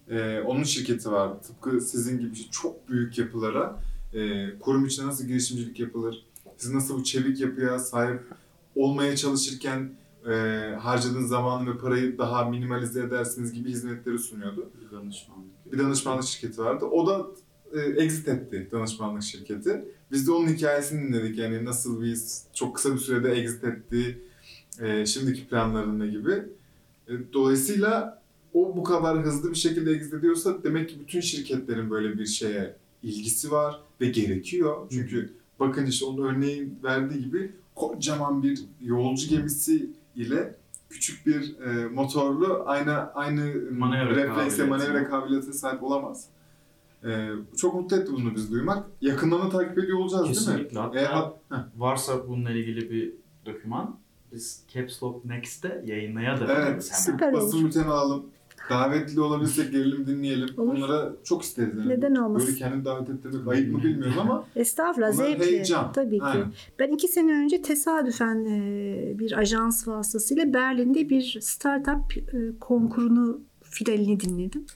E, 0.08 0.40
onun 0.40 0.62
şirketi 0.62 1.12
var. 1.12 1.42
Tıpkı 1.42 1.80
sizin 1.80 2.20
gibi 2.20 2.50
çok 2.50 2.88
büyük 2.88 3.18
yapılara 3.18 3.76
e, 4.14 4.50
kurum 4.58 4.86
içinde 4.86 5.06
nasıl 5.06 5.24
girişimcilik 5.24 5.80
yapılır? 5.80 6.26
Siz 6.56 6.74
nasıl 6.74 6.98
bu 6.98 7.04
çevik 7.04 7.40
yapıya 7.40 7.78
sahip 7.78 8.20
olmaya 8.76 9.16
çalışırken 9.16 9.90
e, 10.26 10.32
harcadığınız 10.80 11.28
zamanı 11.28 11.74
ve 11.74 11.78
parayı 11.78 12.18
daha 12.18 12.44
minimalize 12.44 13.02
edersiniz 13.02 13.52
gibi 13.52 13.70
hizmetleri 13.70 14.18
sunuyordu. 14.18 14.70
Bir 14.80 14.96
danışmanlık. 14.96 15.72
Bir 15.72 15.78
danışmanlık 15.78 16.24
şirketi 16.24 16.62
vardı. 16.62 16.84
O 16.84 17.06
da 17.06 17.26
e, 17.74 17.80
exit 17.80 18.28
etti 18.28 18.68
danışmanlık 18.72 19.22
şirketi. 19.22 19.84
Biz 20.12 20.26
de 20.26 20.32
onun 20.32 20.48
hikayesini 20.48 21.08
dinledik. 21.08 21.38
Yani 21.38 21.64
nasıl 21.64 22.02
bir 22.02 22.18
çok 22.54 22.76
kısa 22.76 22.94
bir 22.94 22.98
sürede 22.98 23.30
exit 23.32 23.64
etti, 23.64 24.18
e, 24.80 25.06
şimdiki 25.06 25.48
planlarında 25.48 26.06
gibi. 26.06 26.42
E, 27.08 27.12
dolayısıyla 27.32 28.22
o 28.54 28.76
bu 28.76 28.84
kadar 28.84 29.22
hızlı 29.24 29.50
bir 29.50 29.56
şekilde 29.56 29.90
exit 29.90 30.14
ediyorsa 30.14 30.62
demek 30.64 30.88
ki 30.88 30.96
bütün 31.00 31.20
şirketlerin 31.20 31.90
böyle 31.90 32.18
bir 32.18 32.26
şeye 32.26 32.76
ilgisi 33.02 33.50
var 33.50 33.80
ve 34.00 34.06
gerekiyor. 34.06 34.76
Çünkü 34.90 35.32
bakın 35.60 35.86
işte 35.86 36.04
onun 36.04 36.28
örneği 36.28 36.68
verdiği 36.84 37.24
gibi 37.24 37.52
kocaman 37.74 38.42
bir 38.42 38.60
yolcu 38.80 39.28
gemisi 39.28 39.90
ile 40.16 40.54
küçük 40.90 41.26
bir 41.26 41.58
e, 41.60 41.86
motorlu 41.88 42.62
aynı 42.66 43.12
aynı 43.12 43.54
Manevra 43.70 44.10
reflekse, 44.10 44.34
kabiliyeti. 44.34 44.64
manevra 44.64 45.08
kabiliyetine 45.10 45.52
sahip 45.52 45.82
olamaz. 45.82 46.26
E, 47.04 47.28
çok 47.56 47.74
mutlu 47.74 47.96
etti 47.96 48.12
bunu 48.12 48.34
biz 48.34 48.52
duymak. 48.52 48.86
Yakından 49.00 49.40
da 49.42 49.48
takip 49.48 49.78
ediyor 49.78 49.98
olacağız 49.98 50.24
değil 50.24 50.36
mi? 50.38 50.44
Kesinlikle. 50.44 50.78
Hatta 50.78 50.98
Eğer 50.98 51.06
hat- 51.10 51.36
Heh, 51.50 51.56
varsa 51.78 52.28
bununla 52.28 52.50
ilgili 52.50 52.90
bir 52.90 53.12
doküman 53.46 53.96
biz 54.32 54.62
Caps 54.74 55.02
Lock 55.02 55.24
Next'te 55.24 55.82
yayınlayabiliriz 55.86 56.50
evet, 57.08 57.10
hemen. 57.20 57.32
Basın 57.34 57.64
bülteni 57.66 57.84
alalım. 57.84 58.26
Davetli 58.70 59.20
olabilsek 59.20 59.72
gelelim 59.72 60.06
dinleyelim. 60.06 60.48
Olur. 60.58 60.74
Onlara 60.74 61.12
çok 61.24 61.42
isteriz. 61.42 61.78
Yani. 61.78 61.88
Neden 61.88 62.14
olmasın? 62.14 62.48
Böyle 62.48 62.58
kendini 62.58 62.84
davet 62.84 63.10
ettirmek 63.10 63.48
ayıp 63.48 63.72
mı 63.72 63.82
bilmiyorum 63.82 64.14
ama 64.20 64.44
Estağfurullah 64.56 65.12
zevkli. 65.12 65.46
heyecan. 65.46 65.92
Tabii 65.92 66.18
ki. 66.18 66.24
Aynen. 66.24 66.52
Ben 66.78 66.88
iki 66.92 67.08
sene 67.08 67.32
önce 67.32 67.62
tesadüfen 67.62 68.44
e, 68.44 69.18
bir 69.18 69.38
ajans 69.38 69.88
vasıtasıyla 69.88 70.54
Berlin'de 70.54 71.08
bir 71.08 71.38
startup 71.40 72.16
e, 72.34 72.58
konkurunu 72.60 73.40
finalini 73.62 74.20
dinledim. 74.20 74.66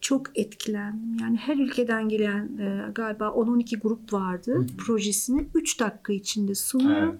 Çok 0.00 0.38
etkilendim. 0.38 1.16
Yani 1.20 1.36
her 1.36 1.56
ülkeden 1.56 2.08
gelen 2.08 2.58
e, 2.58 2.90
galiba 2.94 3.24
10-12 3.24 3.80
grup 3.80 4.12
vardı. 4.12 4.66
Projesini 4.78 5.46
3 5.54 5.80
dakika 5.80 6.12
içinde 6.12 6.54
sunuyor. 6.54 7.02
evet. 7.02 7.14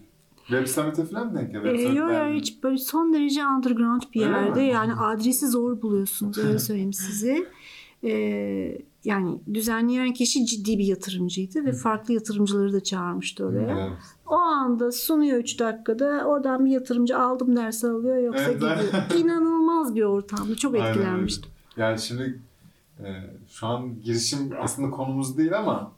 Web 0.46 0.66
Summit'e 0.66 1.04
falan 1.04 1.26
mı 1.32 1.38
denk 1.38 1.52
geldi? 1.52 1.68
Ee, 1.68 1.82
yok 1.82 2.10
yok 2.12 2.26
hiç 2.34 2.62
böyle 2.62 2.78
son 2.78 3.12
derece 3.12 3.46
underground 3.46 4.02
bir 4.14 4.20
Öyle 4.26 4.30
yerde 4.36 4.60
mi? 4.60 4.66
yani 4.66 4.94
adresi 4.94 5.46
zor 5.48 5.82
buluyorsunuz 5.82 6.38
öyle 6.38 6.58
söyleyeyim 6.58 6.92
size. 6.92 7.46
Ee, 8.04 8.78
yani 9.04 9.38
düzenleyen 9.54 10.12
kişi 10.12 10.46
ciddi 10.46 10.78
bir 10.78 10.84
yatırımcıydı 10.84 11.64
ve 11.64 11.72
farklı 11.72 12.14
yatırımcıları 12.14 12.72
da 12.72 12.82
çağırmıştı 12.82 13.46
oraya. 13.46 13.78
Evet. 13.88 13.98
O 14.26 14.34
anda 14.34 14.92
sunuyor 14.92 15.38
3 15.38 15.58
dakikada 15.58 16.24
oradan 16.26 16.64
bir 16.64 16.70
yatırımcı 16.70 17.18
aldım 17.18 17.56
dersi 17.56 17.86
alıyor 17.88 18.16
yoksa 18.16 18.42
Evet, 18.42 18.54
gidiyor. 18.54 19.20
İnanılmaz 19.24 19.94
bir 19.94 20.02
ortamdı 20.02 20.56
çok 20.56 20.74
etkilenmiştim. 20.78 21.50
Yani 21.76 21.98
şimdi 21.98 22.40
şu 23.48 23.66
an 23.66 24.02
girişim 24.02 24.52
aslında 24.60 24.90
konumuz 24.90 25.38
değil 25.38 25.58
ama 25.58 25.92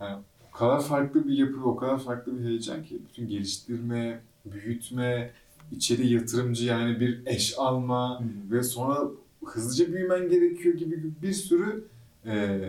yani 0.00 0.22
o 0.48 0.56
kadar 0.56 0.82
farklı 0.82 1.28
bir 1.28 1.38
yapı, 1.38 1.64
o 1.64 1.76
kadar 1.76 1.98
farklı 1.98 2.38
bir 2.38 2.44
heyecan 2.44 2.84
ki 2.84 2.98
bütün 3.08 3.28
geliştirme, 3.28 4.20
büyütme, 4.44 5.30
içeri 5.72 6.12
yatırımcı 6.12 6.64
yani 6.64 7.00
bir 7.00 7.22
eş 7.26 7.54
alma 7.58 8.20
Hı. 8.20 8.24
ve 8.50 8.62
sonra 8.62 9.08
hızlıca 9.44 9.92
büyümen 9.92 10.28
gerekiyor 10.28 10.74
gibi 10.74 11.02
bir 11.22 11.32
sürü 11.32 11.84
e, 12.26 12.60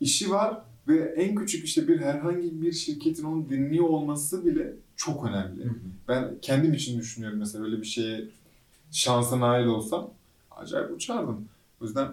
işi 0.00 0.30
var 0.30 0.62
ve 0.88 1.14
en 1.16 1.34
küçük 1.34 1.64
işte 1.64 1.88
bir 1.88 2.00
herhangi 2.00 2.62
bir 2.62 2.72
şirketin 2.72 3.24
onu 3.24 3.48
dinliyor 3.48 3.88
olması 3.88 4.46
bile 4.46 4.72
çok 4.96 5.26
önemli. 5.26 5.64
Hı 5.64 5.68
hı. 5.68 5.74
Ben 6.08 6.34
kendim 6.42 6.74
için 6.74 6.98
düşünüyorum 6.98 7.38
mesela 7.38 7.64
öyle 7.64 7.80
bir 7.80 7.86
şeye 7.86 8.24
şansa 8.90 9.40
nail 9.40 9.66
olsam 9.66 10.10
acayip 10.50 10.90
uçardım. 10.90 11.48
O 11.80 11.84
yüzden 11.84 12.08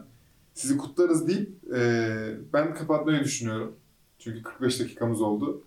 sizi 0.60 0.78
kutlarız 0.78 1.28
deyip 1.28 1.50
e, 1.76 2.10
ben 2.54 2.74
kapatmayı 2.74 3.24
düşünüyorum. 3.24 3.76
Çünkü 4.20 4.44
45 4.44 4.80
dakikamız 4.80 5.22
oldu. 5.22 5.62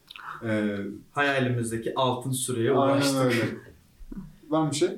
E, 0.45 0.76
Hayalimizdeki 1.12 1.93
altın 1.97 2.30
süreye 2.30 2.72
aynen 2.72 2.95
ulaştık. 2.95 3.20
öyle. 3.24 3.49
Var 4.49 4.70
bir 4.70 4.76
şey? 4.76 4.88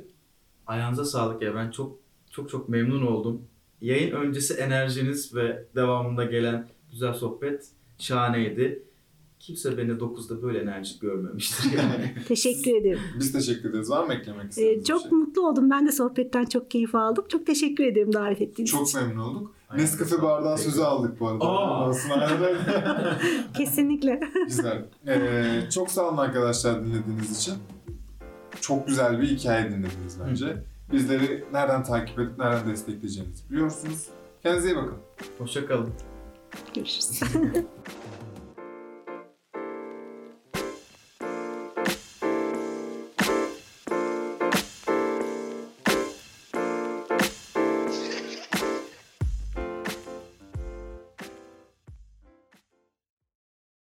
Ayağınıza 0.66 1.04
sağlık 1.04 1.42
ya. 1.42 1.54
Ben 1.54 1.70
çok 1.70 1.96
çok 2.30 2.50
çok 2.50 2.68
memnun 2.68 3.06
oldum. 3.06 3.42
Yayın 3.80 4.10
öncesi 4.14 4.54
enerjiniz 4.54 5.34
ve 5.34 5.64
devamında 5.74 6.24
gelen 6.24 6.68
güzel 6.90 7.14
sohbet 7.14 7.68
şahaneydi. 7.98 8.82
Kimse 9.40 9.78
beni 9.78 9.90
9'da 9.90 10.42
böyle 10.42 10.58
enerjik 10.58 11.00
görmemiştir 11.00 11.72
yani. 11.78 12.14
Teşekkür 12.28 12.76
ederim. 12.76 12.98
Biz 13.18 13.32
teşekkür 13.32 13.70
ederiz. 13.70 13.90
Var 13.90 14.06
mı 14.06 14.14
eklemek 14.14 14.44
Ee, 14.44 14.48
istediğiniz 14.48 14.80
bir 14.80 14.84
çok 14.84 15.02
şey? 15.02 15.10
mutlu 15.10 15.48
oldum. 15.48 15.70
Ben 15.70 15.86
de 15.86 15.92
sohbetten 15.92 16.44
çok 16.44 16.70
keyif 16.70 16.94
aldım. 16.94 17.24
Çok 17.28 17.46
teşekkür 17.46 17.84
ederim 17.84 18.12
davet 18.12 18.40
ettiğiniz 18.40 18.70
için. 18.74 18.84
Çok 18.84 18.94
memnun 18.94 19.20
olduk. 19.22 19.54
Nescafe 19.76 20.22
bardağı 20.22 20.58
sözü 20.58 20.82
aldık 20.82 21.20
bu 21.20 21.28
arada. 21.28 21.44
Aa! 21.44 21.92
Kesinlikle. 23.56 24.20
Güzel. 24.46 24.84
Ee, 25.06 25.70
çok 25.74 25.90
sağ 25.90 26.08
olun 26.08 26.16
arkadaşlar 26.16 26.84
dinlediğiniz 26.84 27.38
için. 27.38 27.54
Çok 28.60 28.86
güzel 28.86 29.20
bir 29.20 29.26
hikaye 29.26 29.64
dinlediniz 29.70 30.20
bence. 30.28 30.56
Bizleri 30.92 31.44
nereden 31.52 31.82
takip 31.82 32.18
edip 32.18 32.38
nereden 32.38 32.70
destekleyeceğinizi 32.70 33.50
biliyorsunuz. 33.50 34.08
Kendinize 34.42 34.68
iyi 34.68 34.76
bakın. 34.76 34.96
Hoşçakalın. 35.38 35.90
Görüşürüz. 36.74 37.20